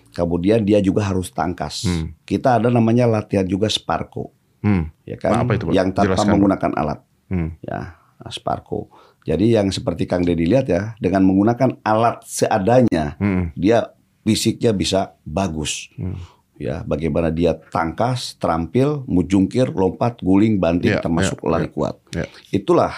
Kemudian 0.10 0.64
dia 0.64 0.80
juga 0.80 1.06
harus 1.06 1.30
tangkas. 1.30 1.86
Kita 2.24 2.58
ada 2.58 2.68
namanya 2.68 3.06
latihan 3.06 3.46
juga 3.46 3.68
Sparko, 3.68 4.34
Hmm. 4.60 4.90
ya 5.04 5.14
kan? 5.16 5.30
Nah, 5.32 5.42
apa 5.46 5.54
itu, 5.54 5.70
Pak? 5.70 5.74
Yang 5.76 5.90
tanpa 5.94 6.06
Jelaskan, 6.10 6.32
menggunakan 6.34 6.72
alat. 6.74 7.00
Hmm. 7.28 7.50
Ya, 7.62 8.02
Sparko. 8.28 8.90
Jadi 9.28 9.54
yang 9.54 9.68
seperti 9.70 10.08
Kang 10.08 10.24
Deddy 10.24 10.48
lihat 10.48 10.72
ya, 10.72 10.96
dengan 10.98 11.28
menggunakan 11.28 11.84
alat 11.84 12.24
seadanya, 12.24 13.20
Hmm. 13.20 13.52
dia 13.54 13.92
fisiknya 14.24 14.72
bisa 14.72 15.20
bagus. 15.22 15.92
Hmm. 16.00 16.16
Ya, 16.56 16.82
bagaimana 16.82 17.30
dia 17.30 17.54
tangkas, 17.54 18.34
terampil, 18.40 19.04
mujungkir, 19.06 19.70
lompat, 19.70 20.24
guling, 20.24 20.58
banting, 20.58 20.96
Ya, 20.96 21.04
termasuk 21.04 21.38
ya, 21.44 21.48
lari 21.54 21.70
ya. 21.70 21.74
kuat. 21.76 21.96
Ya. 22.16 22.26
Itulah 22.50 22.96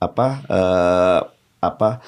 apa 0.00 0.28
eh, 0.48 1.20
apa 1.60 2.00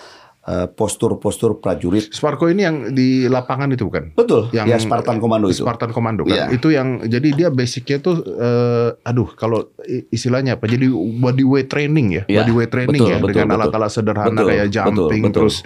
postur-postur 0.75 1.63
prajurit. 1.63 2.11
Sparko 2.11 2.51
ini 2.51 2.67
yang 2.67 2.77
di 2.91 3.31
lapangan 3.31 3.71
itu 3.71 3.87
bukan? 3.87 4.11
Betul. 4.19 4.51
Yang 4.51 4.67
ya 4.67 4.79
Spartan 4.83 5.23
Komando 5.23 5.47
itu. 5.47 5.63
Spartan 5.63 5.95
Komando 5.95 6.27
kan. 6.27 6.35
Iya. 6.35 6.45
Itu 6.51 6.75
yang 6.75 6.99
jadi 7.07 7.29
dia 7.31 7.49
basicnya 7.49 8.03
tuh 8.03 8.27
eh, 8.27 8.91
aduh 9.07 9.31
kalau 9.39 9.71
istilahnya 10.11 10.59
apa? 10.59 10.67
Jadi 10.67 10.91
body 10.93 11.45
weight 11.47 11.71
training 11.71 12.07
ya. 12.11 12.23
Iya, 12.27 12.43
Body 12.43 12.53
weight 12.59 12.71
training 12.75 12.99
betul, 12.99 13.07
ya 13.07 13.17
betul, 13.23 13.29
dengan 13.39 13.47
betul. 13.55 13.59
alat-alat 13.63 13.91
sederhana 13.95 14.35
Betul, 14.35 14.49
kayak 14.51 14.67
betul, 14.67 14.75
jumping 14.75 15.23
betul. 15.23 15.35
terus 15.47 15.57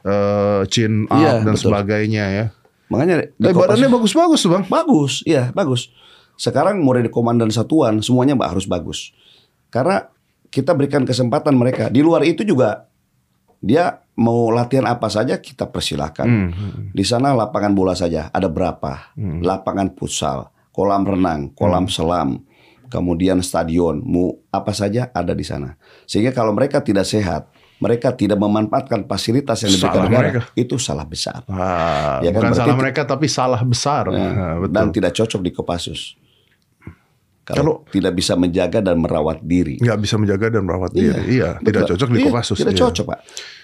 eh, 0.00 0.60
chin 0.72 0.94
up 1.12 1.20
Iya, 1.20 1.30
dan 1.44 1.52
betul. 1.52 1.62
sebagainya 1.68 2.24
ya. 2.32 2.44
Makanya 2.88 3.14
Eh, 3.28 3.52
badannya 3.52 3.88
bagus-bagus 3.92 4.40
tuh, 4.40 4.50
Bang. 4.56 4.64
bagus, 4.68 5.20
iya 5.24 5.52
bagus. 5.52 5.92
Sekarang 6.36 6.80
mulai 6.80 7.04
di 7.04 7.12
komandan 7.12 7.52
satuan 7.52 8.00
semuanya 8.00 8.32
mbak 8.36 8.56
harus 8.56 8.64
bagus. 8.64 9.12
Karena 9.68 10.08
kita 10.48 10.72
berikan 10.72 11.04
kesempatan 11.04 11.52
mereka. 11.54 11.92
Di 11.92 12.00
luar 12.00 12.22
itu 12.24 12.40
juga 12.40 12.86
dia 13.58 14.03
mau 14.14 14.48
latihan 14.48 14.86
apa 14.86 15.06
saja 15.06 15.36
kita 15.36 15.66
persilahkan. 15.66 16.26
Hmm. 16.26 16.50
Di 16.90 17.02
sana 17.02 17.32
lapangan 17.32 17.72
bola 17.72 17.92
saja 17.92 18.28
ada 18.28 18.46
berapa? 18.46 19.14
Lapangan 19.18 19.92
futsal, 19.92 20.48
kolam 20.70 21.02
renang, 21.02 21.50
kolam 21.50 21.86
selam, 21.86 22.42
kemudian 22.86 23.40
stadion, 23.40 23.98
mu 23.98 24.30
apa 24.48 24.70
saja 24.70 25.10
ada 25.10 25.32
di 25.32 25.42
sana. 25.42 25.74
Sehingga 26.04 26.30
kalau 26.30 26.54
mereka 26.54 26.78
tidak 26.78 27.04
sehat, 27.04 27.50
mereka 27.76 28.14
tidak 28.14 28.38
memanfaatkan 28.38 29.02
fasilitas 29.04 29.60
yang 29.60 29.74
diberikan 29.74 29.98
Salah 29.98 30.06
negara, 30.06 30.22
mereka. 30.22 30.40
itu 30.54 30.76
salah 30.78 31.02
besar. 31.04 31.40
Ah, 31.46 32.22
Ya 32.22 32.30
kan, 32.30 32.38
bukan 32.38 32.42
berarti 32.48 32.60
salah 32.62 32.76
mereka 32.78 33.00
tapi 33.02 33.26
salah 33.26 33.62
besar. 33.62 34.04
Ya, 34.08 34.30
Nah, 34.30 34.54
betul. 34.62 34.72
dan 34.72 34.86
tidak 34.90 35.12
cocok 35.12 35.40
di 35.42 35.50
Kopassus. 35.50 36.14
Kalau, 37.44 37.56
Kalau- 37.60 37.78
tidak 37.92 38.16
bisa 38.16 38.32
menjaga 38.34 38.80
dan 38.80 38.96
merawat 38.96 39.44
diri. 39.44 39.76
nggak 39.76 39.98
bisa 40.00 40.16
menjaga 40.16 40.48
dan 40.48 40.64
merawat 40.64 40.96
diri. 40.96 41.36
Iya, 41.36 41.60
tidak 41.60 41.84
betul. 41.84 41.90
cocok 41.92 42.08
di 42.08 42.16
Iya, 42.16 42.26
Kopassus. 42.26 42.56
Tidak 42.56 42.72
iya. 42.72 42.80
cocok, 42.80 43.04
Pak. 43.04 43.18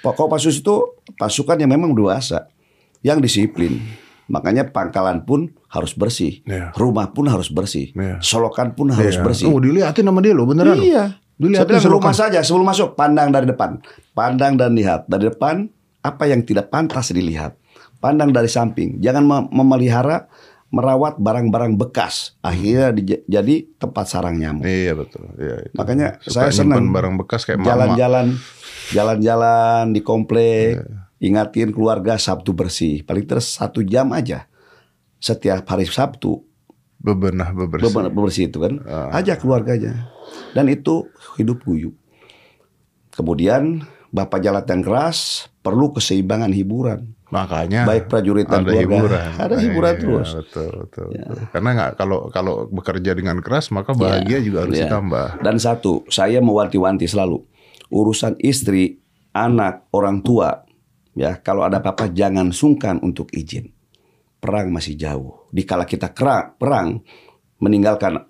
Pak 0.04 0.14
Kopassus 0.14 0.56
itu 0.60 0.74
pasukan 1.16 1.56
yang 1.56 1.72
memang 1.72 1.96
dewasa, 1.96 2.52
yang 3.00 3.18
disiplin. 3.18 3.80
Makanya 4.28 4.68
pangkalan 4.68 5.24
pun 5.24 5.50
harus 5.66 5.90
bersih, 5.90 6.44
Iya. 6.44 6.76
rumah 6.76 7.10
pun 7.10 7.26
harus 7.26 7.48
bersih, 7.48 7.90
Iya. 7.90 8.20
solokan 8.20 8.76
pun 8.76 8.92
harus 8.92 9.16
Iya. 9.16 9.24
bersih. 9.24 9.48
Oh, 9.48 9.58
dilihatin 9.58 10.04
sama 10.04 10.20
dia 10.20 10.36
loh, 10.36 10.44
beneran. 10.46 10.76
Iya, 10.76 11.16
Dilihat 11.40 11.64
Saya 11.64 11.80
bilang 11.80 11.96
rumah 11.96 12.12
saja 12.12 12.44
sebelum 12.44 12.68
masuk 12.68 12.88
pandang 12.92 13.32
dari 13.32 13.48
depan, 13.48 13.80
pandang 14.12 14.60
dan 14.60 14.76
lihat 14.76 15.08
dari 15.08 15.32
depan 15.32 15.72
apa 16.04 16.28
yang 16.28 16.44
tidak 16.44 16.68
pantas 16.68 17.16
dilihat, 17.16 17.56
pandang 17.96 18.28
dari 18.28 18.44
samping. 18.44 19.00
Jangan 19.00 19.24
mem- 19.24 19.48
memelihara 19.48 20.28
merawat 20.70 21.18
barang-barang 21.18 21.74
bekas 21.76 22.38
akhirnya 22.40 22.90
dij- 22.90 23.24
jadi 23.24 23.54
tempat 23.74 24.06
sarang 24.06 24.34
nyamuk. 24.34 24.62
Iya 24.62 24.94
betul. 24.94 25.26
Iya, 25.34 25.56
itu. 25.64 25.74
Makanya 25.74 26.08
Suka 26.20 26.46
saya 26.46 26.50
senang 26.54 26.88
barang 26.88 27.14
bekas 27.16 27.42
kayak 27.42 27.58
mama. 27.58 27.68
jalan-jalan 27.68 28.26
jalan-jalan 28.88 29.84
di 29.90 30.00
komplek 30.00 30.78
Iya. 30.78 30.84
ingatin 31.20 31.70
keluarga 31.70 32.16
Sabtu 32.16 32.50
bersih 32.50 33.02
paling 33.02 33.22
terus 33.24 33.50
satu 33.52 33.82
jam 33.82 34.10
aja 34.10 34.46
setiap 35.16 35.62
hari 35.64 35.84
Sabtu 35.84 36.42
Bebenah 36.96 37.50
bebersih. 37.50 37.88
bebersih, 37.88 38.10
bebersih 38.10 38.44
itu 38.46 38.58
kan 38.58 38.74
Ah. 38.82 39.08
ajak 39.16 39.38
keluarganya 39.38 40.10
dan 40.50 40.66
itu 40.66 41.06
hidup 41.34 41.60
guyup 41.60 41.92
kemudian 43.10 43.84
bapak 44.08 44.40
jalan 44.40 44.62
yang 44.62 44.82
keras 44.82 45.18
perlu 45.60 45.90
keseimbangan 45.90 46.50
hiburan 46.50 47.14
Makanya 47.30 47.86
baik 47.86 48.06
prajurit 48.06 48.44
dan 48.44 48.60
ada 48.60 48.70
keluarga 48.72 48.90
hiburan. 48.90 49.28
ada 49.38 49.54
hiburan 49.56 49.92
Iya, 49.92 50.00
terus 50.00 50.28
Betul, 50.36 50.70
betul, 50.80 51.06
betul. 51.10 51.36
Karena 51.48 51.68
nggak 51.72 51.90
kalau 51.94 52.18
kalau 52.28 52.54
bekerja 52.66 53.14
dengan 53.14 53.38
keras 53.38 53.70
maka 53.70 53.94
bahagia 53.94 54.38
juga 54.38 54.66
harus 54.66 54.74
Iya. 54.74 54.86
ditambah. 54.86 55.26
Dan 55.38 55.56
satu, 55.56 56.02
saya 56.06 56.38
mewanti-wanti 56.38 57.06
selalu 57.06 57.38
urusan 57.88 58.34
istri, 58.38 58.98
anak, 59.30 59.86
orang 59.90 60.20
tua, 60.20 60.66
ya 61.12 61.38
kalau 61.38 61.62
ada 61.62 61.78
apa-apa 61.78 62.10
jangan 62.10 62.50
sungkan 62.50 62.98
untuk 62.98 63.30
izin. 63.30 63.70
Perang 64.36 64.68
masih 64.68 64.94
jauh. 64.94 65.46
Dikala 65.48 65.84
kita 65.84 66.10
kera- 66.10 66.50
perang, 66.50 66.98
meninggalkan 67.58 68.26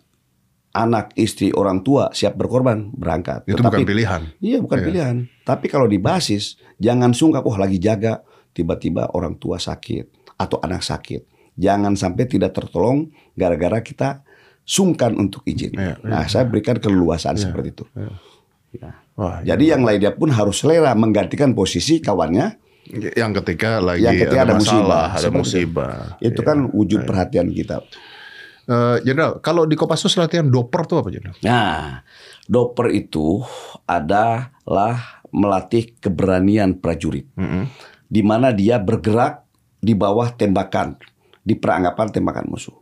anak, 0.70 1.10
istri, 1.14 1.50
orang 1.50 1.80
tua 1.80 2.10
siap 2.10 2.34
berkorban 2.34 2.92
berangkat. 2.92 3.42
Itu 3.44 3.58
bukan 3.58 3.82
pilihan. 3.82 4.22
Iya 4.38 4.58
bukan 4.60 4.76
Iya. 4.76 4.86
pilihan. 4.86 5.16
Tapi 5.42 5.66
kalau 5.66 5.86
di 5.86 5.96
basis 5.96 6.54
jangan 6.76 7.10
sungkan, 7.10 7.42
oh 7.42 7.54
lagi 7.54 7.76
jaga 7.76 8.22
tiba-tiba 8.50 9.10
orang 9.12 9.36
tua 9.36 9.56
sakit 9.56 10.34
atau 10.36 10.58
anak 10.60 10.80
sakit. 10.80 11.26
Jangan 11.54 11.92
sampai 11.94 12.24
tidak 12.24 12.52
tertolong 12.52 13.06
gara-gara 13.32 13.80
kita 13.80 14.24
sungkan 14.62 15.12
untuk 15.14 15.42
izin. 15.44 15.74
Iya, 15.74 15.94
nah, 16.00 16.24
saya 16.24 16.46
berikan 16.46 16.78
keleluasaan 16.78 17.36
seperti 17.36 17.68
itu. 17.72 17.84
iya. 17.92 18.12
Ya. 18.70 18.90
Wah, 19.18 19.42
Jadi 19.42 19.66
yang 19.68 19.82
lainnya 19.82 20.14
pun 20.14 20.30
harus 20.30 20.62
selera 20.62 20.94
menggantikan 20.94 21.52
posisi 21.52 21.98
kawannya. 21.98 22.54
yang 22.90 23.30
ketika 23.36 23.78
lagi 23.78 24.02
Yang 24.02 24.24
ketika 24.24 24.38
ada, 24.40 24.46
ada 24.46 24.54
musibah, 24.56 24.78
masalah, 24.80 25.06
ada 25.06 25.18
seperti 25.20 25.28
itu. 25.28 25.38
musibah. 25.42 25.94
Itu 26.18 26.40
Iya. 26.40 26.46
kan 26.46 26.58
wujud 26.70 27.00
perhatian 27.02 27.48
kita. 27.50 27.76
Eh, 28.64 28.96
Jenderal, 29.02 29.38
kalau 29.38 29.66
di 29.66 29.74
Kopassus 29.74 30.14
latihan 30.14 30.46
doper 30.46 30.86
tuh 30.86 30.96
apa 30.98 31.08
Jenderal? 31.10 31.34
Nah, 31.42 32.02
doper 32.46 32.90
itu 32.90 33.42
adalah 33.84 35.20
melatih 35.30 35.94
keberanian 35.96 36.74
prajurit. 36.74 37.26
Mm-mm. 37.34 37.66
Di 38.10 38.26
mana 38.26 38.50
dia 38.50 38.82
bergerak 38.82 39.46
di 39.78 39.94
bawah 39.94 40.34
tembakan, 40.34 40.98
di 41.46 41.54
peranggapan 41.54 42.10
tembakan 42.10 42.50
musuh. 42.50 42.74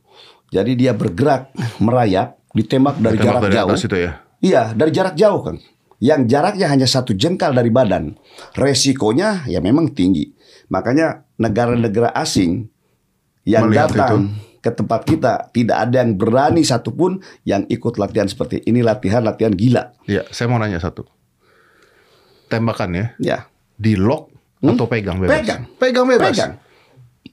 Jadi 0.48 0.74
dia 0.80 0.96
bergerak 0.96 1.52
merayap, 1.84 2.40
ditembak 2.56 2.96
dari 2.96 3.20
Tembak 3.20 3.28
jarak 3.28 3.42
dari 3.44 3.54
jauh. 3.54 3.76
itu 3.76 3.96
ya. 4.00 4.12
Iya, 4.40 4.62
dari 4.72 4.90
jarak 4.90 5.14
jauh 5.14 5.40
kan. 5.44 5.56
Yang 6.00 6.20
jaraknya 6.30 6.66
hanya 6.72 6.88
satu 6.88 7.12
jengkal 7.12 7.52
dari 7.52 7.68
badan. 7.68 8.16
Resikonya 8.56 9.44
ya 9.50 9.60
memang 9.60 9.92
tinggi. 9.92 10.32
Makanya 10.72 11.26
negara-negara 11.36 12.14
asing 12.16 12.70
yang 13.44 13.68
Melihat 13.68 13.92
datang 13.92 14.32
ke 14.58 14.70
tempat 14.74 15.06
kita 15.06 15.32
tidak 15.54 15.76
ada 15.88 16.02
yang 16.02 16.14
berani 16.18 16.62
satupun 16.62 17.18
yang 17.42 17.66
ikut 17.66 17.98
latihan 17.98 18.26
seperti 18.30 18.62
ini 18.66 18.80
latihan 18.82 19.26
latihan 19.26 19.52
gila. 19.52 19.92
Iya, 20.06 20.26
saya 20.30 20.46
mau 20.48 20.58
nanya 20.58 20.78
satu. 20.78 21.04
Tembakan 22.48 22.90
ya, 22.96 23.06
Ya, 23.20 23.38
di 23.76 23.92
lock 23.98 24.37
atau 24.62 24.86
pegang 24.90 25.18
bebas? 25.22 25.30
Hmm? 25.30 25.40
Pegang. 25.42 25.62
Pegang 25.78 26.06
bebas. 26.06 26.34
pegang. 26.34 26.52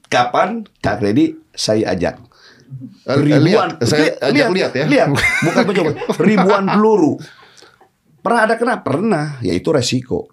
Kapan 0.06 0.50
Kak 0.78 1.02
Redi 1.02 1.34
saya 1.50 1.90
ajak 1.90 2.26
Eh, 3.06 3.22
lihat, 3.22 3.78
saya 3.86 4.18
ajak 4.18 4.48
lihat, 4.50 4.72
ya. 4.74 4.84
Lihat, 4.90 5.08
bukan 5.46 5.62
mencoba. 5.70 5.90
Ribuan 6.26 6.64
peluru. 6.66 7.14
Pernah 8.18 8.40
ada 8.42 8.54
kena? 8.58 8.82
Pernah. 8.82 9.26
Ya 9.38 9.54
itu 9.54 9.70
resiko. 9.70 10.26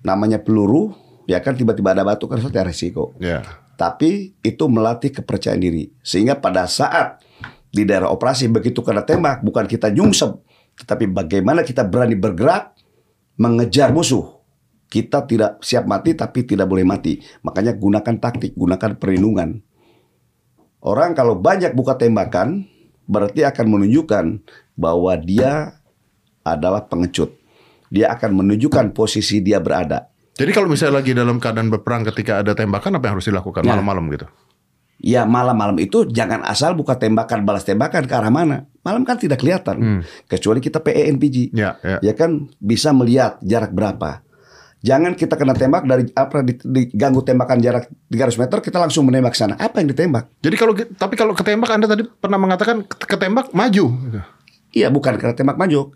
Namanya 0.00 0.40
peluru, 0.40 0.96
ya 1.28 1.44
kan 1.44 1.52
tiba-tiba 1.52 1.92
ada 1.92 2.08
batu 2.08 2.24
kan 2.24 2.40
suatu 2.40 2.56
resiko. 2.64 3.12
Ya. 3.20 3.44
Tapi 3.76 4.32
itu 4.40 4.64
melatih 4.72 5.12
kepercayaan 5.12 5.60
diri. 5.60 5.92
Sehingga 6.00 6.40
pada 6.40 6.64
saat 6.64 7.20
di 7.68 7.84
daerah 7.84 8.08
operasi 8.08 8.48
begitu 8.48 8.80
kena 8.80 9.04
tembak, 9.04 9.44
bukan 9.44 9.68
kita 9.68 9.92
nyungsep, 9.92 10.40
tetapi 10.80 11.04
bagaimana 11.04 11.60
kita 11.60 11.84
berani 11.84 12.16
bergerak 12.16 12.72
mengejar 13.36 13.92
musuh. 13.92 14.39
Kita 14.90 15.22
tidak 15.22 15.62
siap 15.62 15.86
mati 15.86 16.18
tapi 16.18 16.42
tidak 16.42 16.66
boleh 16.66 16.82
mati. 16.82 17.22
Makanya 17.46 17.78
gunakan 17.78 18.14
taktik, 18.18 18.58
gunakan 18.58 18.98
perlindungan. 18.98 19.62
Orang 20.82 21.14
kalau 21.14 21.38
banyak 21.38 21.70
buka 21.78 21.94
tembakan 21.94 22.66
berarti 23.06 23.46
akan 23.46 23.66
menunjukkan 23.70 24.24
bahwa 24.74 25.14
dia 25.14 25.78
adalah 26.42 26.90
pengecut. 26.90 27.36
Dia 27.86 28.10
akan 28.18 28.42
menunjukkan 28.42 28.90
posisi 28.90 29.38
dia 29.38 29.62
berada. 29.62 30.10
Jadi 30.34 30.50
kalau 30.50 30.66
misalnya 30.72 31.04
lagi 31.04 31.12
dalam 31.12 31.36
keadaan 31.36 31.68
berperang 31.68 32.02
ketika 32.10 32.40
ada 32.40 32.56
tembakan 32.56 32.96
apa 32.96 33.04
yang 33.06 33.14
harus 33.20 33.28
dilakukan 33.28 33.62
Ya. 33.62 33.70
malam-malam 33.76 34.04
gitu? 34.10 34.26
Ya 35.00 35.22
malam-malam 35.24 35.80
itu 35.80 36.04
jangan 36.12 36.44
asal 36.44 36.76
buka 36.76 36.96
tembakan 36.96 37.44
balas 37.48 37.64
tembakan 37.64 38.04
ke 38.04 38.12
arah 38.12 38.28
mana. 38.28 38.68
Malam 38.84 39.04
kan 39.04 39.16
tidak 39.16 39.40
kelihatan. 39.40 40.04
Kecuali 40.28 40.60
kita 40.60 40.80
PENPG. 40.80 41.56
Ya, 41.56 41.76
ya. 41.80 41.98
Ya 42.04 42.12
kan 42.16 42.48
bisa 42.60 42.92
melihat 42.92 43.40
jarak 43.40 43.72
berapa. 43.72 44.24
Jangan 44.80 45.12
kita 45.12 45.36
kena 45.36 45.52
tembak 45.52 45.84
dari 45.84 46.08
apa 46.10 46.40
di- 46.40 46.56
diganggu 46.56 47.20
tembakan 47.20 47.60
jarak 47.60 47.84
300 48.08 48.40
meter 48.40 48.58
kita 48.58 48.80
langsung 48.80 49.04
menembak 49.04 49.36
sana. 49.36 49.52
Apa 49.54 49.78
yang 49.78 49.92
ditembak? 49.92 50.32
Jadi 50.40 50.56
kalau 50.56 50.72
tapi 50.72 51.14
kalau 51.14 51.36
ketembak 51.36 51.68
Anda 51.68 51.84
tadi 51.86 52.08
pernah 52.08 52.40
mengatakan 52.40 52.82
ketembak 52.86 53.52
maju. 53.52 53.84
gitu. 53.92 54.20
Iya 54.72 54.88
bukan 54.88 55.20
kena 55.20 55.32
tembak 55.32 55.56
maju. 55.56 55.92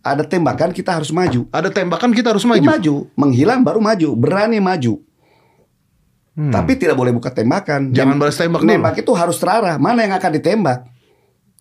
Ada 0.00 0.22
tembakan 0.22 0.70
kita 0.70 0.94
harus 0.94 1.10
maju. 1.10 1.48
Ada 1.50 1.68
tembakan 1.68 2.12
kita 2.12 2.30
harus 2.30 2.44
Maju. 2.44 2.62
maju. 2.62 2.94
menghilang 3.16 3.64
baru 3.64 3.80
maju, 3.80 4.14
berani 4.14 4.60
maju. 4.60 5.02
Tapi 6.36 6.76
tidak 6.76 6.94
boleh 6.94 7.10
buka 7.10 7.32
tembakan. 7.32 7.90
Hmm. 7.90 7.96
Jangan 7.96 8.14
balas 8.14 8.36
tembak 8.36 8.60
dulu. 8.60 8.68
Nembak 8.68 8.94
itu 9.00 9.12
harus 9.16 9.40
terarah. 9.40 9.80
Mana 9.80 10.04
yang 10.04 10.14
akan 10.14 10.30
ditembak? 10.30 10.78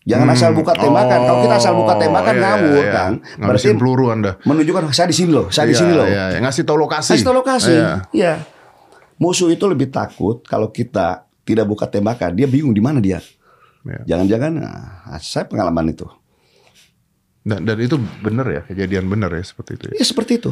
Jangan 0.06 0.28
asal 0.30 0.54
buka 0.54 0.78
tembakan. 0.78 1.20
Kalau 1.26 1.40
kita 1.42 1.56
asal 1.58 1.74
buka 1.74 1.94
tembakan 1.98 2.30
Oh, 2.30 2.38
iya, 2.38 2.46
ngawur 2.46 2.84
iya. 2.86 2.94
kan. 2.94 3.12
Ngabisin 3.42 3.76
peluru 3.82 4.06
Anda. 4.14 4.32
menunjukkan 4.46 4.94
saya 4.94 5.10
di 5.10 5.18
sini 5.18 5.34
loh, 5.34 5.50
saya 5.50 5.66
di 5.66 5.74
Iya, 5.74 5.82
sini 5.82 5.94
loh. 5.98 6.06
iya, 6.06 6.24
iya. 6.30 6.40
Ngasih 6.46 6.62
tahu 6.62 6.78
lokasi. 6.78 7.18
Kasih 7.18 7.26
tahu 7.26 7.36
lokasi. 7.42 7.74
Iya. 7.74 7.92
Iya. 8.14 8.34
Musuh 9.18 9.50
itu 9.50 9.66
lebih 9.66 9.90
takut 9.90 10.46
kalau 10.46 10.70
kita 10.70 11.26
tidak 11.42 11.66
buka 11.66 11.90
tembakan. 11.90 12.38
Dia 12.38 12.46
bingung 12.46 12.70
di 12.72 12.86
mana 12.86 13.02
dia. 13.02 13.18
Iya. 13.82 14.14
Jangan-jangan 14.14 14.52
nah, 14.62 15.18
saya 15.18 15.50
pengalaman 15.50 15.90
itu. 15.90 16.06
Dan, 17.42 17.66
dan 17.66 17.78
itu 17.78 17.98
benar 18.22 18.46
ya, 18.50 18.62
kejadian 18.66 19.06
benar 19.06 19.30
ya 19.30 19.42
seperti 19.42 19.78
itu 19.78 19.86
ya. 19.90 19.94
Ya 20.02 20.06
seperti 20.06 20.32
itu. 20.38 20.52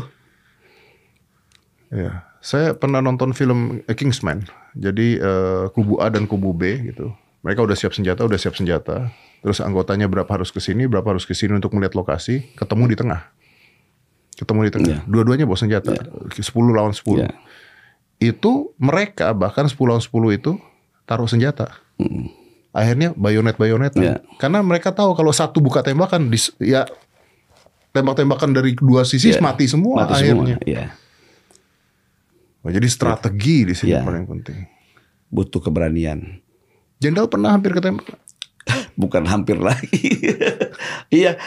Iya. 1.94 2.26
Saya 2.42 2.74
pernah 2.74 3.00
nonton 3.00 3.32
film 3.32 3.86
Kingsman. 3.88 4.50
Jadi 4.74 5.22
eh, 5.22 5.66
kubu 5.72 6.02
A 6.02 6.10
dan 6.10 6.26
kubu 6.26 6.52
B 6.52 6.90
gitu. 6.90 7.14
Mereka 7.46 7.62
udah 7.62 7.78
siap 7.78 7.94
senjata, 7.94 8.26
udah 8.26 8.40
siap 8.40 8.58
senjata. 8.58 9.14
Terus 9.44 9.60
anggotanya 9.60 10.08
berapa 10.08 10.28
harus 10.32 10.50
ke 10.50 10.64
sini, 10.64 10.88
berapa 10.88 11.04
harus 11.06 11.28
ke 11.28 11.36
sini 11.36 11.60
untuk 11.60 11.76
melihat 11.76 11.94
lokasi, 11.94 12.56
ketemu 12.56 12.84
di 12.88 12.96
tengah. 12.96 13.22
Ketemu 14.34 14.60
di 14.66 14.72
tengah. 14.72 14.98
Iya. 14.98 15.00
Dua-duanya 15.06 15.44
bawa 15.44 15.60
senjata. 15.60 15.92
10 16.32 16.40
lawan 16.72 16.96
10. 16.96 17.28
Iya. 17.28 17.36
Itu 18.24 18.72
mereka 18.80 19.36
bahkan 19.36 19.68
10 19.68 19.76
lawan 19.84 20.00
10 20.00 20.10
itu 20.32 20.56
taruh 21.04 21.28
senjata. 21.28 21.76
Akhirnya 22.72 23.12
bayonet-bayonet. 23.14 23.94
Iya. 24.00 24.24
Karena 24.40 24.64
mereka 24.64 24.96
tahu 24.96 25.12
kalau 25.14 25.30
satu 25.30 25.60
buka 25.60 25.84
tembakan 25.84 26.32
dis- 26.32 26.56
ya 26.58 26.88
tembak-tembakan 27.94 28.50
dari 28.50 28.74
dua 28.74 29.06
sisi 29.06 29.30
Iya. 29.30 29.44
mati 29.44 29.70
semua 29.70 30.08
Mati 30.08 30.24
akhirnya. 30.24 30.58
semua. 30.58 30.66
Iya. 30.66 30.86
Wah, 32.64 32.72
jadi 32.72 32.88
strategi 32.88 33.68
di 33.68 33.76
sini 33.76 33.92
Iya. 33.94 34.02
paling 34.02 34.24
penting. 34.26 34.66
Butuh 35.30 35.60
keberanian. 35.60 36.40
Jenderal 36.98 37.28
pernah 37.28 37.52
hampir 37.52 37.76
ketembak. 37.76 38.08
Bukan 38.96 39.26
hampir 39.28 39.58
lagi. 39.60 40.34
iya. 41.14 41.38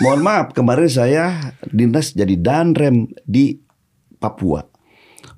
Mohon 0.00 0.20
maaf, 0.24 0.46
kemarin 0.56 0.88
saya 0.88 1.54
dinas 1.68 2.16
jadi 2.16 2.34
danrem 2.40 3.12
di 3.28 3.60
Papua. 4.16 4.64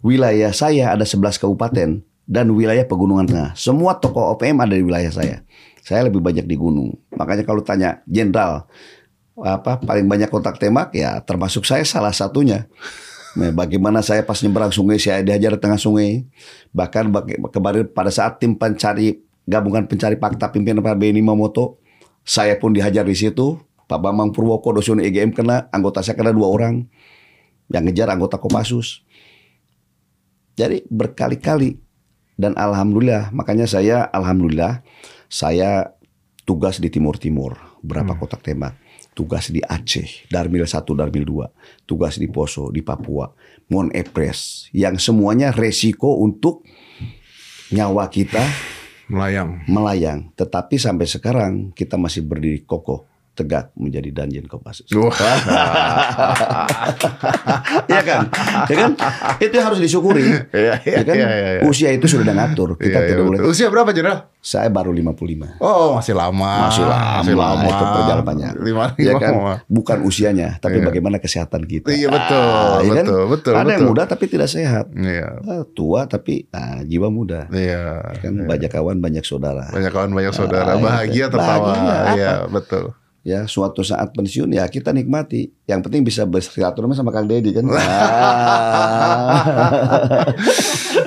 Wilayah 0.06 0.54
saya 0.54 0.94
ada 0.94 1.02
11 1.02 1.42
kabupaten 1.42 2.06
dan 2.26 2.46
wilayah 2.54 2.86
pegunungan 2.86 3.26
tengah. 3.26 3.50
Semua 3.58 3.98
toko 3.98 4.34
OPM 4.34 4.62
ada 4.62 4.74
di 4.74 4.86
wilayah 4.86 5.10
saya. 5.10 5.42
Saya 5.82 6.06
lebih 6.06 6.22
banyak 6.22 6.46
di 6.46 6.54
gunung. 6.54 6.94
Makanya 7.14 7.42
kalau 7.42 7.62
tanya 7.62 8.02
jenderal 8.06 8.66
apa 9.36 9.76
paling 9.76 10.08
banyak 10.08 10.32
kontak 10.32 10.56
tembak 10.56 10.96
ya 10.96 11.20
termasuk 11.20 11.66
saya 11.66 11.84
salah 11.84 12.14
satunya. 12.14 12.66
Nah, 13.36 13.52
bagaimana 13.52 14.00
saya 14.00 14.24
pas 14.24 14.40
nyebrang 14.40 14.72
sungai 14.72 14.96
saya 14.96 15.20
dihajar 15.20 15.54
di 15.54 15.60
tengah 15.60 15.76
sungai. 15.76 16.24
Bahkan 16.72 17.12
kemarin 17.52 17.84
pada 17.92 18.08
saat 18.08 18.40
tim 18.40 18.56
pencari 18.56 19.25
gabungan 19.46 19.86
pencari 19.86 20.18
fakta 20.18 20.50
pimpinan 20.50 20.82
Pak 20.82 20.98
Beni 20.98 21.22
Mamoto, 21.22 21.78
saya 22.26 22.58
pun 22.58 22.74
dihajar 22.74 23.06
di 23.06 23.14
situ. 23.14 23.62
Pak 23.86 24.02
Bambang 24.02 24.34
Purwoko 24.34 24.74
dosen 24.74 24.98
EGM 24.98 25.30
kena, 25.30 25.70
anggota 25.70 26.02
saya 26.02 26.18
kena 26.18 26.34
dua 26.34 26.50
orang. 26.50 26.90
Yang 27.70 27.82
ngejar 27.90 28.10
anggota 28.10 28.42
Kopassus. 28.42 29.06
Jadi 30.58 30.82
berkali-kali. 30.90 31.78
Dan 32.36 32.52
alhamdulillah 32.52 33.32
makanya 33.32 33.64
saya 33.64 34.04
alhamdulillah 34.12 34.84
saya 35.32 35.96
tugas 36.44 36.82
di 36.82 36.92
Timur 36.92 37.16
Timur. 37.16 37.56
Berapa 37.80 38.18
kotak 38.18 38.44
tembak? 38.44 38.76
Tugas 39.16 39.48
di 39.48 39.64
Aceh, 39.64 40.28
Darmil 40.28 40.68
1, 40.68 40.84
Darmil 40.92 41.24
2, 41.24 41.88
tugas 41.88 42.20
di 42.20 42.28
Poso, 42.28 42.68
di 42.68 42.84
Papua, 42.84 43.32
Mon 43.72 43.88
Epres, 43.96 44.68
yang 44.76 45.00
semuanya 45.00 45.56
resiko 45.56 46.20
untuk 46.20 46.68
nyawa 47.72 48.12
kita 48.12 48.44
Melayang. 49.06 49.62
melayang. 49.70 50.20
Tetapi 50.34 50.76
sampai 50.76 51.06
sekarang 51.06 51.52
kita 51.72 51.94
masih 51.94 52.26
berdiri 52.26 52.66
kokoh 52.66 53.06
tegak 53.36 53.68
menjadi 53.76 54.08
Danjen 54.10 54.48
Kopassus. 54.48 54.88
Iya 57.86 58.00
kan? 58.02 58.22
Ya 58.66 58.76
kan? 58.76 58.90
Itu 59.38 59.52
yang 59.52 59.66
harus 59.68 59.78
disyukuri. 59.78 60.24
Iya, 60.50 60.74
iya, 60.82 60.94
Ya 60.96 61.02
kan? 61.04 61.14
iya, 61.14 61.28
iya, 61.28 61.48
iya. 61.58 61.62
Usia 61.64 61.92
itu 61.92 62.06
sudah 62.06 62.32
ngatur. 62.32 62.74
Kita 62.76 62.88
Iya, 62.88 63.00
iya, 63.02 63.08
tidak 63.12 63.24
boleh. 63.24 63.38
Usia 63.44 63.66
berapa 63.68 63.90
Jenderal? 63.92 64.32
Saya 64.40 64.70
baru 64.70 64.90
55. 64.90 65.58
Oh 65.58 65.98
masih 65.98 66.14
lama. 66.14 66.70
Masih 66.70 66.86
lama, 66.86 67.18
Masih 67.20 67.34
lama. 67.34 67.66
itu 67.66 67.84
perjalanannya. 67.84 68.50
Lima, 68.56 68.84
Ya 68.96 69.12
lima, 69.12 69.18
kan? 69.18 69.32
lima. 69.34 69.54
Bukan 69.66 69.98
usianya, 70.02 70.48
tapi 70.56 70.78
Iya. 70.78 70.86
bagaimana 70.86 71.16
kesehatan 71.18 71.66
kita. 71.66 71.90
Iya 71.90 72.08
betul, 72.08 72.46
Ah, 72.46 72.78
ya 72.80 72.92
kan? 72.94 73.04
betul, 73.04 73.22
betul, 73.28 73.52
Ada 73.52 73.70
yang 73.74 73.84
muda 73.84 74.02
tapi 74.06 74.24
tidak 74.26 74.48
sehat. 74.48 74.86
Iya. 74.92 75.42
Ah, 75.42 75.62
tua 75.66 76.06
tapi 76.06 76.46
ah, 76.50 76.80
jiwa 76.80 77.10
muda. 77.10 77.50
Iya. 77.50 78.14
Kan 78.22 78.46
banyak 78.46 78.70
kawan, 78.70 78.98
banyak 78.98 79.22
saudara. 79.22 79.66
Banyak 79.68 79.90
kawan 79.90 80.14
banyak 80.14 80.32
saudara. 80.32 80.74
Ah, 80.74 80.78
Bahagia 80.78 81.14
iya. 81.16 81.26
tertawa. 81.26 81.66
Bahagia. 81.74 82.14
Iya 82.14 82.32
betul. 82.46 82.94
Ya, 83.26 83.42
suatu 83.50 83.82
saat 83.82 84.14
pensiun 84.14 84.54
ya 84.54 84.70
kita 84.70 84.94
nikmati. 84.94 85.50
Yang 85.66 85.90
penting 85.90 86.06
bisa 86.06 86.22
bersilaturahmi 86.22 86.94
sama 86.94 87.10
Kang 87.10 87.26
Deddy 87.26 87.58
kan. 87.58 87.66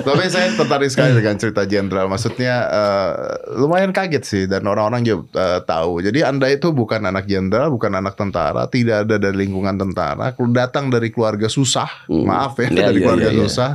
Tapi 0.04 0.24
saya 0.28 0.52
tertarik 0.52 0.92
sekali 0.92 1.16
dengan 1.16 1.40
cerita 1.40 1.64
Jenderal. 1.64 2.12
Maksudnya 2.12 2.68
eh, 2.68 3.12
lumayan 3.56 3.96
kaget 3.96 4.20
sih 4.28 4.44
dan 4.44 4.68
orang-orang 4.68 5.00
juga 5.00 5.32
eh, 5.32 5.60
tahu. 5.64 6.04
Jadi 6.04 6.20
Anda 6.20 6.52
itu 6.52 6.76
bukan 6.76 7.08
anak 7.08 7.24
jenderal, 7.24 7.72
bukan 7.72 7.96
anak 7.96 8.20
tentara, 8.20 8.68
tidak 8.68 9.08
ada 9.08 9.16
dari 9.16 9.48
lingkungan 9.48 9.80
tentara, 9.80 10.36
datang 10.52 10.92
dari 10.92 11.08
keluarga 11.08 11.48
susah. 11.48 12.04
Maaf 12.12 12.60
ya, 12.60 12.68
Ya, 12.68 12.92
dari 12.92 13.00
ya, 13.00 13.04
keluarga 13.08 13.32
ya, 13.32 13.40
ya. 13.40 13.40
susah. 13.48 13.70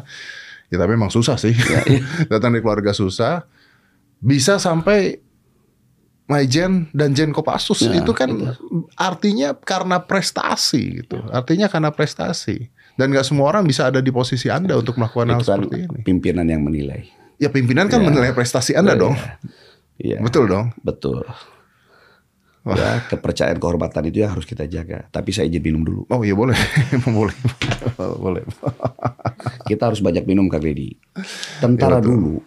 Ya 0.70 0.78
tapi 0.78 0.94
memang 0.94 1.10
susah 1.10 1.42
sih. 1.42 1.58
datang 2.32 2.54
dari 2.54 2.62
keluarga 2.62 2.94
susah 2.94 3.42
bisa 4.22 4.62
sampai 4.62 5.25
Maijen 6.26 6.90
dan 6.90 7.14
Jen 7.14 7.30
Kopassus 7.30 7.86
Ya, 7.86 8.02
itu 8.02 8.10
kan 8.18 8.58
artinya 8.98 9.54
karena 9.54 10.02
prestasi 10.02 11.06
gitu. 11.06 11.22
Artinya 11.30 11.70
karena 11.70 11.94
prestasi. 11.94 12.74
Dan 12.98 13.14
nggak 13.14 13.28
semua 13.28 13.54
orang 13.54 13.68
bisa 13.68 13.92
ada 13.92 14.02
di 14.02 14.10
posisi 14.10 14.50
Anda 14.50 14.74
untuk 14.80 14.98
melakukan 14.98 15.28
hal 15.36 15.42
Itu 15.44 15.46
kan 15.46 15.60
seperti 15.62 15.78
ini. 15.86 16.00
pimpinan 16.02 16.48
yang 16.50 16.66
menilai. 16.66 17.06
Ya 17.38 17.52
pimpinan 17.52 17.92
kan 17.92 18.02
menilai 18.02 18.32
prestasi 18.34 18.74
Anda 18.74 18.96
dong. 18.98 19.14
Iya. 20.02 20.24
Betul 20.24 20.50
dong. 20.50 20.72
Betul. 20.82 21.28
Ya, 22.66 22.98
kepercayaan 23.06 23.62
kehormatan 23.62 24.10
itu 24.10 24.26
yang 24.26 24.34
harus 24.34 24.50
kita 24.50 24.66
jaga. 24.66 25.06
Tapi 25.14 25.30
saya 25.30 25.46
izin 25.46 25.62
minum 25.62 25.86
dulu. 25.86 26.02
Oh 26.10 26.26
iya 26.26 26.34
boleh. 26.34 26.58
boleh. 27.06 27.38
boleh. 28.18 28.42
Kita 29.70 29.94
harus 29.94 30.02
banyak 30.02 30.26
minum 30.26 30.50
Kang 30.50 30.66
Deddy. 30.66 30.98
Tentara 31.62 32.02
dulu, 32.02 32.42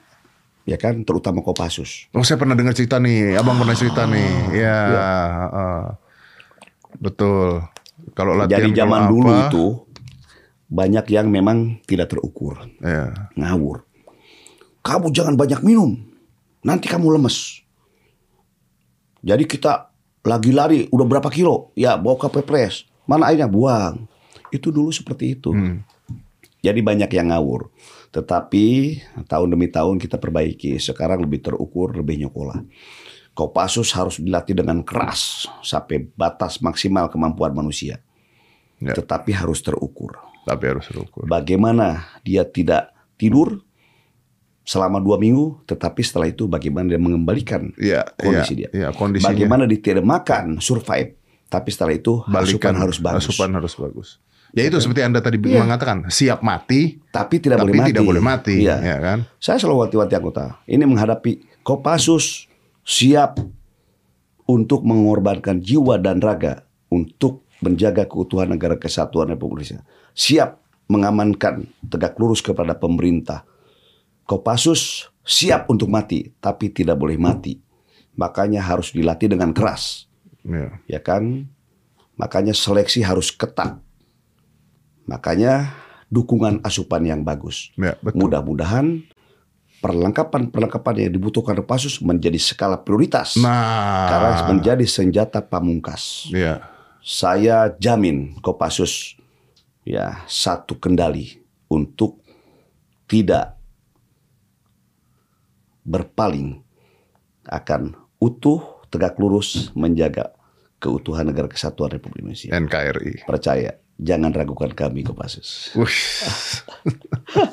ya 0.68 0.76
kan, 0.76 1.00
terutama 1.00 1.40
Kopassus. 1.40 2.12
Oh 2.12 2.20
saya 2.20 2.36
pernah 2.36 2.52
dengar 2.52 2.76
cerita 2.76 3.00
nih. 3.00 3.40
Abang 3.40 3.56
pernah 3.56 3.72
cerita 3.72 4.04
nih. 4.04 4.30
Ya. 4.52 4.78
heeh. 5.48 5.82
Betul. 7.00 7.64
Kalau 8.12 8.36
latihan 8.36 8.68
Jadi 8.68 8.76
zaman 8.76 9.08
dulu 9.08 9.28
apa, 9.32 9.48
itu 9.48 9.64
banyak 10.68 11.06
yang 11.08 11.26
memang 11.32 11.80
tidak 11.88 12.12
terukur, 12.12 12.60
Ya. 12.84 13.30
ngawur. 13.34 13.88
Kamu 14.84 15.08
jangan 15.10 15.34
banyak 15.34 15.64
minum, 15.64 15.96
nanti 16.60 16.86
kamu 16.86 17.16
lemes. 17.16 17.64
Jadi 19.24 19.44
kita 19.48 19.90
lagi 20.22 20.52
lari, 20.54 20.86
udah 20.92 21.06
berapa 21.08 21.28
kilo? 21.32 21.72
Ya 21.74 21.96
bawa 21.98 22.20
ke 22.20 22.28
pepres. 22.30 22.84
Mana 23.08 23.32
airnya? 23.32 23.48
Buang. 23.48 24.04
Itu 24.52 24.68
dulu 24.68 24.92
seperti 24.92 25.36
itu. 25.36 25.50
Jadi 26.58 26.80
banyak 26.82 27.10
yang 27.10 27.30
ngawur. 27.30 27.70
Tetapi 28.10 28.64
tahun 29.30 29.48
demi 29.54 29.68
tahun 29.70 30.02
kita 30.02 30.18
perbaiki. 30.18 30.80
Sekarang 30.82 31.22
lebih 31.22 31.44
terukur, 31.44 31.94
lebih 31.94 32.18
nyokola. 32.26 32.58
Kopassus 33.36 33.94
harus 33.94 34.18
dilatih 34.18 34.58
dengan 34.58 34.82
keras 34.82 35.46
sampai 35.62 36.10
batas 36.18 36.58
maksimal 36.58 37.06
kemampuan 37.06 37.54
manusia. 37.54 38.02
Ya. 38.82 38.98
Tetapi 38.98 39.30
harus 39.30 39.62
terukur. 39.62 40.18
Tapi 40.42 40.64
harus 40.66 40.90
terukur. 40.90 41.28
Bagaimana 41.30 42.18
dia 42.26 42.42
tidak 42.42 42.90
tidur 43.14 43.62
selama 44.66 44.98
dua 44.98 45.16
minggu, 45.16 45.62
tetapi 45.64 46.02
setelah 46.02 46.28
itu 46.28 46.44
bagaimana 46.50 46.90
dia 46.90 47.00
mengembalikan 47.00 47.70
Iya. 47.78 48.04
kondisi 48.18 48.52
iya, 48.52 48.58
dia. 48.58 48.68
Iya. 48.74 48.88
Kondisinya. 48.92 49.30
Bagaimana 49.30 49.62
dia 49.70 49.80
tidak 49.80 50.04
makan, 50.04 50.58
survive, 50.58 51.14
tapi 51.48 51.68
setelah 51.72 51.94
itu 51.96 52.20
Balikan 52.28 52.74
asupan 52.74 52.74
harus 52.76 52.98
bagus. 53.00 53.24
Asupan 53.24 53.50
harus 53.56 53.74
bagus. 53.78 54.08
Ya 54.56 54.64
itu 54.64 54.80
seperti 54.80 55.04
Anda 55.04 55.20
tadi 55.20 55.36
mengatakan, 55.36 56.08
siap 56.08 56.40
mati, 56.40 56.96
Tapi 57.12 57.36
tidak 57.36 57.60
tapi 57.60 57.68
boleh 57.68 57.80
mati. 57.84 57.90
tidak 57.92 58.04
boleh 58.08 58.22
mati, 58.24 58.56
Iya. 58.64 58.76
ya 58.80 58.96
kan? 58.98 59.18
Saya 59.36 59.60
selalu 59.60 59.84
wanti-wanti 59.86 60.14
anggota. 60.16 60.56
Ini 60.64 60.84
menghadapi 60.88 61.60
Kopassus 61.60 62.48
siap 62.80 63.36
untuk 64.48 64.80
mengorbankan 64.88 65.60
jiwa 65.60 66.00
dan 66.00 66.24
raga 66.24 66.64
untuk 66.88 67.44
menjaga 67.60 68.08
keutuhan 68.08 68.48
negara 68.48 68.80
kesatuan 68.80 69.28
Republik 69.28 69.68
Indonesia. 69.68 69.84
Siap 70.16 70.50
mengamankan 70.88 71.68
tegak 71.84 72.16
lurus 72.16 72.40
kepada 72.40 72.72
pemerintah. 72.72 73.44
Kopassus 74.24 75.12
siap 75.20 75.68
untuk 75.68 75.92
mati, 75.92 76.32
tapi 76.40 76.72
tidak 76.72 76.96
boleh 76.96 77.20
mati. 77.20 77.60
Makanya 78.16 78.64
harus 78.64 78.96
dilatih 78.96 79.28
dengan 79.28 79.52
keras, 79.52 80.08
Ya. 80.42 80.80
ya 80.88 81.00
kan? 81.04 81.52
Makanya 82.16 82.56
seleksi 82.56 83.04
harus 83.04 83.28
ketat. 83.28 83.78
Makanya 85.08 85.72
dukungan 86.12 86.60
asupan 86.60 87.02
yang 87.08 87.24
bagus. 87.24 87.72
Ya. 87.80 87.96
Mudah-mudahan 88.12 89.08
perlengkapan-perlengkapan 89.80 91.08
yang 91.08 91.10
dibutuhkan 91.16 91.56
Kopassus 91.56 92.04
menjadi 92.04 92.36
skala 92.36 92.76
prioritas. 92.82 93.40
Nah, 93.40 94.06
Karena 94.10 94.30
menjadi 94.52 94.84
senjata 94.84 95.40
pamungkas. 95.40 96.28
ya. 96.30 96.60
Saya 97.00 97.72
jamin 97.80 98.36
Kopassus 98.44 99.16
ya 99.88 100.20
satu 100.28 100.76
kendali 100.76 101.40
untuk 101.72 102.20
tidak 103.08 103.56
berpaling 105.88 106.60
akan 107.48 107.96
utuh 108.20 108.84
tegak 108.92 109.16
lurus 109.16 109.72
menjaga 109.72 110.36
keutuhan 110.76 111.24
negara 111.24 111.48
kesatuan 111.48 111.96
Republik 111.96 112.20
Indonesia. 112.20 112.52
NKRI. 112.52 113.24
Percaya, 113.24 113.72
jangan 113.98 114.30
ragukan 114.30 114.70
kami 114.70 115.02
Kopassus. 115.02 115.74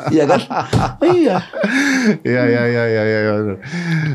Iya 0.08 0.24
kan? 0.30 0.40
iya. 1.04 1.38
Iya 2.24 2.44
iya 2.48 2.64
iya 2.70 2.84
iya 2.88 3.04
iya. 3.04 3.34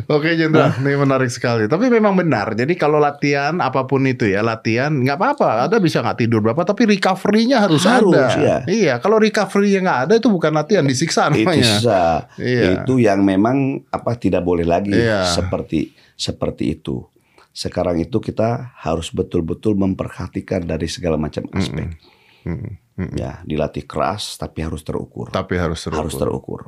Oke 0.09 0.33
Jenderal, 0.33 0.73
ini 0.81 0.97
menarik 0.97 1.29
sekali. 1.29 1.67
Tapi 1.67 1.91
memang 1.91 2.15
benar. 2.15 2.55
Jadi 2.55 2.79
kalau 2.79 2.97
latihan 2.97 3.59
apa 3.59 3.85
pun 3.85 4.07
itu 4.07 4.25
ya 4.25 4.41
latihan 4.41 4.95
nggak 4.95 5.19
apa-apa. 5.19 5.69
Ada 5.69 5.77
bisa 5.77 6.01
nggak 6.01 6.19
tidur 6.23 6.41
berapa, 6.41 6.63
tapi 6.63 6.89
recovery-nya 6.89 7.67
harus, 7.69 7.85
Harus, 7.85 8.15
ada. 8.15 8.39
ya. 8.39 8.57
Iya. 8.65 8.95
Kalau 9.03 9.19
recovery-nya 9.19 9.81
nggak 9.83 10.01
ada 10.09 10.15
itu 10.17 10.29
bukan 10.31 10.53
latihan, 10.55 10.85
disiksa 10.87 11.29
itu 11.29 11.45
namanya. 11.45 11.59
bisa. 11.61 12.03
Iya. 12.41 12.63
Itu 12.81 12.97
yang 12.97 13.21
memang 13.21 13.85
apa 13.91 14.17
tidak 14.17 14.47
boleh 14.47 14.65
lagi 14.65 14.95
Iya. 14.95 15.27
seperti 15.29 15.93
seperti 16.15 16.79
itu. 16.79 17.05
Sekarang 17.51 17.99
itu 17.99 18.23
kita 18.23 18.73
harus 18.79 19.11
betul-betul 19.11 19.75
memperhatikan 19.75 20.63
dari 20.63 20.87
segala 20.87 21.19
macam 21.19 21.45
aspek. 21.53 21.91
Hmm, 21.91 21.99
hmm. 22.45 23.17
Ya, 23.17 23.41
dilatih 23.49 23.89
keras 23.89 24.37
tapi 24.37 24.61
harus 24.61 24.85
terukur. 24.85 25.33
Tapi 25.33 25.57
harus 25.57 25.81
terukur. 25.81 26.01
Harus 26.05 26.15
terukur. 26.21 26.61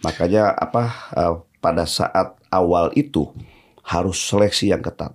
Makanya 0.00 0.56
apa 0.56 1.12
eh, 1.12 1.34
pada 1.60 1.84
saat 1.84 2.40
awal 2.48 2.88
itu 2.96 3.28
harus 3.84 4.16
seleksi 4.16 4.72
yang 4.72 4.80
ketat. 4.80 5.12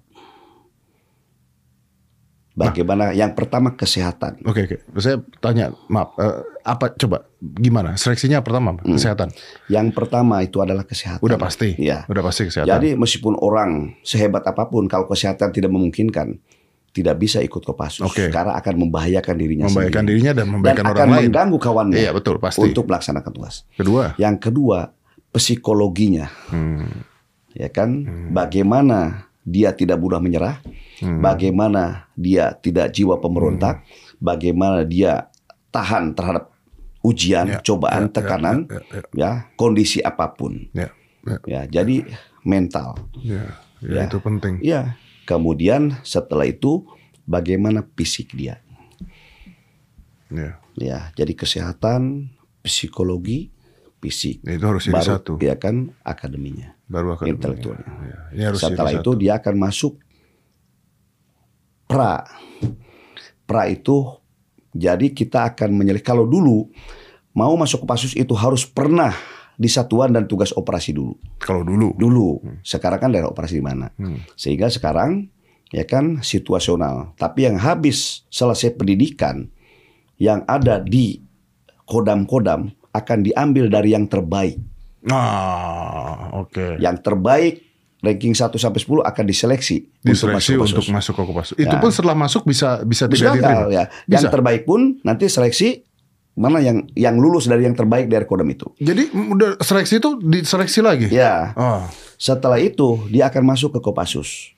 Bagaimana? 2.55 3.11
yang 3.11 3.35
pertama 3.35 3.75
kesehatan. 3.75 4.39
Oke 4.47 4.63
oke. 4.63 4.77
Saya 5.03 5.19
tanya, 5.43 5.75
maaf, 5.91 6.15
eh, 6.15 6.39
apa 6.63 6.95
coba 6.95 7.27
gimana? 7.43 7.99
Seleksinya 7.99 8.39
pertama 8.39 8.79
Hmm. 8.79 8.95
kesehatan. 8.95 9.35
Yang 9.67 9.91
pertama 9.91 10.39
itu 10.39 10.63
adalah 10.63 10.87
kesehatan. 10.87 11.19
Udah 11.19 11.35
pasti. 11.35 11.75
Iya. 11.75 12.07
Udah 12.07 12.23
pasti 12.23 12.47
kesehatan. 12.47 12.71
Jadi 12.71 12.95
meskipun 12.95 13.35
orang 13.43 13.99
sehebat 14.07 14.47
apa 14.47 14.71
pun 14.71 14.87
kalau 14.87 15.03
kesehatan 15.03 15.51
tidak 15.51 15.67
memungkinkan 15.67 16.39
tidak 16.95 17.19
bisa 17.19 17.43
ikut 17.43 17.59
Kopassus 17.59 18.07
Oke. 18.07 18.31
karena 18.31 18.55
akan 18.55 18.87
membahayakan 18.87 19.35
dirinya 19.35 19.67
membahayakan 19.67 19.99
sendiri 19.99 20.15
dirinya 20.15 20.31
dan 20.31 20.37
dan 20.39 20.47
membahayakan 20.55 20.79
akan 20.79 20.93
orang 20.95 21.09
lain. 21.11 21.23
mengganggu 21.27 21.57
kawannya 21.59 21.97
Iya 21.99 22.11
betul 22.15 22.35
pasti. 22.39 22.63
untuk 22.63 22.87
melaksanakan 22.87 23.31
tugas. 23.35 23.55
Kedua, 23.75 24.15
Yang 24.15 24.35
kedua, 24.41 24.79
psikologinya 25.29 26.31
hmm, 26.47 26.87
ya 27.51 27.67
kan 27.67 27.89
bagaimana 28.31 29.27
dia 29.43 29.69
tidak 29.69 29.99
mudah 29.99 30.17
menyerah, 30.17 30.57
bagaimana 31.21 32.09
dia 32.13 32.55
tidak 32.55 32.89
jiwa 32.89 33.19
pemberontak, 33.19 33.85
bagaimana 34.17 34.81
dia 34.81 35.29
tahan 35.69 36.15
terhadap 36.15 36.49
ujian, 37.05 37.45
Ya, 37.45 37.59
cobaan, 37.61 38.07
ya, 38.07 38.09
ya, 38.09 38.13
tekanan, 38.15 38.57
ya, 38.65 38.79
ya, 38.81 39.01
ya, 39.13 39.31
kondisi 39.53 40.01
apa 40.01 40.33
pun. 40.33 40.65
Ya, 40.73 40.89
ya, 41.21 41.37
Ya, 41.45 41.61
jadi 41.69 42.09
mental. 42.41 42.97
ya, 43.21 43.53
ya, 43.85 44.01
Ya. 44.01 44.09
itu 44.09 44.17
penting. 44.17 44.57
Ya, 44.65 44.97
kemudian 45.25 45.97
setelah 46.05 46.45
itu 46.45 46.85
bagaimana 47.25 47.81
fisik 47.97 48.31
dia. 48.33 48.61
Ya. 50.29 50.57
Ya, 50.75 50.99
jadi 51.15 51.31
kesehatan, 51.31 52.29
psikologi, 52.59 53.49
fisik. 54.03 54.43
Ya, 54.43 54.59
Itu 54.59 54.65
harus 54.67 54.83
jadi 54.83 54.95
Baru 54.99 55.11
satu. 55.15 55.31
dia 55.39 55.55
kan 55.55 55.95
akademinya. 56.03 56.75
Baru 56.85 57.15
akan 57.15 57.25
Intelektualnya. 57.31 57.87
Ya, 58.05 58.19
ini 58.35 58.43
harus 58.43 58.59
Setelah 58.59 58.91
itu 58.91 59.11
satu. 59.15 59.19
dia 59.19 59.39
akan 59.39 59.55
masuk 59.55 59.93
pra. 61.87 62.27
Pra 63.45 63.69
itu 63.69 64.19
jadi 64.75 65.07
kita 65.13 65.55
akan 65.55 65.69
menyelih. 65.71 66.03
Kalau 66.03 66.27
dulu 66.27 66.67
mau 67.31 67.53
masuk 67.55 67.85
ke 67.85 67.87
Pasus 67.87 68.13
itu 68.17 68.33
harus 68.35 68.67
pernah 68.67 69.15
di 69.55 69.67
satuan 69.67 70.11
dan 70.11 70.25
tugas 70.25 70.51
operasi 70.51 70.91
dulu. 70.91 71.15
Kalau 71.39 71.63
dulu. 71.63 71.95
Dulu. 71.95 72.27
Sekarang 72.61 72.99
kan 72.99 73.09
daerah 73.09 73.27
operasi 73.27 73.59
di 73.59 73.63
mana? 73.63 73.87
Hmm. 73.95 74.19
Sehingga 74.35 74.67
sekarang 74.67 75.31
ya 75.71 75.83
kan 75.83 76.19
situasional. 76.19 77.15
Tapi 77.15 77.47
yang 77.47 77.57
habis 77.57 78.23
selesai 78.27 78.75
pendidikan 78.75 79.47
yang 80.15 80.43
ada 80.45 80.79
di 80.79 81.19
kodam-kodam 81.83 82.71
akan 82.91 83.19
diambil 83.21 83.67
dari 83.67 83.91
yang 83.91 84.07
terbaik. 84.07 84.55
Ah, 85.05 86.33
oke. 86.35 86.79
Yang 86.79 86.97
terbaik 87.03 87.53
ranking 88.01 88.33
1 88.33 88.53
sampai 88.55 88.79
10 88.79 89.01
akan 89.01 89.23
diseleksi 89.25 89.77
Diseleksi 89.99 90.53
untuk 90.55 90.85
masuk 90.89 91.13
ke 91.17 91.23
Kopassus. 91.25 91.55
Itu 91.57 91.73
Ya. 91.73 91.81
pun 91.81 91.89
setelah 91.89 92.13
masuk 92.13 92.45
bisa 92.45 92.85
bisa 92.85 93.09
tidak 93.09 93.41
diterima. 93.41 93.65
ya. 93.69 93.83
Bisa. 94.05 94.09
Yang 94.09 94.23
terbaik 94.29 94.61
pun 94.63 95.01
nanti 95.01 95.25
seleksi 95.25 95.81
mana 96.35 96.59
yang 96.59 96.83
yang 96.93 97.15
lulus 97.15 97.47
dari 97.47 97.63
yang 97.63 97.73
terbaik 97.73 98.11
dari 98.11 98.27
kodam 98.27 98.51
itu. 98.51 98.67
Jadi 98.77 99.07
udah 99.11 99.55
seleksi 99.63 100.03
itu 100.03 100.19
diseleksi 100.19 100.79
lagi. 100.83 101.07
Ya. 101.07 101.55
Oh, 101.55 101.87
Setelah 102.19 102.59
itu 102.59 103.07
dia 103.07 103.31
akan 103.31 103.43
masuk 103.55 103.75
ke 103.75 103.79
Kopassus. 103.79 104.51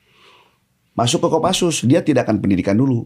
Masuk 0.97 1.21
ke 1.21 1.29
Kopassus 1.29 1.85
dia 1.85 2.01
tidak 2.01 2.25
akan 2.25 2.41
pendidikan 2.41 2.73
dulu. 2.73 3.05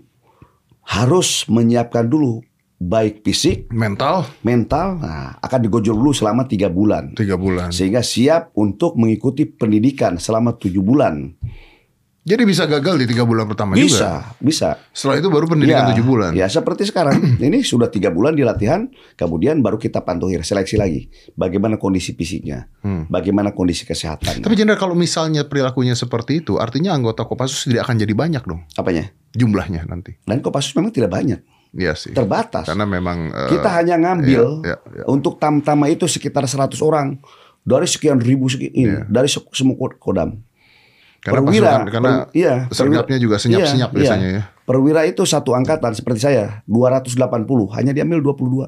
Harus 0.81 1.45
menyiapkan 1.51 2.07
dulu 2.07 2.41
baik 2.81 3.21
fisik, 3.21 3.69
mental 3.69 4.25
mental, 4.41 4.97
nah, 4.97 5.37
akan 5.37 5.59
digojol 5.69 5.93
dulu 5.93 6.11
selama 6.17 6.49
tiga 6.49 6.65
bulan. 6.65 7.13
tiga 7.13 7.37
bulan. 7.37 7.69
Sehingga 7.69 8.01
siap 8.01 8.49
untuk 8.57 8.97
mengikuti 8.97 9.45
pendidikan 9.45 10.17
selama 10.17 10.57
tujuh 10.57 10.81
bulan. 10.81 11.37
Jadi 12.21 12.45
bisa 12.45 12.63
gagal 12.63 13.01
di 13.01 13.09
tiga 13.09 13.25
bulan 13.25 13.43
pertama 13.43 13.73
juga. 13.73 13.81
Bisa, 13.81 14.09
bisa. 14.37 14.69
Setelah 14.91 15.17
itu 15.17 15.27
baru 15.27 15.45
pendidikan 15.47 15.83
Ya, 15.83 15.89
tujuh 15.89 16.05
bulan. 16.05 16.31
Ya 16.31 16.45
seperti 16.45 16.85
sekarang. 16.85 17.17
Ini 17.41 17.59
sudah 17.61 17.89
tiga 17.89 18.07
bulan 18.07 18.31
di 18.31 18.45
latihan, 18.45 18.85
kemudian 19.15 19.57
baru 19.59 19.75
kita 19.75 19.99
pantauin 19.99 20.37
seleksi 20.39 20.77
lagi. 20.77 21.09
Bagaimana 21.33 21.75
kondisi 21.75 22.13
fisiknya, 22.13 22.69
Hmm. 22.79 23.05
bagaimana 23.07 23.49
kondisi 23.51 23.83
kesehatan. 23.83 24.37
Tapi 24.39 24.53
Jenderal 24.53 24.77
kalau 24.77 24.93
misalnya 24.93 25.43
perilakunya 25.43 25.93
seperti 25.93 26.39
itu, 26.39 26.55
artinya 26.55 26.93
anggota 26.93 27.23
Kopassus 27.23 27.65
tidak 27.65 27.83
akan 27.83 27.97
jadi 27.97 28.13
banyak 28.13 28.43
dong 28.43 28.61
Apanya? 28.71 29.09
jumlahnya 29.31 29.85
nanti. 29.85 30.13
Dan 30.21 30.39
Kopassus 30.39 30.73
memang 30.73 30.89
tidak 30.89 31.09
banyak, 31.09 31.41
Iya 31.71 31.93
sih. 31.95 32.13
terbatas. 32.13 32.65
Karena 32.65 32.85
memang 32.85 33.33
eh, 33.33 33.49
kita 33.49 33.69
hanya 33.71 33.97
ngambil 33.97 34.61
iya, 34.61 34.69
iya, 34.69 34.77
iya. 34.93 35.03
untuk 35.05 35.35
tam-tama 35.35 35.89
itu 35.89 36.05
sekitar 36.05 36.45
100 36.45 36.77
orang 36.81 37.17
dari 37.61 37.85
sekian 37.85 38.21
ribu 38.21 38.45
sekian, 38.45 38.69
Iya. 38.71 38.99
dari 39.07 39.25
se- 39.25 39.41
semua 39.51 39.73
kod- 39.75 39.97
kodam. 39.97 40.37
Karena 41.21 41.37
perwira, 41.45 41.69
pasukan, 41.69 41.87
karena 41.93 42.11
per- 42.25 42.29
iya, 42.33 42.55
sergapnya 42.73 43.17
juga 43.21 43.35
senyap-senyap 43.37 43.89
iya, 43.93 43.95
biasanya 43.95 44.29
iya. 44.29 44.41
ya. 44.41 44.43
Perwira 44.65 45.01
itu 45.05 45.21
satu 45.21 45.53
angkatan 45.53 45.93
seperti 45.93 46.25
saya 46.25 46.65
280 46.65 47.45
hanya 47.77 47.91
diambil 47.93 48.25
22. 48.33 48.65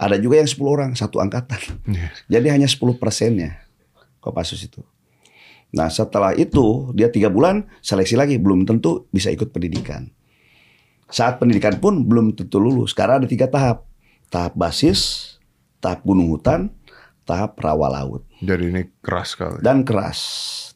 Ada 0.00 0.16
juga 0.16 0.40
yang 0.40 0.48
10 0.48 0.60
orang 0.64 0.90
satu 0.96 1.20
angkatan. 1.20 1.60
Iya. 1.88 2.08
Jadi 2.28 2.46
hanya 2.52 2.68
10 2.68 3.00
persennya 3.00 3.64
Kopassus 4.20 4.60
itu. 4.60 4.84
Nah 5.72 5.88
setelah 5.88 6.36
itu 6.36 6.92
dia 6.92 7.08
tiga 7.08 7.32
bulan 7.32 7.64
seleksi 7.80 8.18
lagi 8.18 8.36
belum 8.36 8.68
tentu 8.68 9.08
bisa 9.08 9.32
ikut 9.32 9.48
pendidikan. 9.48 10.12
Saat 11.10 11.40
pendidikan 11.40 11.80
pun 11.80 12.04
belum 12.04 12.36
tentu 12.36 12.60
lulus. 12.60 12.92
Karena 12.92 13.18
ada 13.18 13.26
tiga 13.26 13.48
tahap. 13.48 13.88
Tahap 14.30 14.54
basis, 14.54 15.34
tahap 15.82 16.06
gunung 16.06 16.30
hutan, 16.30 16.70
tahap 17.26 17.58
rawa 17.58 17.90
laut. 17.90 18.22
Jadi 18.38 18.70
ini 18.70 18.82
keras 19.02 19.34
sekali. 19.34 19.58
Dan 19.58 19.82
keras. 19.82 20.20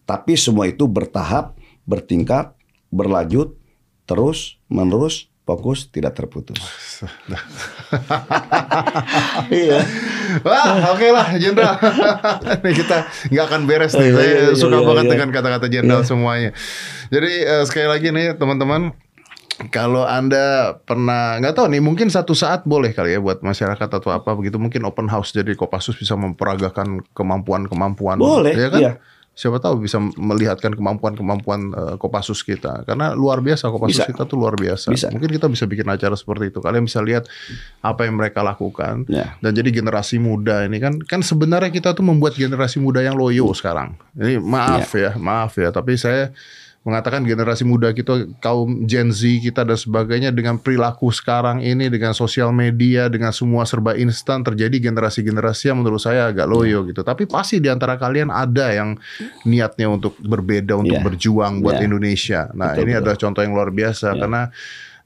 Tapi 0.04 0.36
semua 0.36 0.68
itu 0.68 0.84
bertahap, 0.84 1.56
bertingkat, 1.88 2.52
berlanjut, 2.92 3.56
terus, 4.04 4.60
menerus, 4.68 5.32
fokus, 5.44 5.88
tidak 5.92 6.16
terputus. 6.16 6.60
iya. 9.52 9.80
Wah, 10.40 10.96
oke 10.96 11.08
lah, 11.12 11.36
Jenderal. 11.36 11.76
Ini 12.64 12.72
kita 12.72 12.96
nggak 13.28 13.44
akan 13.48 13.60
beres 13.68 13.92
nih. 13.92 14.08
Iya, 14.08 14.16
Saya 14.16 14.24
iya, 14.24 14.40
iya, 14.40 14.56
suka 14.56 14.78
iya, 14.80 14.86
banget 14.88 15.04
iya. 15.04 15.12
dengan 15.12 15.28
kata-kata 15.32 15.66
Jenderal 15.68 16.02
semuanya. 16.04 16.50
Jadi 17.12 17.32
eh, 17.44 17.64
sekali 17.68 17.88
lagi 17.88 18.08
nih, 18.12 18.36
teman-teman. 18.40 18.96
Kalau 19.70 20.02
anda 20.02 20.74
pernah 20.82 21.38
nggak 21.38 21.54
tahu 21.54 21.70
nih 21.70 21.78
mungkin 21.78 22.10
satu 22.10 22.34
saat 22.34 22.66
boleh 22.66 22.90
kali 22.90 23.14
ya 23.14 23.22
buat 23.22 23.38
masyarakat 23.38 23.86
atau 23.86 24.10
apa 24.10 24.34
begitu 24.34 24.58
mungkin 24.58 24.82
open 24.82 25.06
house 25.06 25.30
jadi 25.30 25.54
Kopassus 25.54 25.94
bisa 25.94 26.18
memperagakan 26.18 27.06
kemampuan-kemampuan 27.14 28.18
Boleh, 28.18 28.50
ya 28.50 28.66
kan 28.66 28.80
iya. 28.82 28.92
Siapa 29.34 29.58
tahu 29.58 29.82
bisa 29.82 29.98
melihatkan 29.98 30.78
kemampuan-kemampuan 30.78 31.60
eh, 31.74 31.94
Kopassus 31.98 32.46
kita 32.46 32.86
karena 32.86 33.18
luar 33.18 33.42
biasa 33.42 33.66
Kopassus 33.66 34.06
Bisa. 34.06 34.10
kita 34.10 34.22
tuh 34.24 34.38
luar 34.38 34.54
biasa 34.54 34.94
Bisa. 34.94 35.10
mungkin 35.10 35.26
kita 35.26 35.50
bisa 35.50 35.66
bikin 35.66 35.90
acara 35.90 36.14
seperti 36.14 36.54
itu 36.54 36.62
kalian 36.62 36.86
bisa 36.86 37.02
lihat 37.02 37.26
apa 37.82 38.06
yang 38.06 38.14
mereka 38.14 38.46
lakukan 38.46 39.02
Ya. 39.10 39.34
dan 39.42 39.50
jadi 39.52 39.74
generasi 39.74 40.22
muda 40.22 40.62
ini 40.64 40.78
kan 40.78 41.02
kan 41.02 41.20
sebenarnya 41.20 41.74
kita 41.74 41.92
tuh 41.92 42.06
membuat 42.06 42.38
generasi 42.38 42.78
muda 42.78 43.02
yang 43.02 43.18
loyo 43.18 43.50
sekarang. 43.52 43.98
Ini 44.14 44.38
maaf 44.38 44.94
ya, 44.94 45.18
maaf 45.18 45.58
ya, 45.58 45.74
tapi 45.74 45.98
saya 45.98 46.30
mengatakan 46.84 47.24
generasi 47.24 47.64
muda 47.64 47.90
kita 47.90 48.28
kaum 48.44 48.84
Gen 48.84 49.08
Z 49.08 49.24
kita 49.40 49.64
dan 49.64 49.72
sebagainya 49.72 50.28
dengan 50.28 50.60
perilaku 50.60 51.08
sekarang 51.08 51.64
ini 51.64 51.88
dengan 51.88 52.12
sosial 52.12 52.52
media 52.52 53.08
dengan 53.08 53.32
semua 53.32 53.64
serba 53.64 53.96
instan 53.96 54.44
terjadi 54.44 54.92
generasi-generasi 54.92 55.72
yang 55.72 55.80
menurut 55.80 55.98
saya 55.98 56.28
agak 56.28 56.44
loyo 56.44 56.84
gitu. 56.84 57.00
Tapi 57.00 57.24
pasti 57.24 57.56
di 57.56 57.72
antara 57.72 57.96
kalian 57.96 58.28
ada 58.28 58.68
yang 58.68 59.00
niatnya 59.48 59.88
untuk 59.88 60.12
berbeda 60.20 60.76
untuk 60.76 61.00
Iya. 61.00 61.04
berjuang 61.08 61.64
buat 61.64 61.80
Iya. 61.80 61.88
Indonesia. 61.88 62.40
Nah, 62.52 62.76
Betul, 62.76 62.82
ini 62.84 62.92
betul. 62.92 63.00
adalah 63.00 63.16
contoh 63.16 63.40
yang 63.40 63.54
luar 63.56 63.70
biasa 63.72 64.06
Iya. 64.12 64.20
karena 64.20 64.42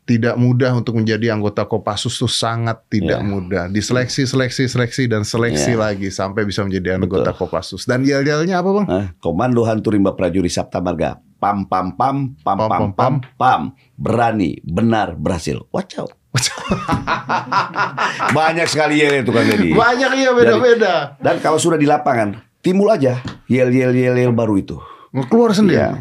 tidak 0.03 0.35
mudah 0.41 0.73
untuk 0.73 0.97
menjadi 0.97 1.37
anggota 1.37 1.63
Kopassus 1.63 2.17
tuh 2.17 2.33
sangat 2.33 2.81
tidak 2.91 3.21
Iya. 3.23 3.29
mudah. 3.29 3.65
Diseleksi, 3.69 4.27
seleksi, 4.27 4.65
seleksi 4.67 5.05
dan 5.07 5.23
seleksi 5.23 5.77
Iya. 5.77 5.85
lagi 5.85 6.09
sampai 6.11 6.43
bisa 6.43 6.65
menjadi 6.67 6.99
anggota 6.99 7.31
Kopassus. 7.31 7.87
Dan 7.87 8.03
yel-yelnya 8.03 8.59
apa, 8.59 8.71
Bang? 8.73 8.87
Nah, 8.89 9.07
Komando 9.21 9.63
Hantu 9.63 9.95
Rimba 9.95 10.17
Prajurit 10.17 10.51
Sabta 10.51 10.83
Marga. 10.83 11.23
Pam 11.39 11.71
pam 11.71 11.95
pam 11.95 12.35
pam 12.43 12.59
pam 12.59 12.85
pam 12.95 13.15
pam. 13.39 13.63
Berani, 13.95 14.59
benar, 14.67 15.15
berhasil. 15.15 15.63
Watch 15.71 15.95
out. 16.03 16.15
Banyak 18.35 18.67
sekali 18.69 19.01
yel 19.01 19.23
itu 19.23 19.31
kan 19.31 19.47
jadi. 19.47 19.71
Banyak 19.75 20.11
iya 20.19 20.31
beda-beda. 20.35 20.95
Dan 21.23 21.39
kalau 21.39 21.59
sudah 21.59 21.79
di 21.79 21.87
lapangan, 21.87 22.39
timbul 22.63 22.91
aja 22.91 23.23
yel 23.47 23.71
yel 23.71 23.95
yel 23.95 24.15
yel 24.19 24.33
baru 24.35 24.59
itu. 24.59 24.77
Keluar 25.31 25.55
sendiri. 25.55 25.79
Ya. 25.79 25.95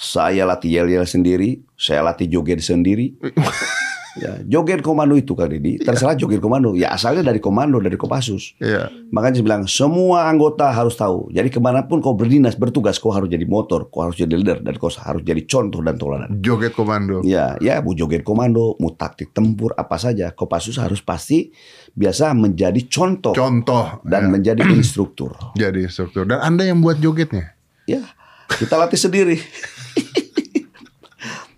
Saya 0.00 0.48
latih 0.48 0.72
yel 0.72 0.88
yel 0.88 1.04
sendiri, 1.04 1.60
saya 1.76 2.00
latih 2.00 2.24
joget 2.28 2.64
sendiri. 2.64 3.14
ya, 4.18 4.42
joget 4.42 4.82
komando 4.82 5.14
itu 5.14 5.38
kan 5.38 5.46
ini 5.52 5.78
terserah 5.78 6.18
joget 6.18 6.42
komando. 6.42 6.74
Ya 6.74 6.90
asalnya 6.90 7.22
dari 7.22 7.38
komando 7.38 7.78
dari 7.78 7.94
Kopassus. 7.94 8.58
Iya. 8.58 8.90
Makanya 9.14 9.38
saya 9.38 9.46
bilang 9.46 9.62
semua 9.70 10.26
anggota 10.26 10.72
harus 10.72 10.98
tahu. 10.98 11.30
Jadi 11.30 11.52
ke 11.52 11.60
mana 11.62 11.86
pun 11.86 12.02
kau 12.02 12.16
berdinas 12.18 12.58
bertugas, 12.58 12.98
kau 12.98 13.14
harus 13.14 13.30
jadi 13.30 13.46
motor, 13.46 13.86
kau 13.92 14.06
harus 14.06 14.18
jadi 14.18 14.34
leader, 14.34 14.58
dan 14.64 14.74
kau 14.80 14.90
harus 14.90 15.22
jadi 15.22 15.42
contoh 15.46 15.78
dan 15.84 15.94
toladan. 16.00 16.30
Joget 16.42 16.74
komando. 16.74 17.22
Ya, 17.22 17.54
ya, 17.62 17.78
mau 17.84 17.94
joget 17.94 18.26
komando, 18.26 18.74
mau 18.82 18.90
taktik 18.94 19.30
tempur, 19.30 19.70
apa 19.78 19.94
saja, 20.00 20.32
Kopassus 20.34 20.78
harus 20.80 20.98
pasti 21.04 21.52
biasa 21.90 22.32
menjadi 22.38 22.86
contoh 22.86 23.34
Contoh 23.34 23.98
dan 24.06 24.26
ya. 24.26 24.30
menjadi 24.30 24.62
instruktur. 24.78 25.34
jadi 25.54 25.86
instruktur. 25.86 26.24
Dan 26.24 26.38
Anda 26.40 26.66
yang 26.66 26.78
buat 26.80 27.02
jogetnya. 27.02 27.54
Ya, 27.86 28.06
kita 28.46 28.78
latih 28.78 28.98
sendiri. 28.98 29.38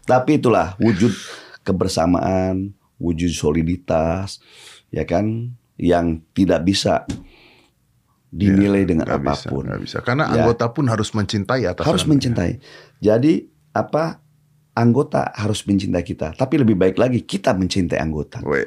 Tapi 0.02 0.36
itulah 0.36 0.74
wujud 0.82 1.14
kebersamaan, 1.62 2.74
wujud 2.98 3.30
soliditas, 3.30 4.38
ya 4.90 5.02
kan, 5.02 5.54
yang 5.78 6.22
tidak 6.34 6.62
bisa 6.62 7.02
dinilai 8.32 8.88
dengan 8.88 9.04
Nggak 9.04 9.22
bisa, 9.22 9.46
apa 9.46 9.52
pun. 9.52 9.62
nggak 9.68 9.82
bisa. 9.82 9.96
Karena 10.00 10.24
Ya. 10.32 10.44
anggota 10.44 10.64
pun 10.72 10.88
harus 10.88 11.12
mencintai 11.12 11.68
atas 11.68 11.84
harus 11.84 12.04
mencintai. 12.08 12.56
Jadi 12.96 13.44
apa 13.76 14.20
anggota 14.72 15.28
harus 15.36 15.60
mencintai 15.68 16.00
kita, 16.00 16.32
tapi 16.32 16.56
lebih 16.56 16.80
baik 16.80 16.96
lagi 16.96 17.20
kita 17.28 17.52
mencintai 17.52 18.00
anggota. 18.00 18.40
Weh. 18.40 18.64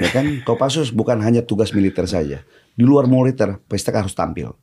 Ya 0.00 0.08
kan, 0.08 0.40
Kopassus 0.40 0.88
bukan 0.88 1.20
hanya 1.20 1.44
tugas 1.44 1.76
militer 1.76 2.08
saja. 2.08 2.40
Di 2.72 2.84
luar 2.84 3.04
militer, 3.04 3.60
pesta 3.68 3.92
harus 3.92 4.16
tampil. 4.16 4.56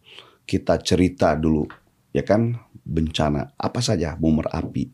Kita 0.50 0.82
cerita 0.82 1.38
dulu, 1.38 1.70
ya 2.10 2.26
kan, 2.26 2.58
bencana 2.82 3.54
apa 3.56 3.78
saja, 3.80 4.18
mau 4.18 4.34
merapi, 4.34 4.90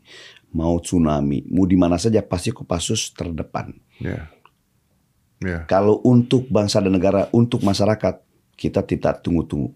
mau 0.50 0.78
tsunami, 0.82 1.46
mau 1.46 1.66
di 1.66 1.78
mana 1.78 1.96
saja 1.96 2.22
pasti 2.22 2.50
Kopassus 2.50 3.14
terdepan. 3.14 3.70
Ya. 4.02 4.30
Ya. 5.40 5.64
Kalau 5.64 6.04
untuk 6.04 6.50
bangsa 6.52 6.84
dan 6.84 6.92
negara, 6.92 7.32
untuk 7.32 7.64
masyarakat, 7.64 8.20
kita 8.60 8.84
tidak 8.84 9.24
tunggu-tunggu. 9.24 9.72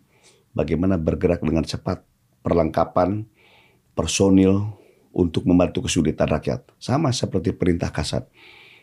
Bagaimana 0.53 1.01
bergerak 1.01 1.41
dengan 1.41 1.65
cepat, 1.65 2.05
perlengkapan, 2.45 3.25
personil 3.97 4.77
untuk 5.15 5.49
membantu 5.49 5.89
kesulitan 5.89 6.29
rakyat. 6.29 6.69
Sama 6.77 7.15
seperti 7.15 7.57
perintah 7.57 7.89
kasat. 7.89 8.29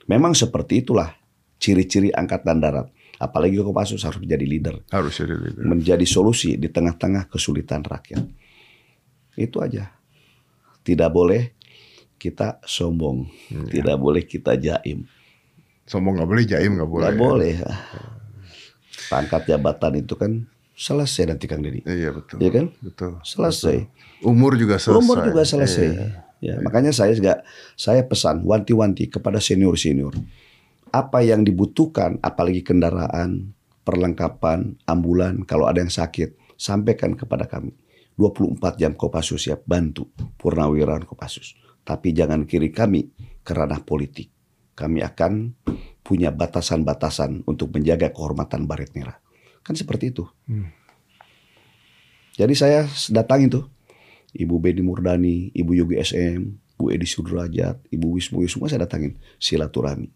Memang 0.10 0.34
seperti 0.34 0.82
itulah 0.82 1.14
ciri-ciri 1.62 2.10
angkatan 2.10 2.58
darat. 2.58 2.89
Apalagi 3.22 3.62
Kopassus 3.62 4.02
harus 4.02 4.18
menjadi 4.18 4.46
leader. 4.50 4.76
Harus 4.89 5.22
jadi 5.22 5.38
leader. 5.38 5.62
Menjadi 5.62 6.06
solusi 6.10 6.58
di 6.58 6.66
tengah-tengah 6.66 7.30
kesulitan 7.30 7.86
rakyat. 7.86 8.26
Itu 9.38 9.62
aja. 9.62 9.94
Tidak 10.82 11.10
boleh 11.14 11.61
kita 12.22 12.62
sombong. 12.62 13.26
Tidak 13.50 13.98
boleh 13.98 14.22
kita 14.30 14.54
jaim. 14.62 15.10
Sombong 15.90 16.22
nggak 16.22 16.30
boleh, 16.30 16.46
jaim 16.46 16.78
nggak 16.78 16.92
boleh. 16.94 17.06
Nggak 17.10 17.18
boleh. 17.18 17.54
Pangkat 19.10 19.50
jabatan 19.50 20.06
itu 20.06 20.14
kan 20.14 20.46
selesai 20.78 21.34
nanti 21.34 21.50
Kang 21.50 21.66
Deddy. 21.66 21.82
Iya 21.82 22.14
betul. 22.14 22.38
Iya 22.38 22.50
kan? 22.54 22.66
Betul. 22.78 23.12
Selesai. 23.26 23.90
Umur 24.22 24.54
juga 24.54 24.78
selesai. 24.78 25.02
Umur 25.02 25.18
juga 25.26 25.42
selesai. 25.42 25.88
Iya. 25.90 26.08
Ya, 26.42 26.56
makanya 26.62 26.90
saya 26.90 27.14
juga 27.14 27.46
saya 27.78 28.02
pesan 28.02 28.42
wanti-wanti 28.46 29.10
kepada 29.10 29.38
senior-senior. 29.38 30.18
Apa 30.90 31.22
yang 31.22 31.46
dibutuhkan 31.46 32.18
apalagi 32.22 32.66
kendaraan, 32.66 33.54
perlengkapan, 33.86 34.78
ambulan 34.90 35.46
kalau 35.46 35.70
ada 35.70 35.86
yang 35.86 35.94
sakit, 35.94 36.38
sampaikan 36.58 37.14
kepada 37.14 37.46
kami. 37.46 37.78
24 38.18 38.78
jam 38.78 38.94
Kopassus 38.94 39.50
siap 39.50 39.66
bantu 39.66 40.10
purnawirawan 40.38 41.06
Kopassus. 41.06 41.58
Tapi 41.82 42.14
jangan 42.14 42.46
kiri 42.46 42.70
kami 42.70 43.10
ke 43.42 43.52
ranah 43.52 43.82
politik. 43.82 44.30
Kami 44.78 45.04
akan 45.04 45.58
punya 46.02 46.34
batasan-batasan 46.34 47.46
untuk 47.46 47.74
menjaga 47.76 48.10
kehormatan 48.10 48.66
Baret 48.66 48.94
Merah. 48.98 49.20
Kan 49.62 49.78
seperti 49.78 50.16
itu. 50.16 50.26
Jadi 52.40 52.54
saya 52.58 52.88
datang 53.12 53.46
itu. 53.46 53.62
Ibu 54.32 54.64
Bedi 54.64 54.80
Murdani, 54.80 55.52
Ibu 55.52 55.72
Yogi 55.76 56.00
SM, 56.00 56.40
Bu 56.80 56.88
Edi 56.88 57.04
Sudrajat, 57.04 57.84
Ibu 57.92 58.16
Wismu 58.16 58.40
semua 58.48 58.72
saya 58.72 58.88
datangin 58.88 59.20
silaturahmi. 59.36 60.08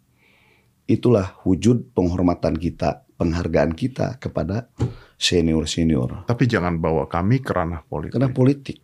Itulah 0.87 1.35
wujud 1.43 1.91
penghormatan 1.91 2.55
kita, 2.55 3.03
penghargaan 3.19 3.75
kita 3.75 4.15
kepada 4.23 4.71
senior-senior. 5.19 6.23
Tapi 6.31 6.47
jangan 6.47 6.79
bawa 6.79 7.11
kami 7.11 7.43
ke 7.43 7.51
ranah 7.51 7.83
politik. 7.83 8.15
Karena 8.15 8.31
politik. 8.31 8.77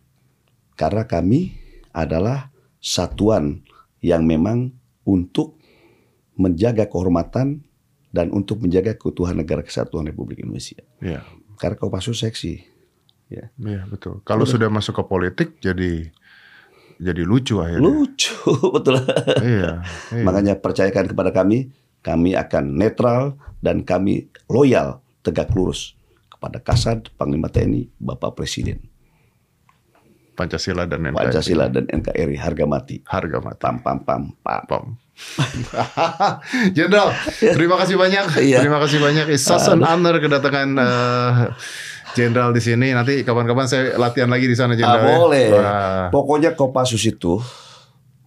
Karena 0.76 1.08
kami 1.08 1.56
adalah 1.96 2.51
satuan 2.82 3.62
yang 4.02 4.26
memang 4.26 4.74
untuk 5.06 5.56
menjaga 6.34 6.90
kehormatan 6.90 7.62
dan 8.10 8.28
untuk 8.34 8.60
menjaga 8.60 8.98
keutuhan 8.98 9.38
negara 9.38 9.62
kesatuan 9.62 10.04
Republik 10.10 10.42
Indonesia. 10.42 10.82
Iya. 10.98 11.22
Karena 11.56 11.78
Kopassus 11.78 12.20
seksi. 12.20 12.60
Ya. 13.32 13.48
Iya 13.56 13.88
betul. 13.88 14.20
Kalau 14.28 14.44
sudah 14.44 14.68
masuk 14.68 15.00
ke 15.00 15.04
politik 15.08 15.48
jadi 15.62 16.12
jadi 17.00 17.22
lucu 17.24 17.62
akhirnya. 17.62 17.86
Lucu 17.86 18.36
betul. 18.76 19.00
Iya. 19.40 19.80
iya. 20.12 20.24
Makanya 20.26 20.60
percayakan 20.60 21.08
kepada 21.08 21.32
kami, 21.32 21.72
kami 22.04 22.36
akan 22.36 22.76
netral 22.76 23.40
dan 23.64 23.86
kami 23.86 24.28
loyal, 24.50 25.00
tegak 25.24 25.54
lurus 25.54 25.96
kepada 26.28 26.58
Kasat, 26.60 27.08
Panglima 27.16 27.48
TNI, 27.48 27.88
Bapak 27.96 28.36
Presiden. 28.36 28.91
Pancasila 30.32 30.84
dan 30.84 31.04
NKRI. 31.04 31.18
Pancasila 31.18 31.66
dan 31.68 31.84
NKRI 31.86 32.36
harga 32.36 32.64
mati. 32.64 32.96
Harga 33.04 33.38
mati. 33.38 33.60
Pam 33.60 33.76
pam 33.78 33.98
pam 34.00 34.22
pam. 34.40 34.62
Pam. 34.64 34.84
Jenderal, 36.76 37.12
terima 37.38 37.76
kasih 37.76 37.94
banyak. 37.94 38.40
Iya. 38.40 38.58
Terima 38.60 38.80
kasih 38.80 38.98
banyak. 38.98 39.26
It's 39.28 39.44
such 39.44 39.68
an 39.68 39.82
honor 39.82 40.16
kedatangan 40.18 40.68
eh, 40.72 41.32
Jenderal 42.12 42.50
di 42.50 42.60
sini. 42.60 42.90
Nanti 42.90 43.20
kapan-kapan 43.22 43.66
saya 43.68 43.84
latihan 43.96 44.28
lagi 44.28 44.48
di 44.48 44.56
sana 44.56 44.72
Ah, 44.72 44.78
Jenderal. 44.78 45.04
ya. 45.04 45.16
boleh. 45.16 45.46
Wah, 45.52 46.04
Pokoknya 46.08 46.50
Kopassus 46.52 47.04
itu 47.04 47.38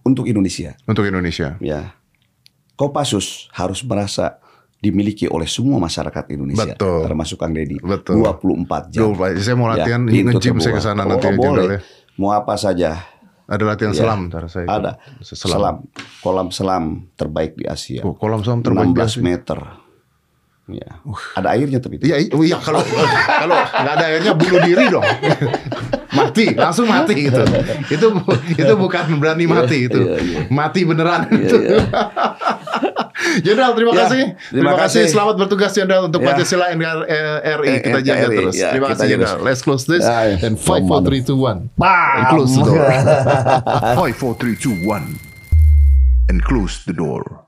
untuk 0.02 0.26
Indonesia. 0.26 0.78
untuk 0.86 1.02
Indonesia. 1.02 1.58
Ya. 1.58 1.94
Kopassus 2.76 3.48
harus 3.50 3.82
merasa 3.82 4.38
dimiliki 4.76 5.26
oleh 5.26 5.48
semua 5.48 5.80
masyarakat 5.80 6.24
Indonesia. 6.32 6.76
Betul. 6.76 7.00
Termasuk 7.08 7.36
Kang 7.40 7.52
Deddy. 7.56 7.80
Betul. 7.80 8.20
24 8.22 8.92
jam. 8.92 9.00
Duh, 9.00 9.12
Pak, 9.16 9.28
saya 9.40 9.56
mau 9.56 9.68
latihan 9.68 10.02
Ya, 10.06 10.22
nge-gym 10.22 10.56
saya 10.60 10.72
ke 10.76 10.82
sana 10.84 11.02
Oh, 11.02 11.16
nanti 11.16 11.26
ya, 11.26 11.34
boleh. 11.34 11.64
Ya. 11.66 11.78
Mau 12.16 12.30
apa 12.32 12.54
saja. 12.56 12.90
Ada 13.46 13.62
latihan 13.62 13.94
Ya. 13.94 13.98
selam 14.02 14.20
ntar 14.26 14.50
saya. 14.50 14.66
Ada. 14.66 14.92
Selam. 15.22 15.54
Selam. 15.54 15.76
Kolam 16.18 16.48
selam 16.50 16.84
terbaik 17.14 17.54
di 17.54 17.64
Asia. 17.64 18.02
Oh, 18.02 18.18
kolam 18.18 18.42
selam 18.42 18.60
terbaik 18.60 18.90
di 18.90 18.98
16 18.98 19.06
Asia. 19.06 19.22
meter. 19.22 19.58
Ya. 20.66 20.98
Ada 21.38 21.54
airnya 21.54 21.78
tapi 21.78 21.94
itu. 21.96 22.10
Iya, 22.10 22.26
i- 22.26 22.32
oh 22.34 22.42
iya 22.42 22.58
kalau 22.58 22.82
kalau 23.40 23.54
nggak 23.54 23.94
ada 23.94 24.04
airnya 24.10 24.34
bunuh 24.34 24.58
diri 24.60 24.84
dong. 24.90 25.06
mati, 26.18 26.58
langsung 26.58 26.90
mati 26.90 27.30
gitu. 27.30 27.38
Itu 27.86 28.06
itu 28.50 28.72
bukan 28.74 29.14
berani 29.22 29.46
mati 29.46 29.86
itu. 29.86 29.94
iya, 30.02 30.18
iya. 30.18 30.40
Mati 30.50 30.82
beneran 30.82 31.30
itu. 31.30 31.54
iya. 31.54 31.86
Jenderal, 33.46 33.78
terima 33.78 33.92
Ya, 33.94 33.98
kasih. 34.06 34.22
terima 34.50 34.72
kasih. 34.74 35.02
kasih. 35.06 35.12
Selamat 35.14 35.34
bertugas 35.38 35.70
Jenderal 35.70 36.02
untuk 36.10 36.20
Ya. 36.20 36.34
Pancasila 36.34 36.66
NKRI. 36.74 37.68
Eh, 37.70 37.78
Kita 37.82 37.98
jaga 38.02 38.26
terus. 38.28 38.54
ya, 38.54 38.68
terima 38.74 38.86
kita 38.90 38.96
kasih 38.98 39.06
Jenderal. 39.14 39.38
Let's 39.46 39.62
close 39.62 39.84
this 39.86 40.02
Ya, 40.02 40.34
ya. 40.34 40.36
and 40.42 40.58
5 40.58 40.82
4 40.82 40.98
3 41.06 41.22
2 41.22 41.30
1. 41.30 41.78
Bam! 41.78 42.10
And 42.18 42.24
close 42.26 42.52
the 42.58 42.64
door. 42.66 42.82
5 42.82 44.18
4 44.18 44.34
3 44.34 44.56
2 44.58 44.82
1 44.82 45.14
and 46.26 46.38
close 46.42 46.82
the 46.82 46.94
door. 46.96 47.45